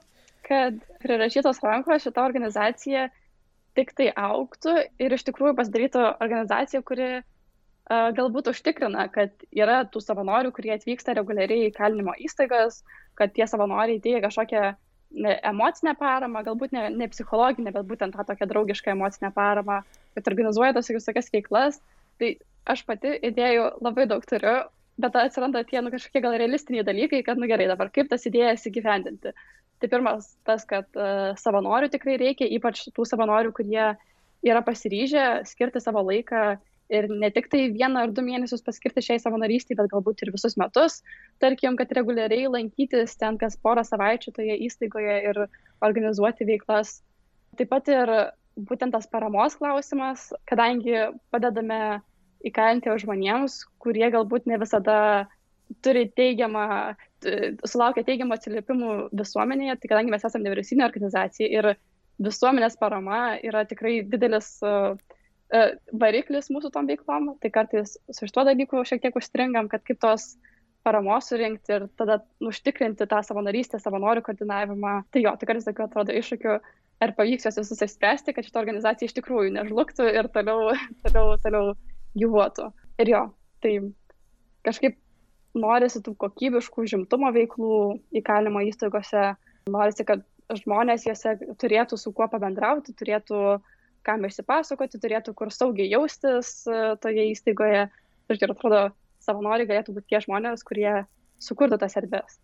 kad 0.47 0.79
prirašytos 1.03 1.63
rankos 1.65 2.05
šita 2.07 2.25
organizacija 2.25 3.09
tik 3.77 3.93
tai 3.99 4.11
auktų 4.15 4.77
ir 5.03 5.13
iš 5.13 5.27
tikrųjų 5.27 5.57
pasidarytų 5.59 6.05
organizacija, 6.25 6.81
kuri 6.87 7.09
uh, 7.19 7.25
galbūt 7.89 8.51
užtikrina, 8.51 9.07
kad 9.13 9.31
yra 9.55 9.85
tų 9.87 10.03
savanorių, 10.03 10.51
kurie 10.55 10.73
atvyksta 10.75 11.15
reguliariai 11.15 11.69
į 11.69 11.75
kalinimo 11.77 12.15
įstaigas, 12.19 12.83
kad 13.15 13.33
tie 13.37 13.47
savanoriai 13.47 14.01
teikia 14.03 14.25
kažkokią 14.25 14.65
emocinę 15.47 15.95
paramą, 15.97 16.43
galbūt 16.45 16.75
ne, 16.75 16.89
ne 16.91 17.09
psichologinę, 17.09 17.73
bet 17.73 17.87
būtent 17.87 18.17
tą 18.17 18.25
tokią 18.27 18.49
draugišką 18.51 18.93
emocinę 18.97 19.31
paramą, 19.33 19.83
kad 20.17 20.33
organizuoja 20.33 20.75
tas 20.77 20.91
visokias 20.91 21.31
veiklas. 21.33 21.79
Tai 22.19 22.33
aš 22.67 22.83
pati 22.89 23.15
idėjų 23.31 23.69
labai 23.87 24.09
daug 24.11 24.25
turiu, 24.27 24.57
bet 24.99 25.17
atsiranda 25.21 25.63
tie 25.69 25.81
nu, 25.85 25.93
kažkokie 25.95 26.25
gal 26.25 26.35
realistiniai 26.41 26.85
dalykai, 26.85 27.23
kad, 27.23 27.39
nu 27.39 27.47
gerai, 27.47 27.69
dabar 27.71 27.93
kaip 27.95 28.11
tas 28.11 28.27
idėjas 28.27 28.67
įgyvendinti. 28.67 29.33
Tai 29.81 29.91
pirmas 29.93 30.31
tas, 30.49 30.65
kad 30.69 30.87
uh, 30.97 31.35
savanorių 31.37 31.91
tikrai 31.93 32.17
reikia, 32.21 32.49
ypač 32.57 32.87
tų 32.97 33.05
savanorių, 33.09 33.53
kurie 33.57 33.91
yra 34.47 34.63
pasiryžę 34.65 35.27
skirti 35.49 35.83
savo 35.83 36.03
laiką 36.07 36.57
ir 36.93 37.09
ne 37.11 37.31
tik 37.35 37.49
tai 37.51 37.67
vieną 37.75 38.07
ar 38.07 38.13
du 38.15 38.23
mėnesius 38.23 38.63
paskirti 38.67 39.03
šiai 39.03 39.21
savanorystį, 39.23 39.77
bet 39.79 39.91
galbūt 39.91 40.23
ir 40.23 40.33
visus 40.35 40.57
metus. 40.61 41.01
Tarkim, 41.43 41.77
kad 41.79 41.93
reguliariai 41.99 42.49
lankytis 42.53 43.17
ten 43.19 43.39
kas 43.41 43.59
porą 43.59 43.83
savaičių 43.87 44.35
toje 44.37 44.59
įstaigoje 44.69 45.17
ir 45.31 45.41
organizuoti 45.85 46.47
veiklas. 46.49 47.01
Taip 47.59 47.73
pat 47.73 47.91
ir 47.91 48.13
būtent 48.57 48.95
tas 48.95 49.09
paramos 49.11 49.59
klausimas, 49.59 50.31
kadangi 50.49 51.11
padedame 51.35 52.01
įkalinti 52.47 52.93
žmonėms, 53.03 53.65
kurie 53.83 54.07
galbūt 54.13 54.47
ne 54.47 54.61
visada 54.63 54.99
turi 55.85 56.07
teigiamą, 56.17 56.95
sulaukia 57.67 58.05
teigiamų 58.07 58.37
atsiliepimų 58.37 58.91
visuomenėje, 59.17 59.77
tai 59.83 59.93
kadangi 59.93 60.15
mes 60.15 60.27
esame 60.27 60.47
nevyriausybinė 60.47 60.87
organizacija 60.87 61.49
ir 61.51 61.73
visuomenės 62.23 62.79
parama 62.81 63.37
yra 63.45 63.65
tikrai 63.69 64.01
didelis 64.07 64.57
variklis 65.95 66.51
mūsų 66.51 66.73
tom 66.75 66.89
veiklom, 66.91 67.35
tai 67.43 67.51
kartais 67.55 67.97
su 68.11 68.27
šituo 68.27 68.45
dalyku 68.49 68.83
šiek 68.87 69.03
tiek 69.05 69.19
užstringam, 69.19 69.69
kad 69.71 69.85
kaip 69.87 70.01
tos 70.03 70.35
paramos 70.87 71.29
surinkti 71.31 71.75
ir 71.75 71.87
tada 71.99 72.21
užtikrinti 72.43 73.07
tą 73.11 73.21
savanorystę, 73.27 73.79
savanorių 73.83 74.23
koordinavimą. 74.27 74.97
Tai 75.11 75.23
jo, 75.23 75.33
tai 75.39 75.49
kartais 75.51 75.67
tokių 75.67 75.87
atrodo 75.87 76.15
iššūkių, 76.15 76.57
ar 77.03 77.15
pavyks 77.19 77.49
juos 77.49 77.59
visus 77.59 77.83
išspręsti, 77.87 78.35
kad 78.35 78.47
šitą 78.47 78.63
organizaciją 78.63 79.11
iš 79.11 79.17
tikrųjų 79.19 79.55
nežlugtų 79.57 80.07
ir 80.15 80.31
toliau, 80.35 80.71
toliau, 81.07 81.35
toliau 81.43 81.75
gyvuotų. 82.19 82.71
Ir 83.03 83.13
jo, 83.13 83.23
tai 83.65 83.75
kažkaip 84.67 84.99
norisi 85.59 86.03
tų 86.05 86.15
kokybiškų 86.21 86.87
žimtumo 86.93 87.31
veiklų 87.35 87.77
įkalinimo 88.21 88.63
įstaigose, 88.69 89.35
norisi, 89.71 90.07
kad 90.09 90.25
žmonės 90.63 91.07
juose 91.09 91.35
turėtų 91.61 91.99
su 91.99 92.13
kuo 92.15 92.29
pabendrauti, 92.31 92.95
turėtų 92.97 93.59
kam 94.07 94.27
išsipasakoti, 94.29 95.01
turėtų 95.03 95.35
kur 95.35 95.51
saugiai 95.51 95.89
jaustis 95.91 96.61
e, 96.71 96.95
toje 97.03 97.27
įstaigoje. 97.33 97.87
Ir 98.31 98.53
atrodo, 98.53 98.83
savanoriai 99.23 99.69
galėtų 99.69 99.97
būti 99.97 100.13
tie 100.13 100.21
žmonės, 100.23 100.63
kurie 100.67 101.05
sukurtų 101.43 101.79
tas 101.83 101.97
erdves. 101.99 102.39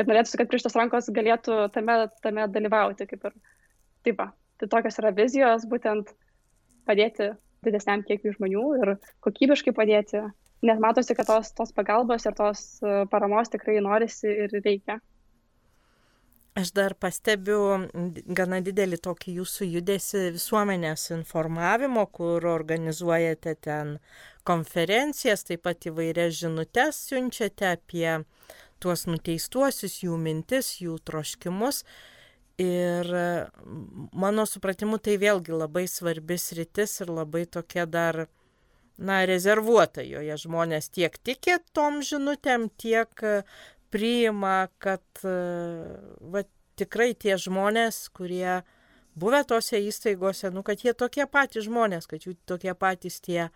Ir 0.00 0.08
norėtųsi, 0.08 0.38
kad 0.40 0.48
prieš 0.48 0.66
tas 0.66 0.76
rankos 0.78 1.10
galėtų 1.12 1.66
tame, 1.74 1.96
tame 2.24 2.48
dalyvauti. 2.52 3.06
Kaip 3.10 3.28
ir 3.28 3.36
taip, 4.06 4.18
va. 4.18 4.30
tai 4.60 4.68
tokios 4.72 4.98
yra 5.02 5.12
vizijos, 5.16 5.66
būtent 5.68 6.14
padėti 6.88 7.32
didesniam 7.66 8.02
kiekiui 8.06 8.34
žmonių 8.36 8.64
ir 8.80 8.94
kokybiškai 9.24 9.74
padėti 9.76 10.24
nes 10.62 10.78
matosi, 10.82 11.14
kad 11.18 11.26
tos, 11.26 11.52
tos 11.58 11.72
pagalbos 11.74 12.26
ir 12.28 12.36
tos 12.38 12.60
e, 12.82 13.02
paramos 13.10 13.50
tikrai 13.50 13.80
norisi 13.82 14.30
ir 14.44 14.54
reikia. 14.62 15.00
Aš 16.52 16.68
dar 16.76 16.92
pastebiu 17.00 17.88
gana 18.36 18.58
didelį 18.60 18.98
tokį 19.06 19.38
jūsų 19.38 19.68
judesi 19.72 20.26
visuomenės 20.34 21.06
informavimo, 21.16 22.04
kur 22.12 22.44
organizuojate 22.50 23.54
ten 23.64 23.94
konferencijas, 24.44 25.46
taip 25.48 25.62
pat 25.64 25.88
įvairias 25.88 26.36
žinutės 26.42 26.98
siunčiate 27.08 27.70
apie 27.70 28.18
tuos 28.84 29.06
nuteistuosius, 29.08 30.02
jų 30.04 30.18
mintis, 30.20 30.74
jų 30.84 30.98
troškimus. 31.08 31.86
Ir 32.60 33.08
mano 34.12 34.44
supratimu 34.44 35.00
tai 35.00 35.16
vėlgi 35.22 35.56
labai 35.56 35.86
svarbis 35.88 36.50
rytis 36.58 37.00
ir 37.00 37.16
labai 37.16 37.46
tokia 37.48 37.88
dar 37.88 38.26
na, 38.98 39.22
rezervuota 39.28 40.04
joje 40.04 40.36
žmonės 40.44 40.90
tiek 40.92 41.16
tiki 41.24 41.58
tom 41.76 42.00
žinutėm, 42.06 42.68
tiek 42.80 43.24
e, 43.24 43.42
priima, 43.92 44.68
kad 44.82 45.04
e, 45.24 45.34
va, 46.34 46.44
tikrai 46.80 47.12
tie 47.14 47.36
žmonės, 47.40 48.06
kurie 48.16 48.62
buvę 49.18 49.42
tose 49.48 49.80
įstaigose, 49.80 50.50
nu, 50.54 50.64
kad 50.66 50.84
jie 50.84 50.94
tokie 50.96 51.26
patys 51.28 51.66
žmonės, 51.68 52.08
kad 52.10 52.24
jų 52.24 52.36
tokie 52.48 52.74
patys 52.78 53.20
tie 53.24 53.50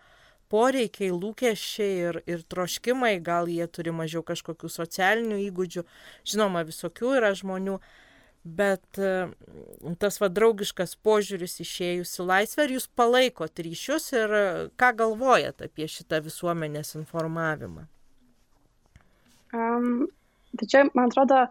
poreikiai, 0.51 1.11
lūkesčiai 1.11 1.93
ir, 2.07 2.19
ir 2.29 2.43
troškimai, 2.47 3.17
gal 3.23 3.49
jie 3.51 3.67
turi 3.67 3.91
mažiau 3.91 4.23
kažkokių 4.23 4.69
socialinių 4.71 5.39
įgūdžių, 5.49 5.83
žinoma, 6.27 6.63
visokių 6.67 7.17
yra 7.19 7.33
žmonių, 7.35 7.79
bet 8.47 8.99
e, 9.01 9.27
tas 10.01 10.19
va 10.21 10.29
draugiškas 10.31 10.95
požiūris 11.05 11.59
išėjus 11.63 12.15
į 12.21 12.25
laisvę, 12.31 12.65
ar 12.65 12.73
jūs 12.75 12.87
palaikot 12.97 13.61
ryšius 13.65 14.11
ir 14.15 14.35
e, 14.37 14.43
ką 14.79 14.91
galvojat 15.01 15.63
apie 15.67 15.87
šitą 15.91 16.21
visuomenės 16.25 16.95
informavimą? 16.99 17.87
Um, 19.55 20.07
tai 20.59 20.67
čia, 20.69 20.83
man 20.97 21.11
atrodo, 21.11 21.45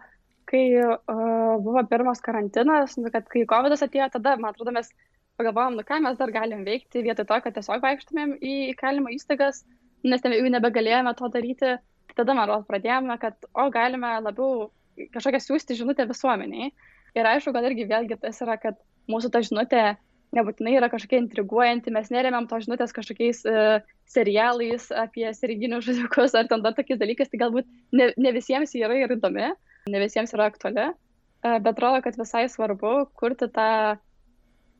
kai 0.46 0.64
uh, 0.78 1.56
buvo 1.62 1.82
pirmas 1.90 2.20
karantinas, 2.22 2.94
nu, 3.00 3.10
kad 3.10 3.26
kai 3.32 3.46
COVID 3.50 3.74
atėjo, 3.74 4.10
tada, 4.14 4.36
man 4.38 4.52
atrodo, 4.52 4.74
mes 4.76 4.92
pagalvojom, 5.40 5.76
nu 5.78 5.84
ką 5.86 6.00
mes 6.04 6.18
dar 6.20 6.32
galim 6.32 6.64
veikti, 6.66 7.04
vietoj 7.04 7.26
to, 7.28 7.40
kad 7.44 7.56
tiesiog 7.56 7.82
vaikštumėm 7.82 8.36
į 8.38 8.54
įkalinimo 8.72 9.12
įstaigas, 9.16 9.64
nes 10.06 10.22
jau 10.22 10.50
nebegalėjome 10.54 11.12
to 11.18 11.30
daryti. 11.34 11.76
Tada, 12.16 12.32
man 12.32 12.46
atrodo, 12.46 12.64
pradėjome, 12.70 13.18
kad, 13.20 13.36
o, 13.52 13.66
galime 13.74 14.14
labiau 14.24 14.70
kažkokią 15.14 15.40
siūsti 15.42 15.78
žinutę 15.78 16.06
visuomeniai. 16.08 16.72
Ir 17.16 17.28
aišku, 17.30 17.52
gal 17.54 17.68
irgi 17.68 17.86
vėlgi 17.88 18.18
tas 18.20 18.40
yra, 18.44 18.58
kad 18.60 18.78
mūsų 19.10 19.30
ta 19.32 19.42
žinutė 19.44 19.84
nebūtinai 20.36 20.74
yra 20.76 20.88
kažkokia 20.92 21.20
intriguojanti, 21.22 21.92
mes 21.94 22.10
neremiam 22.12 22.48
to 22.50 22.58
žinutės 22.64 22.94
kažkokiais 22.96 23.42
uh, 23.48 23.78
serialais 24.10 24.88
apie 25.04 25.28
seriginius 25.36 25.86
žudikus 25.86 26.34
ar 26.36 26.48
ten 26.50 26.64
dar 26.64 26.74
tokiais 26.76 27.00
dalykais, 27.00 27.30
tai 27.32 27.40
galbūt 27.44 27.68
ne, 27.96 28.10
ne 28.18 28.32
visiems 28.34 28.74
yra 28.76 28.98
ir 28.98 29.14
įdomi, 29.16 29.52
ne 29.92 30.02
visiems 30.02 30.34
yra 30.36 30.48
aktuali, 30.50 30.90
uh, 30.90 31.56
bet 31.56 31.72
atrodo, 31.72 32.02
kad 32.04 32.18
visai 32.18 32.44
svarbu 32.52 32.96
kurti 33.16 33.48
tą 33.54 33.70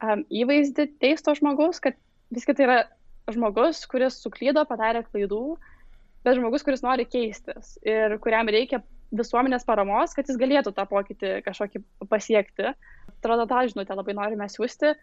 um, 0.02 0.26
įvaizdį 0.42 0.90
teisto 1.02 1.36
žmogaus, 1.38 1.80
kad 1.84 1.96
viskai 2.34 2.56
tai 2.58 2.66
yra 2.66 2.78
žmogus, 3.32 3.84
kuris 3.90 4.20
suklydo, 4.22 4.66
padarė 4.68 5.04
klaidų, 5.06 5.56
bet 6.26 6.38
žmogus, 6.38 6.66
kuris 6.66 6.82
nori 6.84 7.06
keistis 7.08 7.76
ir 7.86 8.18
kuriam 8.22 8.50
reikia 8.50 8.82
visuomenės 9.14 9.66
paramos, 9.66 10.14
kad 10.16 10.28
jis 10.28 10.38
galėtų 10.40 10.72
tą 10.76 10.86
pokytį 10.90 11.40
kažkokį 11.46 11.82
pasiekti. 12.10 12.72
Atrodo, 13.16 13.46
tą 13.50 13.62
žinutę 13.70 13.96
labai 13.96 14.16
norime 14.18 14.48
siūsti. 14.50 14.94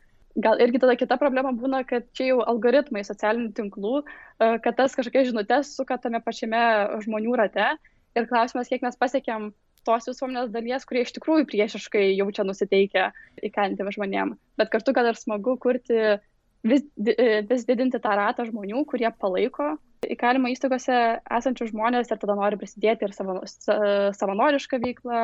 Gal 0.43 0.57
irgi 0.63 0.81
tada 0.81 0.95
kita 0.97 1.17
problema 1.21 1.51
būna, 1.53 1.83
kad 1.85 2.07
čia 2.17 2.31
jau 2.31 2.39
algoritmai 2.41 3.03
socialinių 3.05 3.51
tinklų, 3.53 3.99
e, 4.01 4.55
kad 4.65 4.79
tas 4.79 4.95
kažkokias 4.97 5.29
žinutės 5.29 5.75
suka 5.77 5.99
tame 6.01 6.23
pačiame 6.25 6.63
žmonių 7.05 7.37
rate. 7.37 7.75
Ir 8.17 8.27
klausimas, 8.29 8.69
kiek 8.69 8.81
mes 8.85 8.97
pasiekėm 8.97 9.51
tos 9.85 10.07
visuomenės 10.09 10.51
dalies, 10.53 10.85
kurie 10.89 11.03
iš 11.05 11.13
tikrųjų 11.17 11.45
priešiškai 11.51 12.05
jaučia 12.15 12.45
nusiteikę 12.47 13.09
įkalinti 13.45 13.95
žmonėm. 13.97 14.35
Bet 14.57 14.71
kartu 14.73 14.93
gal 14.95 15.11
ir 15.11 15.19
smagu 15.19 15.57
kurti, 15.61 16.17
vis, 16.65 16.85
vis 16.97 17.65
didinti 17.67 18.01
tą 18.01 18.15
ratą 18.17 18.47
žmonių, 18.49 18.85
kurie 18.89 19.11
palaiko 19.19 19.75
įkalinimo 20.15 20.51
įstaigose 20.51 20.97
esančius 21.37 21.71
žmonės 21.71 22.11
ir 22.11 22.19
tada 22.21 22.35
nori 22.37 22.59
prisidėti 22.59 23.07
ir 23.07 23.15
savo, 23.15 23.39
savanorišką 23.47 24.79
veiklą 24.83 25.23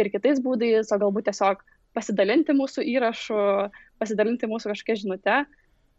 ir 0.00 0.10
kitais 0.12 0.40
būdais, 0.44 0.92
o 0.92 0.98
galbūt 1.00 1.28
tiesiog 1.30 1.62
pasidalinti 1.96 2.54
mūsų 2.56 2.86
įrašu, 2.94 3.38
pasidalinti 4.00 4.50
mūsų 4.50 4.72
kažkokią 4.72 4.98
žinutę. 5.02 5.42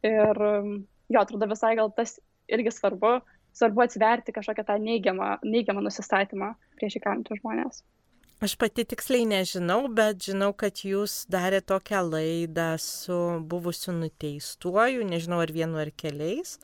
Ir 0.08 0.42
jo, 0.42 1.22
atrodo 1.22 1.50
visai 1.52 1.76
gal 1.80 1.92
tas 1.96 2.18
irgi 2.52 2.74
svarbu, 2.74 3.20
svarbu 3.58 3.86
atsiverti 3.86 4.36
kažkokią 4.36 4.68
tą 4.68 4.78
neigiamą, 4.82 5.34
neigiamą 5.44 5.84
nusistatymą 5.86 6.54
prieš 6.80 7.00
įkalintus 7.02 7.42
žmonės. 7.44 7.84
Aš 8.42 8.56
pati 8.58 8.88
tiksliai 8.90 9.28
nežinau, 9.30 9.84
bet 9.94 10.24
žinau, 10.26 10.50
kad 10.58 10.80
jūs 10.82 11.28
darė 11.30 11.60
tokią 11.62 12.00
laidą 12.08 12.72
su 12.82 13.18
buvusiu 13.46 13.94
nuteistuoju, 13.94 15.04
nežinau 15.06 15.44
ar 15.44 15.54
vienu 15.54 15.78
ar 15.78 15.92
keliais, 15.94 16.56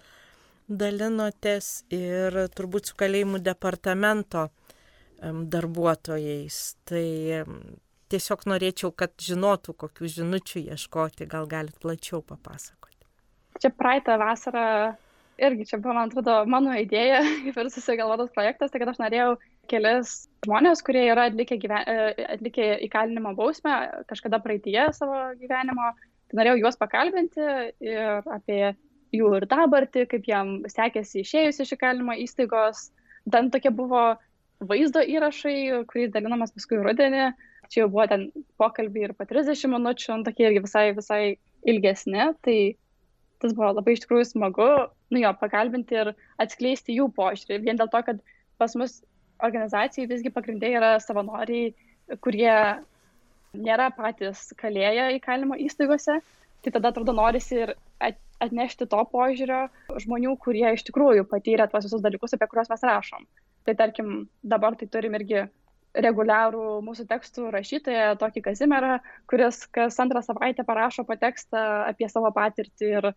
dalinotės 0.67 1.85
ir 1.93 2.35
turbūt 2.55 2.91
su 2.91 2.97
kalėjimų 2.99 3.41
departamento 3.45 4.47
darbuotojais. 5.21 6.59
Tai 6.87 7.07
tiesiog 8.11 8.45
norėčiau, 8.51 8.91
kad 8.95 9.15
žinotų, 9.23 9.75
kokių 9.83 10.11
žinučių 10.19 10.67
ieškoti, 10.75 11.27
gal 11.29 11.49
galit 11.49 11.75
plačiau 11.81 12.21
papasakoti. 12.21 13.07
Čia 13.57 13.73
praeitą 13.73 14.19
vasarą 14.21 14.67
irgi 15.37 15.67
čia 15.69 15.79
buvo, 15.81 15.93
man 15.97 16.09
atrodo, 16.09 16.39
mano 16.49 16.73
idėja, 16.77 17.21
ir 17.47 17.71
susigalvotas 17.73 18.33
projektas, 18.35 18.73
tai 18.73 18.81
kad 18.81 18.91
aš 18.93 19.01
norėjau 19.01 19.37
kelis 19.71 20.17
žmonės, 20.47 20.83
kurie 20.85 21.07
yra 21.11 21.27
atlikę, 21.31 21.57
gyven... 21.61 21.83
E, 21.85 22.27
atlikę 22.37 22.69
įkalinimo 22.87 23.33
bausmę 23.37 23.77
kažkada 24.09 24.39
praeitie 24.43 24.79
savo 24.95 25.27
gyvenimo. 25.41 25.93
Tai 26.27 26.39
norėjau 26.41 26.57
juos 26.59 26.75
pakalbinti 26.79 27.43
ir 27.87 28.25
apie 28.35 28.73
jų 29.15 29.33
ir 29.39 29.47
dabartį, 29.49 30.05
kaip 30.11 30.27
jam 30.29 30.57
sekėsi 30.71 31.23
išėjus 31.23 31.61
iš 31.63 31.75
įkalinimo 31.77 32.15
įstaigos. 32.23 32.89
Ten 33.31 33.51
tokie 33.51 33.71
buvo 33.75 34.15
vaizdo 34.63 35.03
įrašai, 35.03 35.85
kuriais 35.89 36.11
dalinamas 36.13 36.53
paskui 36.55 36.79
rudenį. 36.81 37.29
Čia 37.67 37.83
jau 37.83 37.89
buvo 37.91 38.05
ten 38.07 38.29
pokalbiai 38.59 39.09
ir 39.09 39.13
po 39.17 39.27
30 39.27 39.67
minučių, 39.73 40.21
tokie 40.23 40.47
irgi 40.47 40.63
visai, 40.63 40.85
visai 40.95 41.21
ilgesni. 41.67 42.29
Tai 42.45 42.57
tas 43.43 43.53
buvo 43.53 43.73
labai 43.75 43.97
iš 43.97 44.05
tikrųjų 44.05 44.29
smagu, 44.31 44.69
nu 45.13 45.21
jo, 45.21 45.33
pakalbinti 45.41 45.99
ir 45.99 46.13
atskleisti 46.41 46.95
jų 46.97 47.09
požiūrį. 47.17 47.61
Vien 47.65 47.79
dėl 47.79 47.91
to, 47.91 48.01
kad 48.07 48.21
pas 48.57 48.73
mus 48.79 49.01
organizacijai 49.43 50.09
visgi 50.09 50.33
pagrindai 50.33 50.71
yra 50.79 50.95
savanoriai, 51.03 51.73
kurie 52.23 52.53
nėra 53.57 53.89
patys 53.95 54.47
kalėję 54.57 55.11
įkalinimo 55.17 55.57
įstaigose, 55.67 56.19
tai 56.63 56.73
tada 56.73 56.91
atrodo 56.91 57.13
norisi 57.15 57.61
ir 57.65 57.75
atnešti 57.99 58.87
to 58.89 59.03
požiūrio 59.11 59.67
žmonių, 60.03 60.35
kurie 60.41 60.67
iš 60.75 60.85
tikrųjų 60.87 61.25
patyrė 61.29 61.69
tuos 61.71 61.87
visus 61.87 62.03
dalykus, 62.03 62.35
apie 62.37 62.49
kuriuos 62.49 62.69
mes 62.73 62.85
rašom. 62.89 63.25
Tai 63.67 63.75
tarkim, 63.79 64.11
dabar 64.43 64.77
tai 64.79 64.87
turim 64.91 65.17
irgi 65.17 65.47
reguliarų 65.97 66.81
mūsų 66.85 67.07
tekstų 67.09 67.47
rašytoją, 67.55 68.11
tokį 68.21 68.43
Kazimerą, 68.45 68.97
kuris 69.29 69.63
kas 69.73 69.97
antrą 70.03 70.21
savaitę 70.21 70.65
parašo 70.67 71.05
po 71.07 71.17
tekstą 71.17 71.63
apie 71.87 72.09
savo 72.11 72.29
patirtį 72.35 72.91
ir 72.99 73.09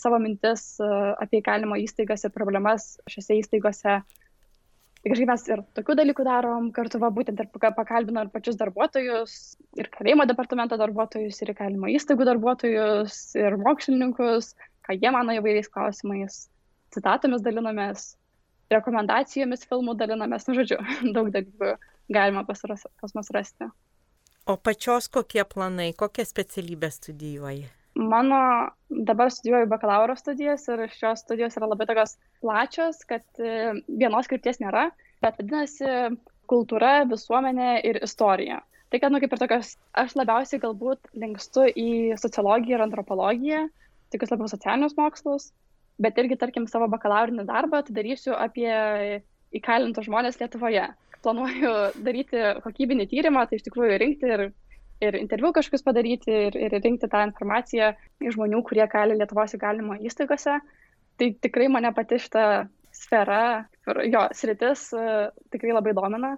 savo 0.00 0.20
mintis 0.22 0.64
apie 0.80 1.42
įkalinimo 1.42 1.76
įstaigas 1.82 2.24
ir 2.24 2.32
problemas 2.34 2.94
šiuose 3.10 3.36
įstaigose 3.42 3.98
Tai 5.02 5.10
kažkaip 5.10 5.30
mes 5.32 5.44
ir 5.50 5.60
tokių 5.74 5.96
dalykų 5.98 6.24
darom, 6.26 6.68
kartu 6.74 7.00
va 7.02 7.08
būtent 7.10 7.40
ir 7.42 7.48
pakalbino 7.74 8.22
ir 8.22 8.28
pačius 8.30 8.54
darbuotojus, 8.60 9.32
ir 9.74 9.88
kalėjimo 9.90 10.28
departamento 10.30 10.78
darbuotojus, 10.78 11.40
ir 11.42 11.50
įkalimo 11.50 11.90
įstaigų 11.90 12.28
darbuotojus, 12.28 13.16
ir 13.34 13.58
mokslininkus, 13.58 14.52
ką 14.86 14.94
jie 14.94 15.10
mano 15.10 15.34
įvairiais 15.40 15.70
klausimais, 15.74 16.44
citatomis 16.94 17.42
dalinomės, 17.42 18.12
rekomendacijomis 18.70 19.66
filmų 19.66 19.98
dalinomės, 19.98 20.46
nu 20.46 20.60
žodžiu, 20.60 20.78
daug 21.18 21.34
dalykų 21.34 21.74
galima 22.14 22.46
pas, 22.46 22.62
pas 22.62 23.18
mus 23.18 23.34
rasti. 23.34 23.72
O 24.46 24.54
pačios 24.54 25.10
kokie 25.10 25.42
planai, 25.42 25.90
kokią 25.98 26.30
specialybę 26.30 26.94
studijuoji? 26.94 27.66
Mano 27.94 28.70
dabar 28.88 29.30
studijuoju 29.30 29.68
bakalauro 29.68 30.16
studijas 30.16 30.64
ir 30.72 30.86
šios 30.94 31.20
studijos 31.26 31.56
yra 31.58 31.68
labai 31.68 31.86
tokios 31.86 32.16
plačios, 32.40 33.02
kad 33.08 33.24
e, 33.36 33.72
vienos 33.88 34.30
krypties 34.30 34.62
nėra, 34.62 34.86
bet 35.20 35.36
vadinasi 35.40 36.16
kultūra, 36.48 37.02
visuomenė 37.08 37.74
ir 37.88 38.00
istorija. 38.04 38.62
Tai, 38.92 39.00
kad, 39.00 39.12
nu, 39.12 39.20
kaip 39.20 39.32
ir 39.32 39.40
tokios, 39.40 39.74
aš 39.96 40.16
labiausiai 40.20 40.60
galbūt 40.60 41.12
linkstu 41.16 41.68
į 41.68 41.90
sociologiją 42.20 42.78
ir 42.78 42.86
antropologiją, 42.86 43.60
tokius 44.12 44.32
labiau 44.34 44.50
socialinius 44.52 44.96
mokslus, 44.98 45.46
bet 46.02 46.18
irgi, 46.20 46.36
tarkim, 46.40 46.66
savo 46.68 46.88
bakalaurinį 46.92 47.46
darbą 47.48 47.80
tai 47.86 47.96
darysiu 47.96 48.34
apie 48.36 48.72
įkalintus 49.56 50.08
žmonės 50.08 50.40
Lietuvoje. 50.40 50.88
Planuoju 51.22 51.72
daryti 52.02 52.40
kokybinį 52.64 53.06
tyrimą, 53.12 53.46
tai 53.48 53.60
iš 53.60 53.68
tikrųjų 53.68 53.98
rinkti 54.02 54.32
ir 54.34 54.48
ir 55.02 55.18
interviu 55.18 55.52
kažkokius 55.54 55.84
padaryti 55.86 56.32
ir, 56.48 56.56
ir 56.66 56.76
rinkti 56.78 57.10
tą 57.10 57.24
informaciją 57.28 57.92
iš 58.22 58.36
žmonių, 58.36 58.62
kurie 58.68 58.86
kali 58.90 59.16
Lietuvos 59.18 59.56
įgalimo 59.56 59.98
įstaigose. 60.00 60.58
Tai 61.20 61.28
tikrai 61.44 61.68
mane 61.72 61.92
pati 61.96 62.18
šita 62.22 62.46
sfera, 62.94 63.66
jo 64.08 64.24
sritis 64.36 64.88
tikrai 65.52 65.76
labai 65.76 65.94
domina. 65.98 66.36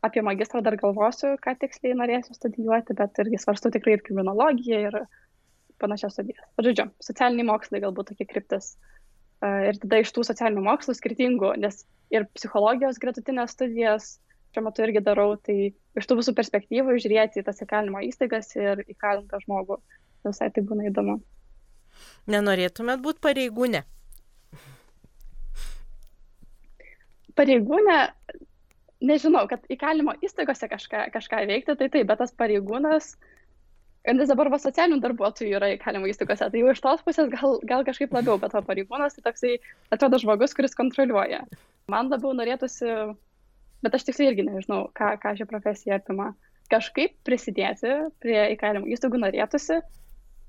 Apie 0.00 0.22
magistrą 0.24 0.62
dar 0.64 0.78
galvosiu, 0.80 1.34
ką 1.44 1.52
tiksliai 1.60 1.96
norėsiu 1.98 2.32
studijuoti, 2.32 2.96
bet 2.96 3.18
irgi 3.20 3.40
svarstu 3.42 3.68
tikrai 3.74 3.98
ir 3.98 4.04
kriminologiją 4.06 4.78
ir 4.86 4.96
panašias 5.80 6.16
studijas. 6.16 6.46
Žodžiu, 6.60 6.86
socialiniai 7.04 7.48
mokslai 7.50 7.82
galbūt 7.84 8.12
tokie 8.12 8.26
kryptis. 8.28 8.72
Ir 9.44 9.76
tada 9.82 10.00
iš 10.00 10.12
tų 10.16 10.24
socialinių 10.28 10.64
mokslų 10.64 10.96
skirtingų, 10.96 11.52
nes 11.60 11.84
ir 12.12 12.26
psichologijos 12.36 13.00
gretutinės 13.00 13.54
studijas 13.56 14.10
šiuo 14.54 14.64
metu 14.66 14.82
irgi 14.84 15.02
darau, 15.06 15.34
tai 15.38 15.72
iš 15.98 16.08
tų 16.08 16.18
visų 16.20 16.34
perspektyvų 16.38 16.98
žiūrėti 17.02 17.40
į 17.42 17.46
tas 17.46 17.62
įkalinimo 17.62 18.02
įstaigas 18.06 18.50
ir 18.58 18.82
įkalintą 18.88 19.40
žmogų. 19.44 19.78
Visai 20.26 20.50
tai 20.52 20.64
būna 20.66 20.90
įdomu. 20.90 21.20
Nenorėtumėt 22.30 23.02
būti 23.04 23.22
pareigūnė? 23.24 23.82
Pareigūnė, 27.38 27.98
nežinau, 29.06 29.46
kad 29.48 29.64
įkalinimo 29.72 30.16
įstaigose 30.24 30.68
kažką, 30.68 31.06
kažką 31.14 31.44
veikti, 31.48 31.76
tai 31.78 31.88
taip, 31.88 32.08
bet 32.10 32.20
tas 32.20 32.34
pareigūnas, 32.36 33.14
nes 34.10 34.28
dabar 34.28 34.50
va 34.52 34.58
socialinių 34.60 35.00
darbuotojų 35.04 35.56
yra 35.56 35.70
įkalinimo 35.76 36.10
įstaigose, 36.10 36.50
tai 36.52 36.62
jau 36.62 36.74
iš 36.74 36.82
tos 36.84 37.06
pusės 37.06 37.30
gal, 37.32 37.58
gal 37.70 37.86
kažkaip 37.86 38.12
labiau, 38.18 38.36
bet 38.42 38.54
o 38.58 38.64
pareigūnas 38.66 39.16
tai 39.16 39.24
toksai 39.30 39.56
atrodo 39.94 40.20
žmogus, 40.20 40.56
kuris 40.58 40.76
kontroliuoja. 40.76 41.46
Man 41.90 42.12
labiau 42.12 42.34
norėtųsi 42.36 42.90
bet 43.84 43.96
aš 43.96 44.06
tiksliai 44.08 44.32
irgi 44.32 44.46
nežinau, 44.46 44.86
ką, 44.96 45.14
ką 45.22 45.34
ši 45.38 45.48
profesija 45.50 46.00
apima. 46.00 46.32
Kažkaip 46.70 47.16
prisidėti 47.26 47.96
prie 48.22 48.38
įkalinimo 48.54 48.86
įstaigų 48.94 49.18
norėtųsi, 49.24 49.80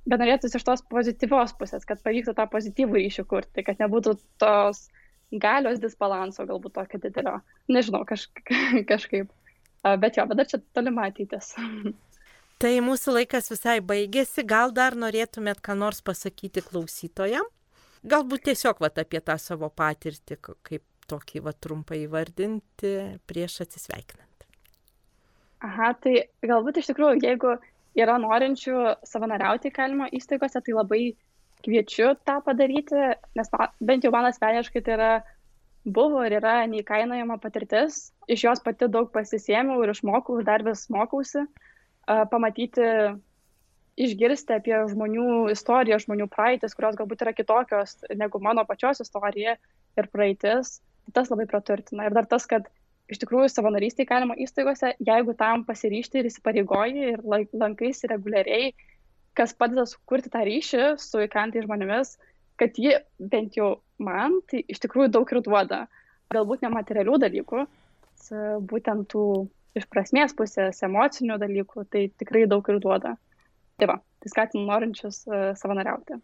bet 0.05 0.21
norėtųsi 0.21 0.59
iš 0.59 0.65
tos 0.67 0.83
pozityvios 0.91 1.55
pusės, 1.57 1.87
kad 1.89 2.03
pavyktų 2.05 2.35
tą 2.37 2.45
pozityvų 2.51 2.99
ryšį 2.99 3.25
kurti, 3.29 3.65
kad 3.65 3.81
nebūtų 3.81 4.15
tos 4.41 4.85
galios 5.31 5.81
disbalanso 5.81 6.45
galbūt 6.45 6.75
tokio 6.77 6.99
didelio. 7.01 7.39
Nežinau, 7.71 8.03
kaž, 8.05 8.27
kažkaip. 8.91 9.31
Bet 9.81 10.19
jo, 10.19 10.27
bet 10.29 10.37
dar 10.37 10.49
čia 10.49 10.61
tolima 10.75 11.07
ateitis. 11.09 11.55
Tai 12.61 12.75
mūsų 12.85 13.15
laikas 13.15 13.49
visai 13.49 13.79
baigėsi, 13.81 14.43
gal 14.45 14.69
dar 14.69 14.93
norėtumėt 14.93 15.63
ką 15.65 15.73
nors 15.79 16.03
pasakyti 16.05 16.61
klausytojam? 16.61 17.47
Galbūt 18.05 18.45
tiesiog 18.51 18.77
vat, 18.81 18.99
apie 19.01 19.17
tą 19.25 19.33
savo 19.41 19.69
patirtį, 19.73 20.37
kaip 20.41 20.83
tokį 21.11 21.43
va 21.47 21.53
trumpai 21.53 22.03
įvardinti 22.05 22.93
prieš 23.29 23.61
atsisveikinant. 23.65 24.27
Aha, 25.61 25.91
tai 26.01 26.15
galbūt 26.41 26.79
iš 26.81 26.89
tikrųjų, 26.89 27.21
jeigu 27.21 27.55
yra 28.01 28.15
norinčių 28.21 28.95
savanoriauti 29.05 29.69
įkalimo 29.69 30.07
įstaigose, 30.15 30.61
tai 30.63 30.73
labai 30.73 31.01
kviečiu 31.61 32.15
tą 32.25 32.39
padaryti, 32.45 32.97
nes 33.37 33.51
bent 33.79 34.05
jau 34.05 34.11
man 34.13 34.29
asmeniškai 34.31 34.81
tai 34.85 34.95
yra 34.97 35.11
buvo 35.85 36.21
ir 36.25 36.37
yra 36.39 36.61
neįkainojama 36.69 37.37
patirtis, 37.41 38.11
iš 38.29 38.45
jos 38.47 38.61
pati 38.65 38.89
daug 38.89 39.11
pasisėmiau 39.13 39.81
ir 39.83 39.93
išmokau 39.93 40.39
ir 40.39 40.47
dar 40.47 40.65
vis 40.65 40.87
mokausi, 40.93 41.45
pamatyti, 42.07 42.87
išgirsti 44.01 44.55
apie 44.57 44.77
žmonių 44.89 45.51
istoriją, 45.53 45.99
žmonių 46.01 46.29
praeitis, 46.31 46.73
kurios 46.77 46.97
galbūt 46.97 47.25
yra 47.25 47.33
kitokios 47.37 47.99
negu 48.17 48.41
mano 48.41 48.63
pačios 48.65 49.03
istorija 49.03 49.57
ir 49.99 50.09
praeitis 50.13 50.79
tas 51.15 51.31
labai 51.31 51.47
praturtina. 51.49 52.07
Ir 52.07 52.15
dar 52.15 52.27
tas, 52.29 52.45
kad 52.49 52.67
iš 53.11 53.19
tikrųjų 53.23 53.49
savanorystė 53.51 54.05
įkalimo 54.05 54.37
įstaigose, 54.39 54.93
jeigu 55.03 55.35
tam 55.39 55.65
pasiryšti 55.67 56.21
ir 56.21 56.29
įsipareigoji 56.29 57.07
ir 57.13 57.23
lankaisi 57.25 58.09
reguliariai, 58.11 58.71
kas 59.37 59.55
padeda 59.57 59.85
sukurti 59.87 60.31
tą 60.31 60.43
ryšį 60.47 60.83
su 61.01 61.23
įkantai 61.25 61.63
žmonėmis, 61.65 62.15
kad 62.59 62.77
ji 62.79 62.95
bent 63.19 63.57
jau 63.57 63.73
man 64.01 64.39
tai 64.49 64.63
iš 64.67 64.81
tikrųjų 64.83 65.11
daug 65.15 65.31
ir 65.33 65.41
duoda. 65.45 65.85
Galbūt 66.31 66.63
nematerialių 66.63 67.17
dalykų, 67.25 67.65
būtent 68.71 69.09
tų 69.11 69.25
iš 69.75 69.87
prasmės 69.91 70.35
pusės, 70.35 70.79
emocinių 70.83 71.39
dalykų, 71.41 71.87
tai 71.91 72.05
tikrai 72.19 72.45
daug 72.47 72.67
ir 72.71 72.79
duoda. 72.83 73.15
Tai 73.79 73.89
va, 73.91 73.97
tai 74.23 74.31
skatinu 74.31 74.67
norinčius 74.67 75.23
savanoriauti. 75.59 76.19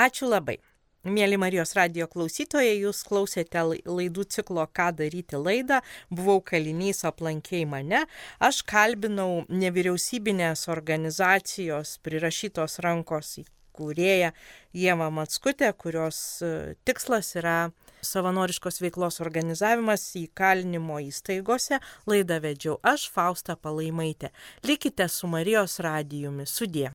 Ačiū 0.00 0.30
labai. 0.30 0.58
Mėly 1.04 1.36
Marijos 1.36 1.74
radio 1.76 2.06
klausytojai, 2.08 2.78
jūs 2.80 3.02
klausėte 3.04 3.60
laidų 3.84 4.22
ciklo 4.32 4.64
Ką 4.72 4.86
daryti 4.96 5.36
laidą, 5.36 5.82
buvau 6.08 6.38
kalinys 6.40 7.04
aplankiai 7.04 7.66
mane, 7.68 8.06
aš 8.40 8.62
kalbinau 8.64 9.44
nevyriausybinės 9.52 10.64
organizacijos 10.72 11.98
prirašytos 12.00 12.78
rankos 12.86 13.34
į 13.42 13.44
kūrėja 13.76 14.32
Jėva 14.72 15.10
Matskutė, 15.12 15.74
kurios 15.76 16.18
e, 16.40 16.74
tikslas 16.88 17.34
yra 17.36 17.58
savanoriškos 18.04 18.80
veiklos 18.80 19.20
organizavimas 19.24 20.06
įkalinimo 20.20 21.02
įstaigose. 21.04 21.82
Laidą 22.08 22.40
vedžiau 22.44 22.78
aš, 22.80 23.10
Fausta 23.12 23.58
Palaimaitė. 23.60 24.32
Likite 24.64 25.08
su 25.12 25.28
Marijos 25.28 25.80
radijumi. 25.84 26.48
Sudė. 26.48 26.92